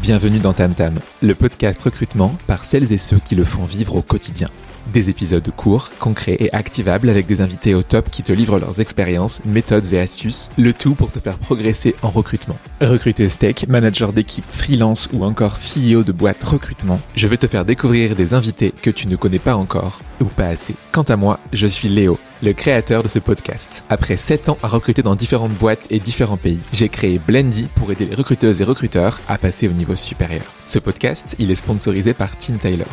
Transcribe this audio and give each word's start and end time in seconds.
Bienvenue 0.00 0.38
dans 0.38 0.54
Tam 0.54 0.72
Tam, 0.72 0.94
le 1.20 1.34
podcast 1.34 1.82
recrutement 1.82 2.34
par 2.46 2.64
celles 2.64 2.90
et 2.90 2.96
ceux 2.96 3.18
qui 3.18 3.34
le 3.34 3.44
font 3.44 3.66
vivre 3.66 3.96
au 3.96 4.00
quotidien. 4.00 4.48
Des 4.94 5.10
épisodes 5.10 5.46
courts, 5.54 5.90
concrets 5.98 6.38
et 6.40 6.50
activables 6.54 7.10
avec 7.10 7.26
des 7.26 7.42
invités 7.42 7.74
au 7.74 7.82
top 7.82 8.08
qui 8.10 8.22
te 8.22 8.32
livrent 8.32 8.58
leurs 8.58 8.80
expériences, 8.80 9.44
méthodes 9.44 9.92
et 9.92 10.00
astuces, 10.00 10.48
le 10.56 10.72
tout 10.72 10.94
pour 10.94 11.12
te 11.12 11.18
faire 11.18 11.36
progresser 11.36 11.94
en 12.00 12.08
recrutement. 12.08 12.56
Recruteuse 12.80 13.36
tech, 13.36 13.68
manager 13.68 14.14
d'équipe, 14.14 14.44
freelance 14.50 15.06
ou 15.12 15.22
encore 15.22 15.56
CEO 15.58 16.02
de 16.02 16.12
boîte 16.12 16.42
recrutement, 16.44 16.98
je 17.14 17.26
vais 17.26 17.36
te 17.36 17.46
faire 17.46 17.66
découvrir 17.66 18.16
des 18.16 18.32
invités 18.32 18.72
que 18.80 18.90
tu 18.90 19.08
ne 19.08 19.16
connais 19.16 19.38
pas 19.38 19.56
encore 19.56 20.00
ou 20.20 20.24
pas 20.24 20.46
assez. 20.46 20.74
Quant 20.92 21.02
à 21.02 21.16
moi, 21.16 21.38
je 21.52 21.66
suis 21.66 21.88
Léo, 21.88 22.18
le 22.42 22.52
créateur 22.52 23.02
de 23.02 23.08
ce 23.08 23.18
podcast. 23.18 23.84
Après 23.88 24.16
7 24.16 24.48
ans 24.48 24.58
à 24.62 24.68
recruter 24.68 25.02
dans 25.02 25.14
différentes 25.14 25.52
boîtes 25.52 25.86
et 25.90 26.00
différents 26.00 26.36
pays, 26.36 26.60
j'ai 26.72 26.88
créé 26.88 27.18
Blendy 27.18 27.68
pour 27.74 27.92
aider 27.92 28.06
les 28.06 28.14
recruteuses 28.14 28.60
et 28.60 28.64
recruteurs 28.64 29.20
à 29.28 29.38
passer 29.38 29.68
au 29.68 29.72
niveau 29.72 29.96
supérieur. 29.96 30.44
Ce 30.66 30.78
podcast, 30.78 31.36
il 31.38 31.50
est 31.50 31.54
sponsorisé 31.54 32.14
par 32.14 32.36
Tim 32.38 32.54
Tyler 32.54 32.84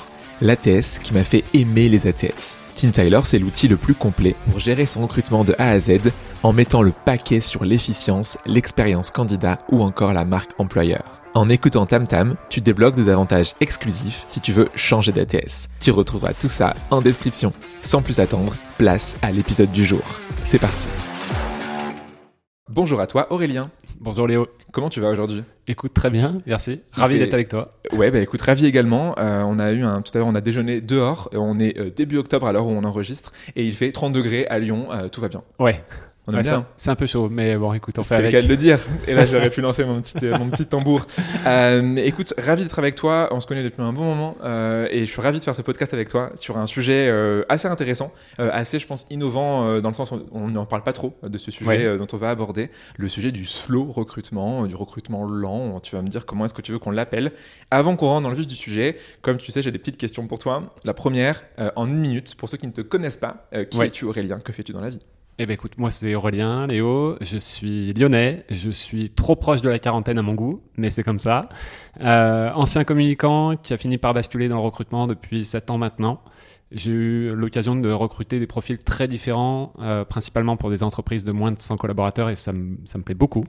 l'ATS 0.41 0.99
qui 0.99 1.13
m'a 1.13 1.23
fait 1.23 1.43
aimer 1.53 1.89
les 1.89 2.07
ATS. 2.07 2.57
Team 2.75 2.91
Tyler, 2.91 3.21
c'est 3.23 3.39
l'outil 3.39 3.67
le 3.67 3.77
plus 3.77 3.95
complet 3.95 4.35
pour 4.49 4.59
gérer 4.59 4.85
son 4.85 5.01
recrutement 5.01 5.43
de 5.43 5.55
A 5.57 5.69
à 5.69 5.79
Z 5.79 6.11
en 6.43 6.53
mettant 6.53 6.83
le 6.83 6.91
paquet 6.91 7.41
sur 7.41 7.65
l'efficience, 7.65 8.37
l'expérience 8.45 9.09
candidat 9.09 9.59
ou 9.71 9.81
encore 9.81 10.13
la 10.13 10.25
marque 10.25 10.51
employeur. 10.59 11.16
En 11.37 11.49
écoutant 11.49 11.85
TamTam, 11.85 12.35
tu 12.49 12.61
débloques 12.61 12.95
des 12.95 13.09
avantages 13.09 13.53
exclusifs 13.61 14.25
si 14.27 14.41
tu 14.41 14.51
veux 14.51 14.69
changer 14.73 15.11
d'ATS. 15.11 15.69
Tu 15.79 15.91
retrouveras 15.91 16.33
tout 16.33 16.49
ça 16.49 16.73
en 16.89 16.99
description. 16.99 17.53
Sans 17.83 18.01
plus 18.01 18.19
attendre, 18.19 18.55
place 18.79 19.15
à 19.21 19.29
l'épisode 19.29 19.71
du 19.71 19.85
jour. 19.85 20.01
C'est 20.45 20.57
parti. 20.57 20.89
Bonjour 22.67 22.99
à 22.99 23.05
toi 23.05 23.31
Aurélien. 23.31 23.69
Bonjour 23.99 24.27
Léo. 24.27 24.47
Comment 24.71 24.89
tu 24.89 24.99
vas 24.99 25.09
aujourd'hui? 25.09 25.43
Écoute 25.67 25.93
très 25.93 26.09
bien, 26.09 26.39
merci. 26.47 26.81
Ravi 26.91 27.19
d'être 27.19 27.35
avec 27.35 27.49
toi. 27.49 27.69
Ouais, 27.91 28.09
bah 28.09 28.19
écoute, 28.19 28.41
ravi 28.41 28.65
également. 28.65 29.13
Euh, 29.19 29.43
on 29.45 29.59
a 29.59 29.73
eu 29.73 29.83
un 29.83 30.01
tout 30.01 30.11
à 30.15 30.17
l'heure, 30.17 30.27
on 30.27 30.35
a 30.35 30.41
déjeuné 30.41 30.81
dehors. 30.81 31.29
On 31.33 31.59
est 31.59 31.77
euh, 31.77 31.91
début 31.95 32.17
octobre 32.17 32.47
à 32.47 32.51
l'heure 32.51 32.65
où 32.65 32.71
on 32.71 32.83
enregistre 32.83 33.31
et 33.55 33.63
il 33.63 33.73
fait 33.73 33.91
30 33.91 34.11
degrés 34.11 34.47
à 34.47 34.57
Lyon. 34.57 34.87
Euh, 34.91 35.07
tout 35.07 35.21
va 35.21 35.27
bien. 35.27 35.43
Ouais. 35.59 35.83
C'est 36.75 36.89
un 36.89 36.95
peu 36.95 37.05
chaud, 37.05 37.29
mais 37.29 37.55
bon, 37.55 37.73
écoute, 37.73 37.97
on 37.99 38.03
fait 38.03 38.15
avec. 38.15 38.31
C'est 38.31 38.37
le 38.37 38.41
cas 38.41 38.47
de 38.47 38.51
le 38.51 38.57
dire. 38.57 38.79
Et 39.07 39.13
là, 39.13 39.25
j'aurais 39.25 39.49
pu 39.49 39.61
lancer 39.61 39.85
mon 39.85 40.01
petit, 40.01 40.25
mon 40.25 40.49
petit 40.49 40.65
tambour. 40.65 41.05
Euh, 41.45 41.95
écoute, 41.97 42.33
ravi 42.37 42.63
d'être 42.63 42.79
avec 42.79 42.95
toi. 42.95 43.29
On 43.31 43.39
se 43.39 43.47
connaît 43.47 43.63
depuis 43.63 43.81
un 43.81 43.93
bon 43.93 44.03
moment 44.03 44.35
euh, 44.43 44.87
et 44.91 45.01
je 45.01 45.11
suis 45.11 45.21
ravi 45.21 45.39
de 45.39 45.43
faire 45.43 45.55
ce 45.55 45.61
podcast 45.61 45.93
avec 45.93 46.09
toi 46.09 46.31
sur 46.35 46.57
un 46.57 46.65
sujet 46.65 47.07
euh, 47.09 47.43
assez 47.47 47.67
intéressant, 47.67 48.11
euh, 48.39 48.49
assez, 48.51 48.79
je 48.79 48.87
pense, 48.87 49.05
innovant 49.09 49.65
euh, 49.65 49.81
dans 49.81 49.89
le 49.89 49.95
sens 49.95 50.11
où 50.11 50.19
on 50.31 50.49
n'en 50.49 50.65
parle 50.65 50.83
pas 50.83 50.93
trop 50.93 51.17
de 51.23 51.37
ce 51.37 51.51
sujet 51.51 51.85
euh, 51.85 51.97
dont 51.97 52.07
on 52.11 52.17
va 52.17 52.29
aborder, 52.31 52.69
le 52.97 53.07
sujet 53.07 53.31
du 53.31 53.45
slow 53.45 53.91
recrutement, 53.91 54.65
du 54.65 54.75
recrutement 54.75 55.25
lent. 55.25 55.79
Tu 55.79 55.95
vas 55.95 56.01
me 56.01 56.07
dire 56.07 56.25
comment 56.25 56.45
est-ce 56.45 56.53
que 56.53 56.61
tu 56.61 56.71
veux 56.73 56.79
qu'on 56.79 56.91
l'appelle. 56.91 57.31
Avant 57.71 57.95
qu'on 57.95 58.07
rentre 58.07 58.23
dans 58.23 58.29
le 58.29 58.35
vif 58.35 58.47
du 58.47 58.55
sujet, 58.55 58.97
comme 59.21 59.37
tu 59.37 59.51
sais, 59.51 59.61
j'ai 59.61 59.71
des 59.71 59.79
petites 59.79 59.97
questions 59.97 60.27
pour 60.27 60.39
toi. 60.39 60.63
La 60.83 60.93
première, 60.93 61.43
en 61.75 61.87
une 61.87 61.99
minute, 61.99 62.35
pour 62.35 62.49
ceux 62.49 62.57
qui 62.57 62.67
ne 62.67 62.73
te 62.73 62.81
connaissent 62.81 63.17
pas, 63.17 63.47
qui 63.69 63.81
es-tu 63.81 64.05
Aurélien? 64.05 64.39
Que 64.39 64.51
fais-tu 64.51 64.73
dans 64.73 64.81
la 64.81 64.89
vie? 64.89 65.01
Eh 65.39 65.45
ben 65.45 65.53
écoute, 65.53 65.77
moi 65.77 65.91
c'est 65.91 66.15
Aurélien, 66.15 66.65
Léo, 66.65 67.15
je 67.21 67.37
suis 67.37 67.93
lyonnais, 67.93 68.43
je 68.49 68.71
suis 68.71 69.11
trop 69.11 69.35
proche 69.35 69.61
de 69.61 69.69
la 69.69 69.77
quarantaine 69.77 70.17
à 70.17 70.23
mon 70.23 70.33
goût, 70.33 70.61
mais 70.77 70.89
c'est 70.89 71.03
comme 71.03 71.19
ça. 71.19 71.49
Euh, 72.01 72.49
ancien 72.55 72.83
communicant 72.83 73.55
qui 73.55 73.71
a 73.73 73.77
fini 73.77 73.99
par 73.99 74.15
basculer 74.15 74.49
dans 74.49 74.55
le 74.55 74.63
recrutement 74.63 75.05
depuis 75.05 75.45
7 75.45 75.69
ans 75.69 75.77
maintenant. 75.77 76.21
J'ai 76.71 76.91
eu 76.91 77.35
l'occasion 77.35 77.75
de 77.75 77.91
recruter 77.91 78.39
des 78.39 78.47
profils 78.47 78.79
très 78.79 79.07
différents, 79.07 79.73
euh, 79.79 80.03
principalement 80.03 80.57
pour 80.57 80.71
des 80.71 80.81
entreprises 80.81 81.23
de 81.23 81.31
moins 81.31 81.51
de 81.51 81.61
100 81.61 81.77
collaborateurs, 81.77 82.29
et 82.29 82.35
ça 82.35 82.51
ça 82.85 82.97
me 82.97 83.03
plaît 83.03 83.15
beaucoup. 83.15 83.43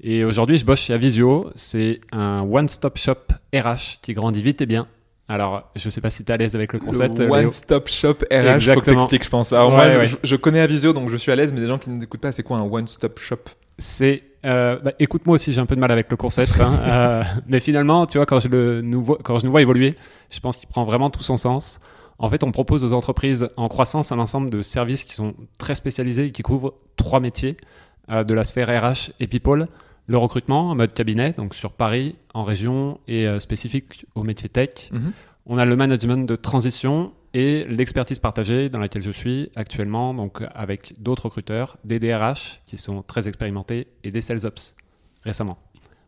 Et 0.00 0.24
aujourd'hui, 0.24 0.58
je 0.58 0.64
bosse 0.64 0.80
chez 0.80 0.94
Avisio, 0.94 1.50
c'est 1.54 2.00
un 2.10 2.42
one-stop 2.42 2.98
shop 2.98 3.32
RH 3.54 4.00
qui 4.02 4.14
grandit 4.14 4.42
vite 4.42 4.62
et 4.62 4.66
bien, 4.66 4.88
alors, 5.30 5.70
je 5.76 5.86
ne 5.86 5.90
sais 5.90 6.00
pas 6.00 6.10
si 6.10 6.24
tu 6.24 6.32
es 6.32 6.34
à 6.34 6.36
l'aise 6.36 6.56
avec 6.56 6.72
le 6.72 6.80
concept. 6.80 7.16
Le 7.20 7.30
One 7.30 7.50
Stop 7.50 7.88
Shop 7.88 8.14
RH, 8.32 8.34
il 8.34 8.60
faut 8.60 8.80
que 8.80 8.84
t'expliques, 8.86 9.24
je 9.24 9.30
pense. 9.30 9.52
Alors 9.52 9.70
moi, 9.70 10.02
Je, 10.24 10.36
connais 10.36 10.58
Avisio, 10.58 10.92
donc 10.92 11.08
je 11.08 11.16
suis 11.16 11.30
à 11.30 11.36
l'aise, 11.36 11.52
mais 11.54 11.60
des 11.60 11.68
gens 11.68 11.78
qui 11.78 11.88
ne 11.88 12.02
écoutent 12.02 12.20
pas, 12.20 12.32
c'est 12.32 12.42
quoi 12.42 12.58
un 12.58 12.64
One 12.64 12.88
Stop 12.88 13.20
Shop? 13.20 13.36
C'est, 13.78 14.24
euh, 14.44 14.80
bah, 14.82 14.92
écoute, 14.98 15.26
moi 15.26 15.36
aussi, 15.36 15.52
j'ai 15.52 15.60
un 15.60 15.66
peu 15.66 15.76
de 15.76 15.80
mal 15.80 15.92
avec 15.92 16.10
le 16.10 16.16
concept, 16.16 16.60
hein, 16.60 16.76
euh, 16.84 17.22
mais 17.46 17.60
finalement, 17.60 18.06
tu 18.06 18.18
vois, 18.18 18.26
quand 18.26 18.40
je 18.40 18.48
le 18.48 18.82
nous 18.82 19.02
vois, 19.02 19.18
quand 19.22 19.38
je 19.38 19.44
nous 19.44 19.52
vois 19.52 19.62
évoluer, 19.62 19.94
je 20.30 20.40
pense 20.40 20.56
qu'il 20.56 20.68
prend 20.68 20.84
vraiment 20.84 21.10
tout 21.10 21.22
son 21.22 21.36
sens. 21.36 21.78
En 22.18 22.28
fait, 22.28 22.42
on 22.42 22.50
propose 22.50 22.84
aux 22.84 22.92
entreprises 22.92 23.48
en 23.56 23.68
croissance 23.68 24.10
un 24.10 24.18
ensemble 24.18 24.50
de 24.50 24.62
services 24.62 25.04
qui 25.04 25.14
sont 25.14 25.34
très 25.58 25.76
spécialisés 25.76 26.26
et 26.26 26.32
qui 26.32 26.42
couvrent 26.42 26.74
trois 26.96 27.20
métiers 27.20 27.56
euh, 28.10 28.24
de 28.24 28.34
la 28.34 28.42
sphère 28.42 28.68
RH 28.68 29.12
et 29.20 29.28
people 29.28 29.68
le 30.06 30.16
recrutement 30.16 30.70
en 30.70 30.74
mode 30.74 30.92
cabinet, 30.92 31.32
donc 31.32 31.54
sur 31.54 31.72
Paris, 31.72 32.16
en 32.34 32.44
région 32.44 32.98
et 33.06 33.26
euh, 33.26 33.38
spécifique 33.38 34.06
au 34.14 34.24
métier 34.24 34.48
tech. 34.48 34.90
Mhm. 34.92 35.12
On 35.46 35.58
a 35.58 35.64
le 35.64 35.76
management 35.76 36.28
de 36.28 36.36
transition 36.36 37.12
et 37.32 37.64
l'expertise 37.68 38.18
partagée 38.18 38.68
dans 38.68 38.78
laquelle 38.78 39.02
je 39.02 39.10
suis 39.10 39.50
actuellement, 39.54 40.14
donc 40.14 40.42
avec 40.54 41.00
d'autres 41.00 41.26
recruteurs, 41.26 41.76
des 41.84 41.98
DRH 41.98 42.60
qui 42.66 42.76
sont 42.76 43.02
très 43.02 43.28
expérimentés 43.28 43.86
et 44.04 44.10
des 44.10 44.20
sales 44.20 44.46
ops 44.46 44.74
récemment. 45.22 45.58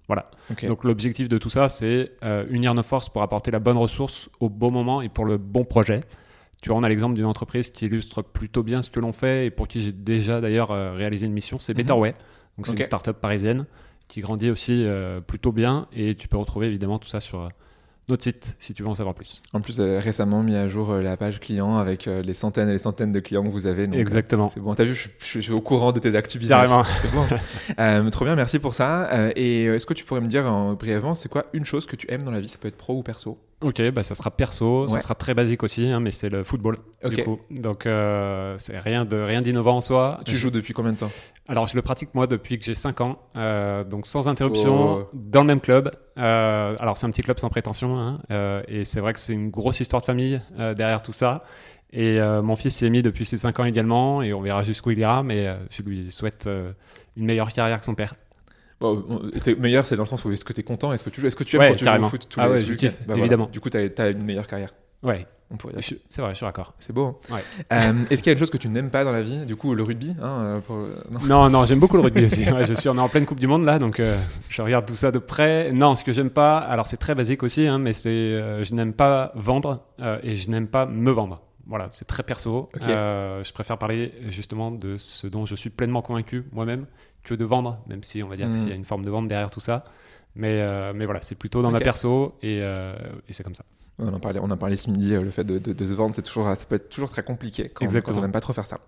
Voilà. 0.08 0.30
Donc 0.66 0.84
l'objectif 0.84 1.28
de 1.28 1.38
tout 1.38 1.48
ça, 1.48 1.68
c'est 1.68 2.12
euh, 2.24 2.44
unir 2.50 2.74
nos 2.74 2.82
forces 2.82 3.08
pour 3.08 3.22
apporter 3.22 3.50
la 3.50 3.60
bonne 3.60 3.76
ressource 3.76 4.28
au 4.40 4.48
bon 4.48 4.70
moment 4.70 5.00
et 5.00 5.08
pour 5.08 5.24
le 5.24 5.38
bon 5.38 5.64
projet. 5.64 6.00
Tu 6.60 6.68
vois, 6.68 6.78
on 6.78 6.82
a 6.82 6.88
l'exemple 6.88 7.14
d'une 7.14 7.24
entreprise 7.24 7.70
qui 7.70 7.86
illustre 7.86 8.22
plutôt 8.22 8.62
bien 8.62 8.82
ce 8.82 8.90
que 8.90 9.00
l'on 9.00 9.12
fait 9.12 9.46
et 9.46 9.50
pour 9.50 9.68
qui 9.68 9.80
j'ai 9.80 9.92
déjà 9.92 10.40
d'ailleurs 10.40 10.70
euh, 10.70 10.92
réalisé 10.92 11.26
une 11.26 11.32
mission, 11.32 11.58
c'est 11.60 11.72
mhm. 11.72 11.78
Betterway. 11.78 12.14
Donc 12.58 12.66
c'est 12.66 12.76
une 12.76 12.84
startup 12.84 13.16
parisienne 13.18 13.66
qui 14.08 14.20
grandit 14.20 14.50
aussi 14.50 14.84
euh, 14.84 15.20
plutôt 15.20 15.52
bien. 15.52 15.86
Et 15.94 16.14
tu 16.14 16.28
peux 16.28 16.36
retrouver 16.36 16.66
évidemment 16.66 16.98
tout 16.98 17.08
ça 17.08 17.20
sur 17.20 17.40
euh, 17.40 17.48
notre 18.08 18.24
site 18.24 18.56
si 18.58 18.74
tu 18.74 18.82
veux 18.82 18.88
en 18.88 18.94
savoir 18.94 19.14
plus. 19.14 19.40
En 19.54 19.60
plus, 19.60 19.80
euh, 19.80 19.98
récemment 19.98 20.42
mis 20.42 20.54
à 20.54 20.68
jour 20.68 20.94
la 20.94 21.16
page 21.16 21.40
client 21.40 21.78
avec 21.78 22.06
les 22.06 22.34
centaines 22.34 22.68
et 22.68 22.72
les 22.72 22.78
centaines 22.78 23.12
de 23.12 23.20
clients 23.20 23.42
que 23.42 23.48
vous 23.48 23.66
avez. 23.66 23.84
Exactement. 23.84 24.48
c'est 24.48 24.60
bon. 24.60 24.74
T'as 24.74 24.84
vu, 24.84 24.94
je, 25.18 25.40
suis 25.40 25.52
au 25.52 25.60
courant 25.60 25.92
de 25.92 25.98
tes 25.98 26.14
actus 26.14 26.40
business. 26.40 26.70
C'est 27.00 27.10
bon. 27.10 28.10
trop 28.10 28.24
bien, 28.26 28.34
merci 28.34 28.58
pour 28.58 28.74
ça. 28.74 29.30
et 29.34 29.64
est-ce 29.64 29.86
que 29.86 29.94
tu 29.94 30.04
pourrais 30.04 30.20
me 30.20 30.28
dire 30.28 30.44
brièvement, 30.78 31.14
c'est 31.14 31.30
quoi 31.30 31.46
une 31.54 31.64
chose 31.64 31.86
que 31.86 31.96
tu 31.96 32.10
aimes 32.10 32.22
dans 32.22 32.32
la 32.32 32.40
vie? 32.40 32.48
Ça 32.48 32.58
peut 32.58 32.68
être 32.68 32.76
pro 32.76 32.98
ou 32.98 33.02
perso. 33.02 33.38
Ok, 33.62 33.80
bah 33.90 34.02
ça 34.02 34.14
sera 34.14 34.30
perso, 34.30 34.88
ça 34.88 35.00
sera 35.00 35.14
très 35.14 35.34
basique 35.34 35.62
aussi, 35.62 35.88
hein, 35.88 36.00
mais 36.00 36.10
c'est 36.10 36.28
le 36.28 36.42
football. 36.42 36.76
Du 37.04 37.22
coup. 37.22 37.38
Donc 37.50 37.86
euh, 37.86 38.56
c'est 38.58 38.78
rien 38.78 39.04
de 39.04 39.16
rien 39.16 39.40
d'innovant 39.40 39.76
en 39.76 39.80
soi. 39.80 40.20
Tu 40.24 40.36
joues 40.36 40.50
depuis 40.50 40.74
combien 40.74 40.92
de 40.92 40.98
temps? 40.98 41.10
Alors 41.48 41.66
je 41.66 41.76
le 41.76 41.82
pratique 41.82 42.10
moi 42.14 42.26
depuis 42.26 42.58
que 42.58 42.64
j'ai 42.64 42.74
5 42.74 43.00
ans, 43.00 43.18
euh, 43.36 43.84
donc 43.84 44.06
sans 44.06 44.28
interruption, 44.28 44.74
oh. 44.74 45.10
dans 45.12 45.40
le 45.40 45.46
même 45.46 45.60
club. 45.60 45.90
Euh, 46.18 46.76
alors 46.78 46.96
c'est 46.96 47.06
un 47.06 47.10
petit 47.10 47.22
club 47.22 47.38
sans 47.38 47.48
prétention, 47.48 47.98
hein, 47.98 48.62
et 48.68 48.84
c'est 48.84 49.00
vrai 49.00 49.12
que 49.12 49.20
c'est 49.20 49.32
une 49.32 49.50
grosse 49.50 49.80
histoire 49.80 50.02
de 50.02 50.06
famille 50.06 50.40
derrière 50.58 51.02
tout 51.02 51.12
ça. 51.12 51.44
Et 51.92 52.18
mon 52.20 52.56
fils 52.56 52.76
s'y 52.76 52.86
est 52.86 52.90
mis 52.90 53.02
depuis 53.02 53.24
ses 53.24 53.36
5 53.36 53.60
ans 53.60 53.64
également, 53.64 54.22
et 54.22 54.32
on 54.32 54.40
verra 54.40 54.62
jusqu'où 54.64 54.90
il 54.90 54.98
ira, 54.98 55.22
mais 55.22 55.54
je 55.70 55.82
lui 55.82 56.10
souhaite 56.10 56.48
une 57.16 57.26
meilleure 57.26 57.52
carrière 57.52 57.78
que 57.78 57.84
son 57.84 57.94
père 57.94 58.14
c'est 59.36 59.58
meilleur, 59.58 59.86
c'est 59.86 59.96
dans 59.96 60.02
le 60.02 60.08
sens 60.08 60.24
où 60.24 60.32
est-ce 60.32 60.44
que 60.44 60.52
tu 60.52 60.60
es 60.60 60.64
content, 60.64 60.92
est-ce 60.92 61.04
que 61.04 61.10
tu, 61.10 61.24
est-ce 61.26 61.36
que 61.36 61.44
tu 61.44 61.56
aimes 61.56 61.70
quand 61.70 61.76
tu 61.76 61.84
joues 61.84 62.04
au 62.04 62.08
foot 62.08 62.26
tous 62.28 62.40
ah 62.40 62.46
les, 62.46 62.52
ouais, 62.52 62.60
je 62.60 62.88
bah 63.06 63.16
évidemment. 63.16 63.48
Du 63.52 63.60
coup, 63.60 63.70
tu 63.70 63.78
as, 63.78 64.08
une 64.08 64.24
meilleure 64.24 64.46
carrière. 64.46 64.74
Ouais. 65.02 65.26
C'est 65.80 66.22
vrai, 66.22 66.30
je 66.30 66.36
suis 66.36 66.46
d'accord. 66.46 66.74
C'est 66.78 66.92
beau. 66.92 67.20
Hein. 67.30 67.34
Ouais. 67.34 67.42
Euh, 67.72 68.04
est-ce 68.10 68.22
qu'il 68.22 68.30
y 68.30 68.32
a 68.32 68.34
une 68.34 68.38
chose 68.38 68.50
que 68.50 68.56
tu 68.56 68.68
n'aimes 68.68 68.90
pas 68.90 69.04
dans 69.04 69.12
la 69.12 69.22
vie? 69.22 69.44
Du 69.44 69.56
coup, 69.56 69.74
le 69.74 69.82
rugby 69.82 70.14
hein, 70.22 70.60
euh, 70.70 70.94
Non, 71.26 71.50
non, 71.50 71.66
j'aime 71.66 71.78
beaucoup 71.78 71.96
le 71.96 72.02
rugby 72.02 72.24
aussi. 72.26 72.44
je 72.44 72.74
suis, 72.74 72.88
on 72.88 72.96
est 72.96 73.00
en 73.00 73.08
pleine 73.08 73.26
Coupe 73.26 73.40
du 73.40 73.46
Monde 73.46 73.64
là, 73.64 73.78
donc 73.78 74.00
euh, 74.00 74.16
je 74.48 74.62
regarde 74.62 74.86
tout 74.86 74.94
ça 74.94 75.10
de 75.10 75.18
près. 75.18 75.72
Non, 75.72 75.96
ce 75.96 76.04
que 76.04 76.12
j'aime 76.12 76.30
pas, 76.30 76.58
alors 76.58 76.86
c'est 76.86 76.96
très 76.96 77.14
basique 77.14 77.42
aussi, 77.42 77.66
hein, 77.66 77.78
mais 77.78 77.92
c'est 77.92 78.10
je 78.10 78.74
n'aime 78.74 78.92
pas 78.92 79.32
vendre 79.34 79.84
et 80.22 80.36
je 80.36 80.50
n'aime 80.50 80.68
pas 80.68 80.86
me 80.86 81.10
vendre. 81.10 81.42
Voilà, 81.66 81.86
c'est 81.90 82.06
très 82.06 82.22
perso. 82.22 82.68
je 82.80 83.52
préfère 83.52 83.78
parler 83.78 84.12
justement 84.28 84.70
de 84.70 84.96
ce 84.96 85.26
dont 85.26 85.44
je 85.46 85.54
suis 85.54 85.70
pleinement 85.70 86.02
convaincu 86.02 86.44
moi-même 86.52 86.86
que 87.24 87.34
de 87.34 87.44
vendre, 87.44 87.78
même 87.86 88.02
si 88.02 88.22
on 88.22 88.28
va 88.28 88.36
dire 88.36 88.50
qu'il 88.50 88.68
y 88.68 88.72
a 88.72 88.74
une 88.74 88.84
forme 88.84 89.04
de 89.04 89.10
vente 89.10 89.28
derrière 89.28 89.50
tout 89.50 89.60
ça. 89.60 89.84
Mais, 90.34 90.60
euh, 90.60 90.92
mais 90.94 91.04
voilà, 91.04 91.20
c'est 91.20 91.34
plutôt 91.34 91.62
dans 91.62 91.70
ma 91.70 91.80
perso 91.80 92.34
et, 92.42 92.60
euh, 92.62 92.94
et 93.28 93.32
c'est 93.32 93.42
comme 93.42 93.54
ça. 93.54 93.64
On 93.98 94.12
en 94.12 94.18
parlait, 94.18 94.40
on 94.42 94.50
en 94.50 94.56
parlait 94.56 94.76
ce 94.76 94.90
midi, 94.90 95.14
euh, 95.14 95.22
le 95.22 95.30
fait 95.30 95.44
de, 95.44 95.58
de, 95.58 95.84
se 95.84 95.92
vendre, 95.92 96.14
c'est 96.14 96.22
toujours, 96.22 96.44
ça 96.44 96.64
peut 96.66 96.76
être 96.76 96.88
toujours 96.88 97.10
très 97.10 97.22
compliqué 97.22 97.68
quand, 97.68 97.86
quand 97.86 98.16
on 98.16 98.22
n'aime 98.22 98.32
pas 98.32 98.40
trop 98.40 98.54
faire 98.54 98.66
ça. 98.66 98.80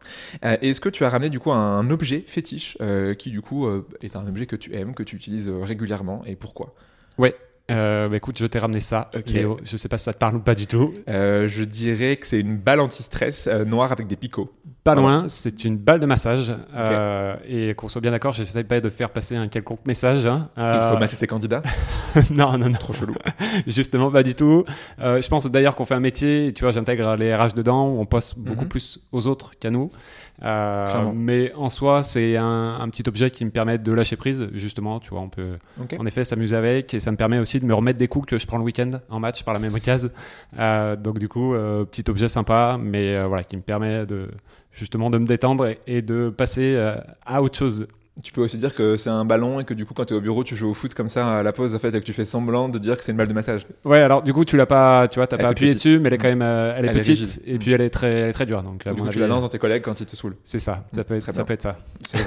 Est-ce 0.42 0.80
que 0.80 0.88
tu 0.88 1.04
as 1.04 1.10
ramené 1.10 1.28
du 1.28 1.38
coup 1.38 1.52
un 1.52 1.88
objet 1.90 2.24
fétiche 2.26 2.78
qui 3.18 3.30
du 3.30 3.42
coup 3.42 3.68
est 4.00 4.16
un 4.16 4.26
objet 4.26 4.46
que 4.46 4.56
tu 4.56 4.74
aimes, 4.74 4.94
que 4.94 5.02
tu 5.02 5.16
utilises 5.16 5.48
régulièrement 5.48 6.22
et 6.24 6.36
pourquoi? 6.36 6.74
Ouais, 7.18 7.36
bah 7.68 8.16
écoute, 8.16 8.38
je 8.38 8.46
t'ai 8.46 8.58
ramené 8.58 8.80
ça, 8.80 9.10
Léo. 9.26 9.58
Je 9.62 9.76
sais 9.76 9.88
pas 9.88 9.98
si 9.98 10.04
ça 10.04 10.14
te 10.14 10.18
parle 10.18 10.36
ou 10.36 10.40
pas 10.40 10.54
du 10.54 10.66
tout. 10.66 10.94
je 11.06 11.64
dirais 11.64 12.16
que 12.16 12.26
c'est 12.26 12.40
une 12.40 12.56
balle 12.56 12.80
anti-stress 12.80 13.46
noire 13.66 13.92
avec 13.92 14.06
des 14.06 14.16
picots. 14.16 14.50
Pas 14.84 14.94
loin, 14.94 15.24
c'est 15.28 15.64
une 15.64 15.78
balle 15.78 15.98
de 15.98 16.06
massage. 16.06 16.54
Euh, 16.76 17.36
et 17.48 17.74
qu'on 17.74 17.88
soit 17.88 18.02
bien 18.02 18.10
d'accord, 18.10 18.32
j'essaie 18.34 18.64
pas 18.64 18.80
de 18.80 18.90
faire 18.90 19.10
passer 19.10 19.34
un 19.34 19.48
quelconque 19.48 19.86
message. 19.86 20.26
Hein. 20.26 20.50
Il 20.56 20.88
faut 20.90 20.98
masser 20.98 21.16
ses 21.16 21.26
candidats 21.26 21.62
Non, 22.30 22.58
non, 22.58 22.68
non. 22.68 22.78
Trop 22.78 22.92
chelou. 22.92 23.14
Justement, 23.66 24.10
pas 24.10 24.22
du 24.22 24.34
tout. 24.34 24.64
je 24.98 25.28
pense 25.28 25.50
d'ailleurs 25.50 25.74
qu'on 25.74 25.86
fait 25.86 25.94
un 25.94 26.00
métier, 26.00 26.52
tu 26.54 26.64
vois, 26.64 26.72
j'intègre 26.72 27.16
les 27.16 27.34
RH 27.34 27.54
dedans, 27.54 27.88
où 27.88 28.00
on 28.00 28.06
poste 28.06 28.38
beaucoup 28.38 28.64
mhm. 28.64 28.68
plus 28.68 29.00
aux 29.10 29.26
autres 29.26 29.52
qu'à 29.58 29.70
nous. 29.70 29.90
Euh, 30.42 31.12
mais 31.14 31.52
en 31.54 31.70
soi, 31.70 32.02
c'est 32.02 32.36
un, 32.36 32.88
petit 32.90 33.08
objet 33.08 33.30
qui 33.30 33.44
me 33.44 33.50
permet 33.50 33.78
de 33.78 33.92
lâcher 33.92 34.16
prise, 34.16 34.48
justement. 34.52 35.00
Tu 35.00 35.10
vois, 35.10 35.20
on 35.20 35.28
peut 35.28 35.56
en 35.98 36.06
effet 36.06 36.24
s'amuser 36.24 36.56
avec 36.56 36.94
et 36.94 37.00
ça 37.00 37.10
me 37.10 37.16
permet 37.16 37.38
aussi 37.38 37.60
de 37.60 37.66
me 37.66 37.74
remettre 37.74 37.98
des 37.98 38.08
coups 38.08 38.26
que 38.26 38.38
je 38.38 38.46
prends 38.46 38.58
le 38.58 38.64
week-end 38.64 38.90
en 39.10 39.20
match 39.20 39.42
par 39.44 39.54
la 39.54 39.60
même 39.60 39.74
occasion. 39.74 40.10
Euh, 40.58 40.96
donc, 40.96 41.18
du 41.18 41.28
coup, 41.28 41.54
euh, 41.54 41.84
petit 41.84 42.04
objet 42.10 42.28
sympa, 42.28 42.78
mais 42.80 43.24
voilà, 43.26 43.44
qui 43.44 43.56
me 43.56 43.62
permet 43.62 44.06
de 44.06 44.28
justement 44.72 45.08
de 45.08 45.18
me 45.18 45.26
détendre 45.26 45.68
et 45.86 46.02
de 46.02 46.30
passer 46.30 46.76
à 47.24 47.42
autre 47.42 47.56
chose. 47.56 47.86
Tu 48.22 48.32
peux 48.32 48.42
aussi 48.42 48.58
dire 48.58 48.74
que 48.74 48.96
c'est 48.96 49.10
un 49.10 49.24
ballon 49.24 49.58
et 49.58 49.64
que 49.64 49.74
du 49.74 49.84
coup, 49.84 49.92
quand 49.92 50.04
tu 50.04 50.14
es 50.14 50.16
au 50.16 50.20
bureau, 50.20 50.44
tu 50.44 50.54
joues 50.54 50.70
au 50.70 50.74
foot 50.74 50.94
comme 50.94 51.08
ça 51.08 51.38
à 51.38 51.42
la 51.42 51.52
pause, 51.52 51.74
en 51.74 51.78
fait, 51.80 51.88
et 51.88 52.00
que 52.00 52.04
tu 52.04 52.12
fais 52.12 52.24
semblant 52.24 52.68
de 52.68 52.78
dire 52.78 52.96
que 52.96 53.02
c'est 53.02 53.10
une 53.10 53.18
balle 53.18 53.28
de 53.28 53.32
massage. 53.32 53.66
Ouais, 53.84 54.00
alors 54.00 54.22
du 54.22 54.32
coup, 54.32 54.44
tu 54.44 54.56
l'as 54.56 54.66
pas, 54.66 55.08
tu 55.08 55.18
vois, 55.18 55.26
t'as 55.26 55.36
pas 55.36 55.48
appuyé 55.48 55.74
dessus, 55.74 55.98
mais 55.98 56.08
elle 56.08 56.14
est 56.14 56.18
quand 56.18 56.28
même, 56.28 56.42
euh, 56.42 56.72
elle 56.76 56.86
est 56.86 56.92
petite 56.92 57.42
et 57.44 57.58
puis 57.58 57.72
elle 57.72 57.80
est 57.80 57.90
très, 57.90 58.12
elle 58.12 58.30
est 58.30 58.32
très 58.32 58.46
dure. 58.46 58.62
Donc, 58.62 58.86
du 58.86 59.02
coup, 59.02 59.08
tu 59.08 59.18
la 59.18 59.26
lances 59.26 59.42
dans 59.42 59.48
tes 59.48 59.58
collègues 59.58 59.82
quand 59.82 60.00
ils 60.00 60.06
te 60.06 60.14
saoulent. 60.14 60.36
C'est 60.44 60.60
ça, 60.60 60.84
ça 60.92 61.04
peut 61.04 61.16
être, 61.16 61.32
ça 61.32 61.44
peut 61.44 61.52
être 61.52 61.62
ça. 61.62 61.76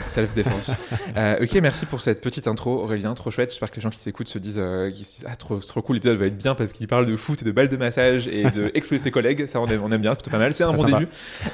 Self-défense. 0.08 0.72
euh, 1.18 1.44
ok, 1.44 1.54
merci 1.62 1.86
pour 1.86 2.02
cette 2.02 2.22
petite 2.22 2.48
intro, 2.48 2.84
Aurélien, 2.84 3.14
trop 3.14 3.32
chouette. 3.32 3.52
J'espère 3.52 3.72
que 3.72 3.76
les 3.78 3.82
gens 3.82 3.90
qui 3.90 4.00
s'écoutent 4.00 4.28
se 4.28 4.40
disent, 4.40 4.60
euh, 4.60 4.92
ah, 5.26 5.36
trop, 5.36 5.60
trop 5.60 5.82
cool, 5.82 5.96
l'épisode 5.96 6.18
va 6.18 6.26
être 6.26 6.38
bien 6.38 6.56
parce 6.56 6.74
qu'il 6.74 6.88
parle 6.88 7.06
de 7.06 7.16
foot 7.16 7.42
et 7.42 7.46
de 7.46 7.52
balles 7.52 7.70
de 7.70 7.78
massage 7.78 8.28
et 8.28 8.50
de 8.52 8.72
exploser 8.74 9.04
ses 9.04 9.12
collègues. 9.12 9.48
Ça, 9.48 9.62
on 9.62 9.68
aime, 9.68 9.82
on 9.84 9.92
aime 9.92 10.02
bien, 10.02 10.14
c'est 10.16 10.30
pas 10.30 10.38
mal. 10.38 10.54
C'est 10.54 10.64
un 10.64 10.74
bon 10.74 10.84
début. 10.84 11.08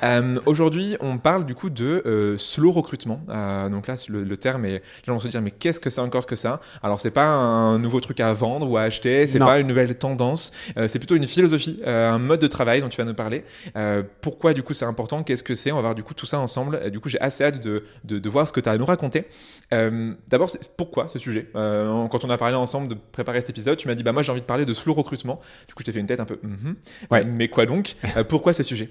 Euh, 0.04 0.40
aujourd'hui, 0.46 0.98
on 1.00 1.18
parle 1.18 1.46
du 1.46 1.56
coup 1.56 1.70
de 1.70 2.02
euh, 2.06 2.38
slow 2.38 2.72
recrutement. 2.72 3.22
donc 3.70 3.88
là, 3.88 3.96
le, 4.10 4.23
le 4.24 4.38
terme 4.38 4.66
est 4.66 4.74
les 4.74 4.82
gens 5.06 5.14
vont 5.14 5.20
se 5.20 5.28
dire 5.28 5.42
mais 5.42 5.52
qu'est-ce 5.52 5.80
que 5.80 5.90
c'est 5.90 6.02
encore 6.02 6.26
que 6.26 6.36
ça? 6.36 6.60
Alors 6.82 7.00
c'est 7.00 7.12
pas 7.12 7.26
un 7.26 7.80
nouveau 7.80 8.00
truc 8.00 8.20
à 8.20 8.34
vendre 8.34 8.70
ou 8.70 8.78
à 8.78 8.82
acheter, 8.82 9.28
c'est 9.28 9.40
pas 9.40 9.60
une 9.60 9.68
nouvelle 9.68 9.96
tendance, 9.96 10.52
euh, 10.78 10.88
c'est 10.88 11.00
plutôt 11.00 11.16
une 11.16 11.28
philosophie, 11.28 11.80
euh, 11.86 12.12
un 12.12 12.20
mode 12.20 12.40
de 12.40 12.48
travail 12.48 12.82
dont 12.82 12.90
tu 12.90 12.98
vas 12.98 13.06
nous 13.06 13.14
parler. 13.14 13.44
Euh, 13.76 14.04
pourquoi 14.22 14.54
du 14.54 14.64
coup 14.64 14.74
c'est 14.74 14.86
important? 14.86 15.24
Qu'est-ce 15.24 15.44
que 15.44 15.56
c'est? 15.56 15.72
On 15.72 15.76
va 15.76 15.82
voir 15.82 15.96
du 15.96 16.04
coup 16.04 16.14
tout 16.14 16.26
ça 16.26 16.40
ensemble. 16.40 16.90
du 16.92 17.00
coup 17.00 17.10
j'ai 17.10 17.20
assez 17.22 17.44
hâte 17.44 17.64
de, 17.64 17.84
de, 18.04 18.30
voir 18.30 18.48
ce 18.48 18.54
que 18.54 18.60
tu 18.60 18.70
as 18.70 18.74
à 18.74 18.78
nous 18.78 18.86
raconter. 18.86 19.26
D'abord 19.72 20.50
pourquoi 20.78 21.08
ce 21.08 21.20
sujet? 21.20 21.50
Quand 21.54 22.26
on 22.26 22.30
a 22.30 22.38
parlé 22.38 22.56
ensemble 22.56 22.88
de 22.88 22.96
préparer 23.12 23.42
cet 23.42 23.50
épisode, 23.50 23.78
tu 23.78 23.88
m'as 23.88 23.96
dit 23.96 24.04
bah 24.04 24.12
moi 24.12 24.22
j'ai 24.22 24.32
envie 24.32 24.42
de 24.42 24.46
parler 24.46 24.66
de 24.66 24.74
slow 24.74 24.94
recrutement. 24.94 25.40
Du 25.68 25.74
coup 25.74 25.82
je 25.82 25.86
t'ai 25.86 25.92
fait 25.92 26.00
une 26.00 26.08
tête 26.08 26.20
un 26.20 26.26
peu. 26.26 26.36
Mm-hmm. 26.36 26.76
ouais. 27.12 27.24
Mais 27.24 27.48
quoi 27.48 27.66
donc? 27.66 27.96
Pourquoi 28.30 28.54
ce 28.54 28.64
sujet? 28.64 28.90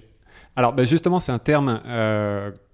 Alors 0.57 0.73
ben 0.73 0.85
justement, 0.85 1.21
c'est 1.21 1.33
un 1.33 1.39
terme 1.39 1.81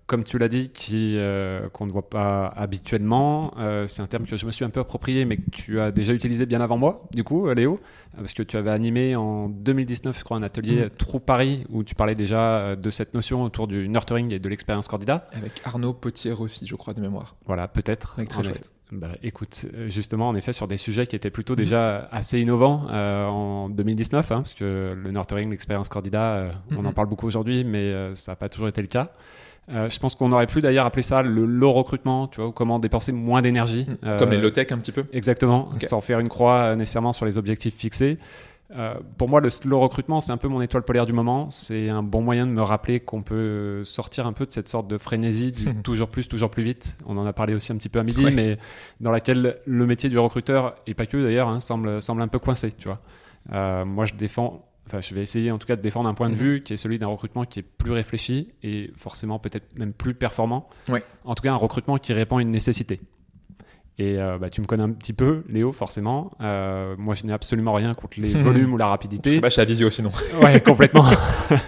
comme 0.09 0.25
tu 0.25 0.39
l'as 0.39 0.49
dit, 0.49 0.71
qui 0.71 1.17
euh, 1.19 1.69
qu'on 1.69 1.85
ne 1.85 1.93
voit 1.93 2.09
pas 2.09 2.47
habituellement. 2.47 3.53
Euh, 3.59 3.87
c'est 3.87 4.01
un 4.01 4.07
terme 4.07 4.27
que 4.27 4.39
je 4.39 4.47
me 4.47 4.51
suis 4.51 4.65
un 4.65 4.71
peu 4.71 4.81
approprié, 4.81 5.27
mais 5.27 5.37
que 5.37 5.51
tu 5.51 5.81
as 5.81 5.93
déjà 5.93 6.15
utilisé 6.15 6.47
bien 6.47 6.63
avant 6.63 6.79
moi, 6.79 7.07
du 7.13 7.25
coup, 7.25 7.47
euh, 7.47 7.55
Léo, 7.55 7.79
parce 8.17 8.33
que 8.33 8.43
tu 8.43 8.57
avais 8.57 8.71
animé 8.71 9.17
en 9.17 9.51
2019, 9.51 10.19
je 10.19 10.25
crois, 10.25 10.39
un 10.39 10.43
atelier 10.43 10.87
mmh. 10.87 10.91
Trou 10.97 11.21
Paris 11.21 11.67
où 11.69 11.85
tu 11.85 11.95
parlais 11.95 12.15
déjà 12.15 12.75
de 12.75 12.91
cette 12.91 13.13
notion 13.13 13.43
autour 13.43 13.69
du 13.69 13.87
nurturing 13.87 14.33
et 14.33 14.39
de 14.39 14.49
l'expérience 14.49 14.89
candidat. 14.89 15.27
Avec 15.35 15.53
Arnaud 15.65 15.93
Potier 15.93 16.33
aussi, 16.33 16.67
je 16.67 16.75
crois, 16.75 16.95
de 16.95 17.03
mémoire. 17.03 17.37
Voilà, 17.45 17.69
peut-être. 17.69 18.15
Avec 18.17 18.31
très 18.31 18.43
chouette. 18.43 18.73
Bah, 18.91 19.11
écoute, 19.23 19.67
justement, 19.89 20.31
en 20.31 20.35
effet, 20.35 20.55
sur 20.55 20.67
des 20.67 20.79
sujets 20.79 21.07
qui 21.07 21.17
étaient 21.17 21.31
plutôt 21.31 21.53
mmh. 21.53 21.57
déjà 21.57 22.09
assez 22.11 22.41
innovants 22.41 22.87
en 22.89 23.69
2019, 23.69 24.33
hein, 24.33 24.37
parce 24.37 24.55
que 24.55 24.97
le 24.97 25.11
nurturing, 25.11 25.51
l'expérience 25.51 25.91
candidat, 25.91 26.51
on 26.75 26.87
en 26.87 26.95
parle 26.95 27.09
beaucoup 27.09 27.27
aujourd'hui, 27.27 27.63
mais 27.63 28.15
ça 28.15 28.33
n'a 28.33 28.37
pas 28.37 28.49
toujours 28.49 28.69
été 28.69 28.81
le 28.81 28.89
cas. 28.89 29.13
Euh, 29.71 29.91
je 29.91 29.99
pense 29.99 30.15
qu'on 30.15 30.33
aurait 30.33 30.47
pu 30.47 30.61
d'ailleurs 30.61 30.87
appeler 30.87 31.03
ça 31.03 31.23
le 31.23 31.45
low 31.45 31.73
recrutement, 31.73 32.27
tu 32.27 32.41
vois, 32.41 32.53
comment 32.53 32.79
dépenser 32.79 33.13
moins 33.13 33.43
d'énergie. 33.43 33.87
Hmm. 34.03 34.19
Comme 34.19 34.31
les 34.31 34.39
euh, 34.39 34.43
low 34.43 34.51
tech 34.51 34.73
un 34.73 34.79
petit 34.79 34.93
peu. 34.93 35.05
Exactement, 35.13 35.71
sans 35.79 36.01
faire 36.01 36.21
une 36.21 36.29
croix 36.29 36.59
euh, 36.59 36.77
nécessairement 36.77 37.13
sur 37.13 37.27
les 37.27 37.39
objectifs 37.39 37.75
fixés. 37.77 38.19
pour 39.19 39.29
moi, 39.29 39.41
le 39.41 39.51
slow 39.51 39.79
recrutement, 39.81 40.21
c'est 40.21 40.33
un 40.33 40.37
peu 40.37 40.49
mon 40.49 40.63
étoile 40.63 40.85
polaire 40.85 41.05
du 41.05 41.13
moment. 41.13 41.51
C'est 41.51 41.89
un 41.91 42.03
bon 42.03 42.23
moyen 42.23 42.47
de 42.47 42.53
me 42.53 42.63
rappeler 42.63 43.01
qu'on 43.01 43.23
peut 43.23 43.85
sortir 43.85 44.27
un 44.27 44.33
peu 44.33 44.47
de 44.47 44.53
cette 44.53 44.69
sorte 44.69 44.89
de 44.89 44.97
frénésie 44.97 45.53
du 45.53 45.75
toujours 45.83 46.09
plus, 46.09 46.29
toujours 46.29 46.51
plus 46.51 46.63
vite. 46.63 46.97
On 47.07 47.19
en 47.19 47.27
a 47.27 47.33
parlé 47.33 47.55
aussi 47.55 47.73
un 47.73 47.77
petit 47.77 47.91
peu 47.91 47.99
à 47.99 48.05
midi, 48.05 48.25
mais 48.33 48.59
dans 49.01 49.11
laquelle 49.11 49.59
le 49.65 49.87
métier 49.87 50.09
du 50.09 50.19
recruteur, 50.19 50.77
et 50.87 50.95
pas 50.95 51.07
que 51.07 51.23
d'ailleurs, 51.23 51.49
hein, 51.49 51.61
semble, 51.61 52.01
semble 52.01 52.23
un 52.23 52.29
peu 52.29 52.39
coincé, 52.39 52.73
tu 52.73 52.89
vois. 52.89 53.85
moi, 53.85 54.07
je 54.07 54.15
défends 54.15 54.65
enfin, 54.89 55.01
je 55.01 55.15
vais 55.15 55.23
essayer 55.23 55.51
en 55.51 55.59
tout 55.59 55.67
cas 55.67 55.77
de 55.77 55.81
défendre 55.81 56.09
un 56.09 56.15
point 56.15 56.29
de 56.29 56.35
mhm. 56.35 56.41
vue 56.41 56.63
qui 56.63 56.73
est 56.73 56.77
celui 56.77 56.99
d'un 56.99 57.07
recrutement 57.07 57.45
qui 57.45 57.61
est 57.61 57.63
plus 57.63 57.93
réfléchi 57.93 58.49
et 58.63 58.91
forcément 58.97 59.39
peut-être 59.39 59.79
même 59.79 59.93
plus 59.93 60.15
performant. 60.15 60.69
En 61.25 61.35
tout 61.35 61.43
cas, 61.43 61.53
un 61.53 61.57
recrutement 61.57 61.99
qui 61.99 62.13
répond 62.13 62.39
à 62.39 62.43
une 62.43 62.51
nécessité. 62.51 63.01
Et 64.01 64.17
euh, 64.17 64.39
bah, 64.39 64.49
tu 64.49 64.61
me 64.61 64.67
connais 64.67 64.85
un 64.85 64.91
petit 64.91 65.13
peu, 65.13 65.43
Léo, 65.49 65.73
forcément. 65.73 66.31
Euh, 66.41 66.95
moi, 66.99 67.17
je 67.17 67.27
n'ai 67.27 67.33
absolument 67.33 67.73
rien 67.73 67.95
contre 67.95 68.21
les 68.21 68.33
volumes 68.33 68.73
ou 68.73 68.77
la 68.77 68.87
rapidité. 68.87 69.41
Je 69.43 69.49
suis 69.49 69.61
à 69.61 69.65
visio 69.65 69.91
sinon. 69.91 70.11
ouais, 70.43 70.61
complètement. 70.61 71.05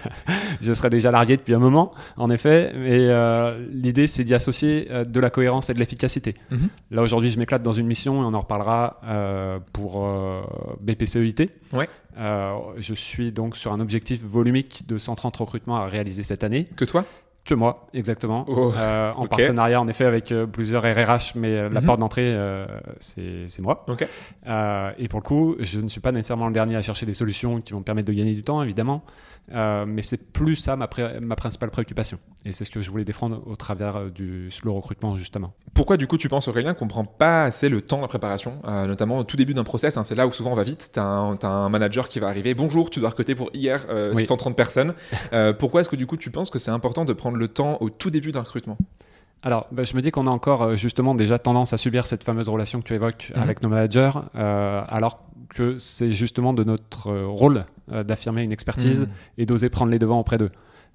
je 0.61 0.71
serais 0.71 0.89
déjà 0.89 1.11
largué 1.11 1.35
depuis 1.35 1.53
un 1.53 1.59
moment, 1.59 1.91
en 2.15 2.29
effet. 2.29 2.71
Mais 2.73 2.99
euh, 3.09 3.65
l'idée, 3.69 4.07
c'est 4.07 4.23
d'y 4.23 4.33
associer 4.33 4.87
de 5.05 5.19
la 5.19 5.29
cohérence 5.29 5.69
et 5.69 5.73
de 5.73 5.79
l'efficacité. 5.79 6.35
Mhm. 6.51 6.69
Là, 6.91 7.01
aujourd'hui, 7.01 7.29
je 7.29 7.37
m'éclate 7.37 7.63
dans 7.63 7.73
une 7.73 7.87
mission 7.87 8.23
et 8.23 8.25
on 8.25 8.33
en 8.33 8.41
reparlera 8.41 9.01
pour 9.73 10.07
BPCEIT. 10.79 11.49
Ouais. 11.73 11.89
je 12.77 12.93
suis 12.93 13.33
donc 13.33 13.57
sur 13.57 13.73
un 13.73 13.81
objectif 13.81 14.21
volumique 14.23 14.87
de 14.87 14.97
130 14.97 15.35
recrutements 15.35 15.75
à 15.75 15.87
réaliser 15.87 16.23
cette 16.23 16.45
année. 16.45 16.69
Que 16.77 16.85
toi? 16.85 17.03
Que 17.51 17.55
moi, 17.55 17.87
exactement. 17.93 18.45
Oh, 18.47 18.71
euh, 18.77 19.11
en 19.13 19.27
partenariat, 19.27 19.81
en 19.81 19.87
effet, 19.89 20.05
avec 20.05 20.31
euh, 20.31 20.45
plusieurs 20.45 20.83
RRH, 20.83 21.35
mais 21.35 21.49
euh, 21.49 21.69
la 21.69 21.81
mhm. 21.81 21.85
porte 21.85 21.99
d'entrée, 21.99 22.37
c'est 22.99 23.59
moi. 23.59 23.85
et 24.97 25.07
pour 25.09 25.19
le 25.19 25.23
coup, 25.23 25.55
je 25.59 25.81
ne 25.81 25.89
suis 25.89 25.99
pas 25.99 26.13
nécessairement 26.13 26.47
le 26.47 26.53
dernier 26.53 26.77
à 26.77 26.81
chercher 26.81 27.05
des 27.05 27.13
solutions 27.13 27.59
qui 27.59 27.73
vont 27.73 27.81
permettre 27.81 28.07
de 28.07 28.13
gagner 28.13 28.33
du 28.33 28.43
temps, 28.43 28.63
évidemment. 28.63 29.03
Euh, 29.53 29.85
mais 29.85 30.01
c'est 30.01 30.31
plus 30.31 30.55
ça 30.55 30.77
ma, 30.77 30.87
ma, 31.21 31.35
principale 31.35 31.71
préoccupation. 31.71 32.19
Et 32.45 32.53
c'est 32.53 32.63
ce 32.63 32.69
que 32.69 32.79
je 32.79 32.89
voulais 32.89 33.03
défendre 33.03 33.41
au 33.45 33.55
travers 33.55 33.97
euh, 33.97 34.09
du 34.09 34.49
slow 34.49 34.73
recrutement, 34.73 35.17
justement. 35.17 35.53
Pourquoi, 35.73 35.97
du 35.97 36.07
coup, 36.07 36.17
tu 36.17 36.29
penses, 36.29 36.47
Aurélien, 36.47 36.73
qu'on 36.73 36.87
prend 36.87 37.03
pas 37.03 37.43
assez 37.43 37.67
le 37.67 37.81
temps 37.81 37.97
de 37.97 38.03
la 38.03 38.07
préparation, 38.07 38.61
euh, 38.65 38.87
notamment 38.87 39.17
au 39.17 39.23
tout 39.23 39.35
début 39.35 39.53
d'un 39.53 39.63
process 39.63 39.97
hein, 39.97 40.03
C'est 40.05 40.15
là 40.15 40.25
où 40.25 40.31
souvent 40.31 40.51
on 40.51 40.55
va 40.55 40.63
vite. 40.63 40.91
Tu 40.93 40.99
as, 40.99 41.03
un 41.03 41.69
manager 41.69 42.07
qui 42.07 42.19
va 42.19 42.27
arriver. 42.27 42.53
Bonjour, 42.53 42.89
tu 42.89 42.99
dois 42.99 43.09
recruter 43.09 43.35
pour 43.35 43.49
hier 43.53 43.85
130 44.13 44.55
personnes. 44.55 44.93
pourquoi 45.59 45.81
est-ce 45.81 45.89
que, 45.89 45.95
du 45.95 46.07
coup, 46.07 46.17
tu 46.17 46.31
penses 46.31 46.49
que 46.49 46.59
c'est 46.59 46.71
important 46.71 47.03
de 47.03 47.13
prendre 47.13 47.37
le 47.41 47.49
temps 47.49 47.77
au 47.81 47.89
tout 47.89 48.09
début 48.09 48.31
d'un 48.31 48.41
recrutement 48.41 48.77
alors, 49.43 49.65
bah, 49.71 49.83
je 49.83 49.95
me 49.95 50.01
dis 50.03 50.11
qu'on 50.11 50.27
a 50.27 50.29
encore 50.29 50.75
justement 50.75 51.15
déjà 51.15 51.39
tendance 51.39 51.73
à 51.73 51.77
subir 51.77 52.05
cette 52.05 52.23
fameuse 52.23 52.47
relation 52.47 52.79
que 52.79 52.85
tu 52.85 52.93
évoques 52.93 53.31
mhm. 53.35 53.41
avec 53.41 53.63
nos 53.63 53.69
managers, 53.69 54.11
alors 54.35 55.25
que 55.49 55.79
c'est 55.79 56.13
justement 56.13 56.53
de 56.53 56.63
notre 56.63 57.11
rôle 57.11 57.65
euh, 57.91 58.03
d'affirmer 58.03 58.43
une 58.43 58.53
expertise 58.53 59.03
mmh. 59.03 59.41
et 59.41 59.45
d'oser 59.45 59.69
prendre 59.69 59.91
les 59.91 59.99
devants 59.99 60.19
auprès 60.19 60.37
d'eux. 60.37 60.51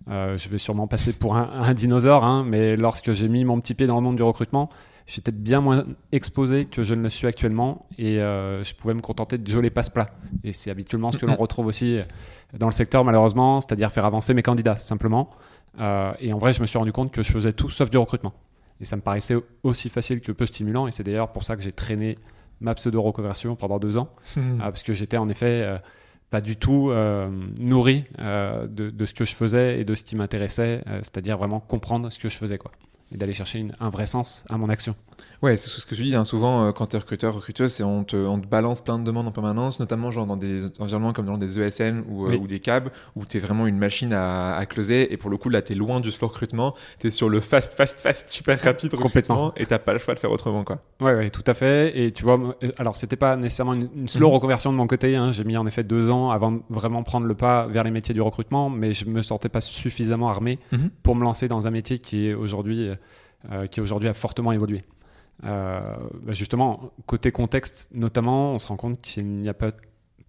Euh, 0.08 0.38
je 0.38 0.48
vais 0.48 0.56
sûrement 0.56 0.86
passer 0.86 1.12
pour 1.12 1.36
un, 1.36 1.74
dinosaure, 1.74 2.24
hein, 2.24 2.44
mais 2.46 2.76
lorsque 2.76 3.12
j'ai 3.12 3.28
mis 3.28 3.44
mon 3.44 3.60
petit 3.60 3.74
pied 3.74 3.86
dans 3.86 3.96
le 3.96 4.02
monde 4.02 4.16
du 4.16 4.22
recrutement, 4.22 4.70
j'étais 5.06 5.32
bien 5.32 5.60
moins 5.60 5.84
exposé 6.12 6.64
que 6.64 6.84
je 6.84 6.94
ne 6.94 7.02
le 7.02 7.10
suis 7.10 7.26
actuellement 7.26 7.80
et 7.98 8.20
euh, 8.20 8.62
je 8.64 8.74
pouvais 8.74 8.94
me 8.94 9.00
contenter 9.00 9.36
de 9.36 9.50
jouer 9.50 9.68
passe-plats. 9.68 10.10
Et 10.42 10.52
c'est 10.52 10.70
habituellement 10.70 11.10
ce 11.10 11.18
que 11.18 11.26
l'on 11.26 11.32
mmh. 11.32 11.36
retrouve 11.36 11.66
aussi 11.66 11.98
dans 12.56 12.66
le 12.66 12.72
secteur, 12.72 13.04
malheureusement, 13.04 13.60
c'est-à-dire 13.60 13.92
faire 13.92 14.06
avancer 14.06 14.32
mes 14.32 14.42
candidats, 14.42 14.76
simplement. 14.76 15.30
Et 15.78 16.32
en 16.32 16.38
vrai, 16.38 16.52
je 16.52 16.60
me 16.60 16.66
suis 16.66 16.78
rendu 16.78 16.92
compte 16.92 17.12
que 17.12 17.22
je 17.22 17.32
faisais 17.32 17.52
tout 17.52 17.70
sauf 17.70 17.90
du 17.90 17.98
recrutement. 17.98 18.32
Et 18.80 18.84
ça 18.84 18.96
me 18.96 19.02
paraissait 19.02 19.36
aussi 19.62 19.88
facile 19.88 20.20
que 20.20 20.32
peu 20.32 20.46
stimulant. 20.46 20.86
Et 20.86 20.90
c'est 20.90 21.02
d'ailleurs 21.02 21.32
pour 21.32 21.44
ça 21.44 21.56
que 21.56 21.62
j'ai 21.62 21.72
traîné 21.72 22.16
ma 22.60 22.74
pseudo-reconversion 22.74 23.56
pendant 23.56 23.78
deux 23.78 23.98
ans, 23.98 24.08
mmh. 24.36 24.58
parce 24.58 24.82
que 24.82 24.94
j'étais 24.94 25.16
en 25.16 25.28
effet 25.28 25.78
pas 26.30 26.40
du 26.40 26.56
tout 26.56 26.90
euh, 26.90 27.28
nourri 27.60 28.04
euh, 28.18 28.66
de, 28.66 28.90
de, 28.90 29.06
ce 29.06 29.14
que 29.14 29.24
je 29.24 29.34
faisais 29.34 29.80
et 29.80 29.84
de 29.84 29.94
ce 29.94 30.02
qui 30.02 30.16
m'intéressait, 30.16 30.82
euh, 30.86 30.98
c'est-à-dire 31.02 31.38
vraiment 31.38 31.60
comprendre 31.60 32.10
ce 32.10 32.18
que 32.18 32.28
je 32.28 32.36
faisais. 32.36 32.58
Quoi 32.58 32.72
et 33.12 33.16
d'aller 33.16 33.32
chercher 33.32 33.60
une, 33.60 33.72
un 33.78 33.90
vrai 33.90 34.06
sens 34.06 34.44
à 34.50 34.58
mon 34.58 34.68
action. 34.68 34.96
Ouais, 35.42 35.56
c'est 35.56 35.68
ce 35.68 35.86
que 35.86 35.94
tu 35.94 36.02
dis. 36.02 36.14
Hein. 36.14 36.24
Souvent, 36.24 36.66
euh, 36.66 36.72
quand 36.72 36.86
tu 36.86 36.96
es 36.96 36.98
recruteur, 36.98 37.34
recruteuse, 37.34 37.72
c'est 37.72 37.84
on 37.84 38.04
te, 38.04 38.16
on 38.16 38.40
te 38.40 38.46
balance 38.46 38.80
plein 38.80 38.98
de 38.98 39.04
demandes 39.04 39.28
en 39.28 39.32
permanence, 39.32 39.80
notamment 39.80 40.10
genre 40.10 40.26
dans 40.26 40.36
des 40.36 40.64
environnements 40.80 41.12
comme 41.12 41.26
dans 41.26 41.38
des 41.38 41.60
ESN 41.60 42.04
ou, 42.08 42.26
euh, 42.26 42.36
ou 42.36 42.46
des 42.46 42.60
cabs, 42.60 42.90
où 43.14 43.26
tu 43.26 43.36
es 43.36 43.40
vraiment 43.40 43.66
une 43.66 43.78
machine 43.78 44.12
à, 44.12 44.56
à, 44.56 44.66
closer. 44.66 45.12
Et 45.12 45.16
pour 45.16 45.30
le 45.30 45.36
coup, 45.36 45.48
là, 45.48 45.62
tu 45.62 45.72
es 45.72 45.76
loin 45.76 46.00
du 46.00 46.10
slow 46.10 46.28
recrutement. 46.28 46.74
Tu 46.98 47.08
es 47.08 47.10
sur 47.10 47.28
le 47.28 47.40
fast, 47.40 47.74
fast, 47.74 48.00
fast, 48.00 48.28
super 48.28 48.60
rapide 48.60 48.94
recrutement. 48.94 49.52
Et 49.56 49.66
tu 49.66 49.78
pas 49.78 49.92
le 49.92 49.98
choix 49.98 50.14
de 50.14 50.18
faire 50.18 50.32
autrement. 50.32 50.64
Quoi. 50.64 50.80
Ouais, 51.00 51.14
ouais, 51.14 51.30
tout 51.30 51.44
à 51.46 51.54
fait. 51.54 51.98
Et 51.98 52.10
tu 52.10 52.24
vois, 52.24 52.56
euh, 52.62 52.72
alors, 52.78 52.96
c'était 52.96 53.16
pas 53.16 53.36
nécessairement 53.36 53.74
une, 53.74 54.08
slow 54.08 54.28
mhm. 54.28 54.34
reconversion 54.34 54.72
de 54.72 54.76
mon 54.76 54.86
côté. 54.86 55.16
Hein. 55.16 55.32
J'ai 55.32 55.44
mis 55.44 55.56
en 55.56 55.66
effet 55.66 55.84
deux 55.84 56.10
ans 56.10 56.30
avant 56.30 56.52
de 56.52 56.62
vraiment 56.70 57.02
prendre 57.02 57.26
le 57.26 57.34
pas 57.34 57.66
vers 57.66 57.84
les 57.84 57.90
métiers 57.90 58.14
du 58.14 58.22
recrutement, 58.22 58.70
mais 58.70 58.92
je 58.92 59.04
me 59.04 59.22
sentais 59.22 59.48
pas 59.48 59.60
suffisamment 59.60 60.28
armé 60.28 60.58
mhm. 60.72 60.90
pour 61.02 61.14
me 61.14 61.24
lancer 61.24 61.46
dans 61.46 61.66
un 61.66 61.70
métier 61.70 61.98
qui 61.98 62.28
est 62.28 62.34
aujourd'hui 62.34 62.90
euh, 63.52 63.68
qui 63.68 63.80
aujourd'hui 63.80 64.08
a 64.08 64.14
fortement 64.14 64.50
évolué. 64.50 64.82
Euh, 65.44 65.96
bah, 66.24 66.32
justement, 66.32 66.90
côté 67.06 67.30
contexte 67.30 67.90
notamment, 67.92 68.52
on 68.52 68.58
se 68.58 68.66
rend 68.66 68.76
compte 68.76 69.00
qu'il 69.00 69.26
n'y 69.26 69.48
a 69.48 69.54
pas 69.54 69.70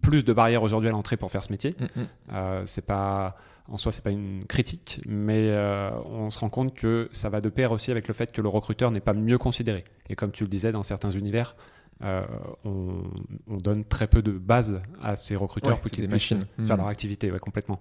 plus 0.02 0.24
de 0.24 0.32
barrières 0.32 0.62
aujourd'hui 0.62 0.88
à 0.88 0.92
l'entrée 0.92 1.16
pour 1.16 1.30
faire 1.30 1.42
ce 1.42 1.50
métier. 1.52 1.74
Mm, 1.78 2.00
mm. 2.00 2.06
Euh, 2.32 2.62
c'est 2.66 2.86
pas 2.86 3.36
en 3.70 3.76
soi, 3.76 3.92
c'est 3.92 4.02
pas 4.02 4.10
une 4.10 4.44
critique, 4.46 5.02
mais 5.06 5.50
euh, 5.50 5.90
on 6.06 6.30
se 6.30 6.38
rend 6.38 6.48
compte 6.48 6.74
que 6.74 7.08
ça 7.12 7.28
va 7.28 7.40
de 7.42 7.50
pair 7.50 7.70
aussi 7.72 7.90
avec 7.90 8.08
le 8.08 8.14
fait 8.14 8.32
que 8.32 8.40
le 8.40 8.48
recruteur 8.48 8.90
n'est 8.90 9.00
pas 9.00 9.12
mieux 9.12 9.36
considéré. 9.36 9.84
Et 10.08 10.16
comme 10.16 10.30
tu 10.30 10.44
le 10.44 10.48
disais, 10.48 10.72
dans 10.72 10.82
certains 10.82 11.10
univers, 11.10 11.54
euh, 12.02 12.24
on, 12.64 13.02
on 13.46 13.56
donne 13.58 13.84
très 13.84 14.06
peu 14.06 14.22
de 14.22 14.30
base 14.32 14.80
à 15.02 15.16
ces 15.16 15.36
recruteurs 15.36 15.74
Ouais, 15.74 15.80
pour 15.80 15.90
qu'ils 15.90 16.08
puissent 16.08 16.28
faire 16.28 16.38
Mm. 16.58 16.66
leur 16.76 16.86
activité, 16.86 17.30
ouais, 17.30 17.38
complètement. 17.40 17.80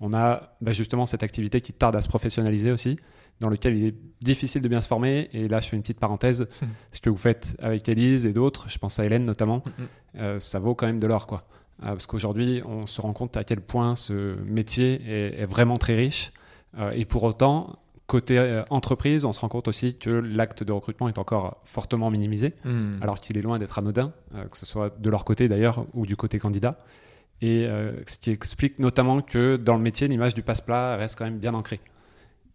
On 0.00 0.12
a 0.12 0.54
bah, 0.60 0.72
justement 0.72 1.06
cette 1.06 1.22
activité 1.22 1.60
qui 1.60 1.72
tarde 1.72 1.96
à 1.96 2.00
se 2.00 2.08
professionnaliser 2.08 2.70
aussi, 2.70 2.98
dans 3.40 3.48
lequel 3.48 3.76
il 3.76 3.86
est 3.86 3.94
difficile 4.20 4.62
de 4.62 4.68
bien 4.68 4.80
se 4.80 4.88
former. 4.88 5.28
Et 5.32 5.48
là, 5.48 5.60
je 5.60 5.68
fais 5.68 5.76
une 5.76 5.82
petite 5.82 6.00
parenthèse. 6.00 6.42
Mm. 6.42 6.66
Ce 6.92 7.00
que 7.00 7.10
vous 7.10 7.16
faites 7.16 7.56
avec 7.60 7.88
Elise 7.88 8.26
et 8.26 8.32
d'autres, 8.32 8.68
je 8.68 8.78
pense 8.78 8.98
à 8.98 9.04
Hélène 9.04 9.24
notamment, 9.24 9.62
Mm, 9.64 9.82
mm. 9.82 9.86
euh, 10.20 10.40
ça 10.40 10.58
vaut 10.58 10.74
quand 10.74 10.86
même 10.86 11.00
de 11.00 11.06
l'or, 11.06 11.26
quoi. 11.26 11.46
Euh, 11.82 11.88
parce 11.88 12.06
qu'aujourd'hui, 12.06 12.62
on 12.64 12.86
se 12.86 13.00
rend 13.00 13.12
compte 13.12 13.36
à 13.36 13.44
quel 13.44 13.60
point 13.60 13.96
ce 13.96 14.36
métier 14.44 15.00
est, 15.06 15.40
est 15.40 15.46
vraiment 15.46 15.76
très 15.76 15.96
riche. 15.96 16.32
Euh, 16.78 16.90
et 16.92 17.04
pour 17.04 17.22
autant, 17.24 17.76
côté 18.06 18.62
entreprise, 18.70 19.24
on 19.24 19.32
se 19.32 19.40
rend 19.40 19.48
compte 19.48 19.66
aussi 19.66 19.96
que 19.96 20.10
l'acte 20.10 20.62
de 20.62 20.72
recrutement 20.72 21.08
est 21.08 21.18
encore 21.18 21.60
fortement 21.64 22.10
minimisé, 22.10 22.52
alors 23.00 23.18
qu'il 23.18 23.38
est 23.38 23.42
loin 23.42 23.58
d'être 23.58 23.78
anodin, 23.78 24.12
que 24.50 24.58
ce 24.58 24.66
soit 24.66 24.94
de 25.00 25.08
leur 25.08 25.24
côté 25.24 25.48
d'ailleurs 25.48 25.86
ou 25.94 26.04
du 26.04 26.14
côté 26.14 26.38
candidat. 26.38 26.76
Et 27.40 27.66
ce 28.06 28.18
qui 28.18 28.30
explique 28.30 28.78
notamment 28.78 29.22
que 29.22 29.56
dans 29.56 29.74
le 29.74 29.82
métier, 29.82 30.06
l'image 30.06 30.34
du 30.34 30.42
passe-plat 30.42 30.96
reste 30.96 31.16
quand 31.16 31.24
même 31.24 31.38
bien 31.38 31.54
ancrée. 31.54 31.80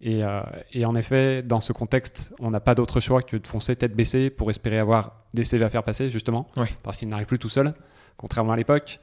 Et, 0.01 0.24
euh, 0.24 0.41
et 0.72 0.86
en 0.86 0.96
effet, 0.96 1.41
dans 1.44 1.60
ce 1.60 1.74
contexte, 1.74 2.34
on 2.39 2.51
n'a 2.51 2.60
pas 2.60 2.74
d'autre 2.75 3.00
choix 3.00 3.22
que 3.22 3.36
de 3.36 3.46
foncer 3.46 3.75
tête 3.75 3.96
baissée 3.96 4.29
pour 4.29 4.50
espérer 4.50 4.79
avoir 4.79 5.25
des 5.34 5.44
CV 5.44 5.65
à 5.65 5.70
faire 5.70 5.84
passer, 5.84 6.10
justement, 6.10 6.48
parce 6.84 6.98
qu'il 6.98 7.10
n'arrive 7.10 7.27
plus 7.27 7.39
tout 7.39 7.50
seul, 7.50 7.74
contrairement 8.18 8.53
à 8.53 8.56
l'époque. 8.56 9.00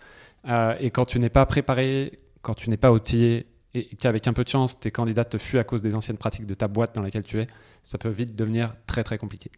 Euh, 0.49 0.75
et 0.81 0.91
quand 0.91 1.05
tu 1.05 1.19
n'es 1.19 1.29
pas 1.29 1.45
préparé, 1.45 2.19
quand 2.41 2.55
tu 2.55 2.71
n'es 2.71 2.77
pas 2.77 2.93
outillé, 2.93 3.47
et 3.75 3.95
qu'avec 3.97 4.27
un 4.27 4.33
peu 4.33 4.43
de 4.43 4.49
chance, 4.49 4.81
tes 4.81 4.91
candidats 4.91 5.27
te 5.27 5.37
fuient 5.37 5.59
à 5.59 5.65
cause 5.65 5.83
des 5.83 5.95
anciennes 5.95 6.17
pratiques 6.17 6.47
de 6.47 6.55
ta 6.55 6.67
boîte 6.67 6.95
dans 6.95 7.03
laquelle 7.03 7.25
tu 7.25 7.41
es, 7.41 7.47
ça 7.83 7.99
peut 7.99 8.09
vite 8.09 8.35
devenir 8.35 8.75
très 8.87 9.05
très 9.05 9.19
compliqué. 9.19 9.51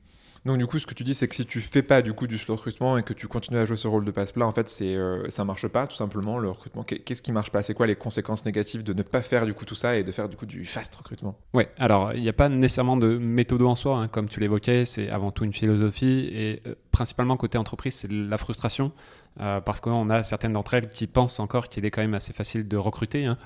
Donc 0.45 0.59
du 0.59 0.66
coup, 0.66 0.78
ce 0.78 0.87
que 0.87 0.95
tu 0.95 1.04
dis, 1.04 1.14
c'est 1.14 1.28
que 1.28 1.35
si 1.35 1.45
tu 1.47 1.61
fais 1.61 1.83
pas 1.83 2.00
du 2.02 2.12
coup 2.12 2.26
du 2.26 2.38
slow 2.38 2.54
recrutement 2.57 2.97
et 2.97 3.02
que 3.02 3.12
tu 3.12 3.28
continues 3.28 3.59
à 3.59 3.64
jouer 3.64 3.76
ce 3.76 3.88
rôle 3.88 4.04
de 4.04 4.11
passe-plat, 4.11 4.47
en 4.47 4.52
fait, 4.52 4.68
c'est 4.68 4.95
euh, 4.95 5.28
ça 5.30 5.45
marche 5.45 5.66
pas 5.68 5.87
tout 5.87 5.97
simplement 5.97 6.38
le 6.38 6.49
recrutement. 6.50 6.85
Qu'est- 6.85 7.00
Qu'est-ce 7.00 7.23
qui 7.23 7.33
marche 7.33 7.50
pas? 7.50 7.62
C'est 7.62 7.75
quoi 7.75 7.87
les 7.87 7.97
conséquences 7.97 8.47
négatives 8.47 8.83
de 8.83 8.92
ne 8.92 9.02
pas 9.02 9.21
faire 9.23 9.45
du 9.47 9.54
coup 9.54 9.64
tout 9.64 9.75
ça 9.75 9.97
et 9.97 10.04
de 10.04 10.12
faire 10.12 10.28
du 10.28 10.37
coup 10.37 10.47
du 10.47 10.64
fast 10.64 10.95
recrutement? 10.95 11.38
Ouais, 11.54 11.71
alors 11.78 12.12
il 12.14 12.23
n'y 12.23 12.28
a 12.28 12.33
pas 12.33 12.49
nécessairement 12.49 12.97
de 12.97 13.18
méthode 13.18 13.62
en 13.62 13.75
soi, 13.75 13.99
hein, 13.99 14.09
comme 14.09 14.28
tu 14.28 14.40
l'évoquais, 14.40 14.85
c'est 14.85 15.11
avant 15.11 15.30
tout 15.33 15.45
une 15.45 15.52
philosophie 15.52 16.28
et 16.33 16.62
euh, 16.66 16.75
principalement 16.92 17.37
côté 17.37 17.59
entreprise, 17.59 17.95
c'est 17.95 18.11
la 18.11 18.38
frustration 18.38 18.92
euh, 19.40 19.61
parce 19.61 19.80
qu'on 19.80 20.09
a 20.11 20.23
certaines 20.23 20.52
d'entre 20.52 20.75
elles 20.75 20.88
qui 20.88 21.07
pensent 21.07 21.40
encore 21.40 21.68
qu'il 21.68 21.85
est 21.85 21.90
quand 21.90 22.02
même 22.02 22.14
assez 22.14 22.33
facile 22.33 22.66
de 22.66 22.76
recruter. 22.76 23.26
Hein. 23.26 23.38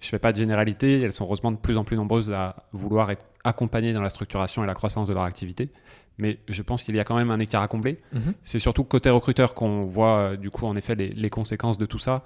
Je 0.00 0.08
fais 0.08 0.18
pas 0.18 0.30
de 0.32 0.36
généralité, 0.36 1.00
elles 1.02 1.12
sont 1.12 1.24
heureusement 1.24 1.50
de 1.52 1.56
plus 1.56 1.76
en 1.76 1.84
plus 1.84 1.96
nombreuses 1.96 2.32
à 2.32 2.54
vouloir 2.72 3.10
être 3.10 3.24
accompagnées 3.44 3.92
dans 3.92 4.02
la 4.02 4.10
structuration 4.10 4.62
et 4.62 4.66
la 4.66 4.74
croissance 4.74 5.08
de 5.08 5.14
leur 5.14 5.24
activité, 5.24 5.70
mais 6.18 6.38
je 6.48 6.62
pense 6.62 6.82
qu'il 6.82 6.94
y 6.96 7.00
a 7.00 7.04
quand 7.04 7.16
même 7.16 7.30
un 7.30 7.38
écart 7.40 7.62
à 7.62 7.68
combler. 7.68 8.00
C'est 8.42 8.58
surtout 8.58 8.84
côté 8.84 9.10
recruteur 9.10 9.54
qu'on 9.54 9.82
voit 9.82 10.18
euh, 10.18 10.36
du 10.36 10.50
coup 10.50 10.66
en 10.66 10.76
effet 10.76 10.94
les, 10.94 11.08
les 11.08 11.30
conséquences 11.30 11.78
de 11.78 11.86
tout 11.86 11.98
ça 11.98 12.24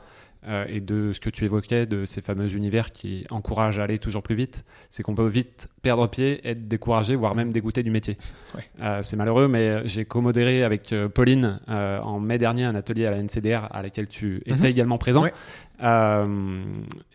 euh, 0.49 0.65
et 0.69 0.81
de 0.81 1.13
ce 1.13 1.21
que 1.21 1.31
tu 1.31 1.45
évoquais, 1.45 1.87
de 1.87 2.05
ces 2.05 2.21
fameux 2.21 2.53
univers 2.55 2.91
qui 2.93 3.25
encouragent 3.31 3.79
à 3.79 3.85
aller 3.85 3.99
toujours 3.99 4.23
plus 4.23 4.35
vite. 4.35 4.65
C'est 4.91 5.03
qu'on 5.03 5.15
peut 5.15 5.27
vite 5.29 5.69
perdre 5.83 6.07
pied, 6.09 6.41
être 6.49 6.67
découragé, 6.69 7.15
voire 7.15 7.35
même 7.35 7.53
dégoûté 7.53 7.83
du 7.83 7.91
métier. 7.91 8.17
Ouais. 8.55 8.65
Euh, 8.83 8.99
c'est 9.03 9.17
malheureux, 9.17 9.49
mais 9.49 9.87
j'ai 9.89 10.05
co-modéré 10.05 10.63
avec 10.63 10.93
euh, 10.93 11.09
Pauline 11.09 11.61
euh, 11.71 12.01
en 12.01 12.21
mai 12.21 12.37
dernier 12.39 12.65
un 12.65 12.75
atelier 12.75 13.07
à 13.07 13.11
la 13.13 13.17
NCDR 13.23 13.69
à 13.71 13.81
laquelle 13.83 14.07
tu 14.09 14.43
étais 14.47 14.53
Mhm. 14.61 14.65
également 14.67 14.99
présent. 14.99 15.23
Ouais. 15.23 15.33
Euh, 15.83 16.63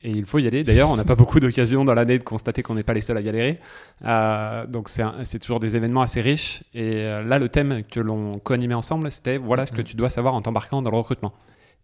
et 0.03 0.09
il 0.11 0.25
faut 0.25 0.39
y 0.39 0.47
aller. 0.47 0.63
D'ailleurs, 0.63 0.89
on 0.89 0.95
n'a 0.95 1.03
pas 1.05 1.15
beaucoup 1.23 1.39
d'occasions 1.39 1.85
dans 1.85 1.93
l'année 1.93 2.17
de 2.17 2.23
constater 2.23 2.63
qu'on 2.63 2.75
n'est 2.75 2.83
pas 2.83 2.93
les 2.93 3.01
seuls 3.01 3.17
à 3.17 3.21
galérer. 3.21 3.59
Euh, 4.05 4.65
donc 4.65 4.89
c'est 4.89 5.39
toujours 5.39 5.59
des 5.59 5.75
événements 5.75 6.01
assez 6.01 6.21
riches. 6.21 6.63
Et 6.73 6.95
euh, 6.95 7.23
là, 7.23 7.39
le 7.39 7.49
thème 7.49 7.83
que 7.89 7.99
l'on 7.99 8.39
co-animait 8.39 8.73
ensemble, 8.73 9.11
c'était 9.11 9.37
voilà 9.37 9.65
ce 9.65 9.71
que 9.71 9.77
Mhm. 9.81 9.83
tu 9.83 9.95
dois 9.95 10.09
savoir 10.09 10.33
en 10.33 10.41
t'embarquant 10.41 10.81
dans 10.81 10.91
le 10.91 10.97
recrutement. 10.97 11.33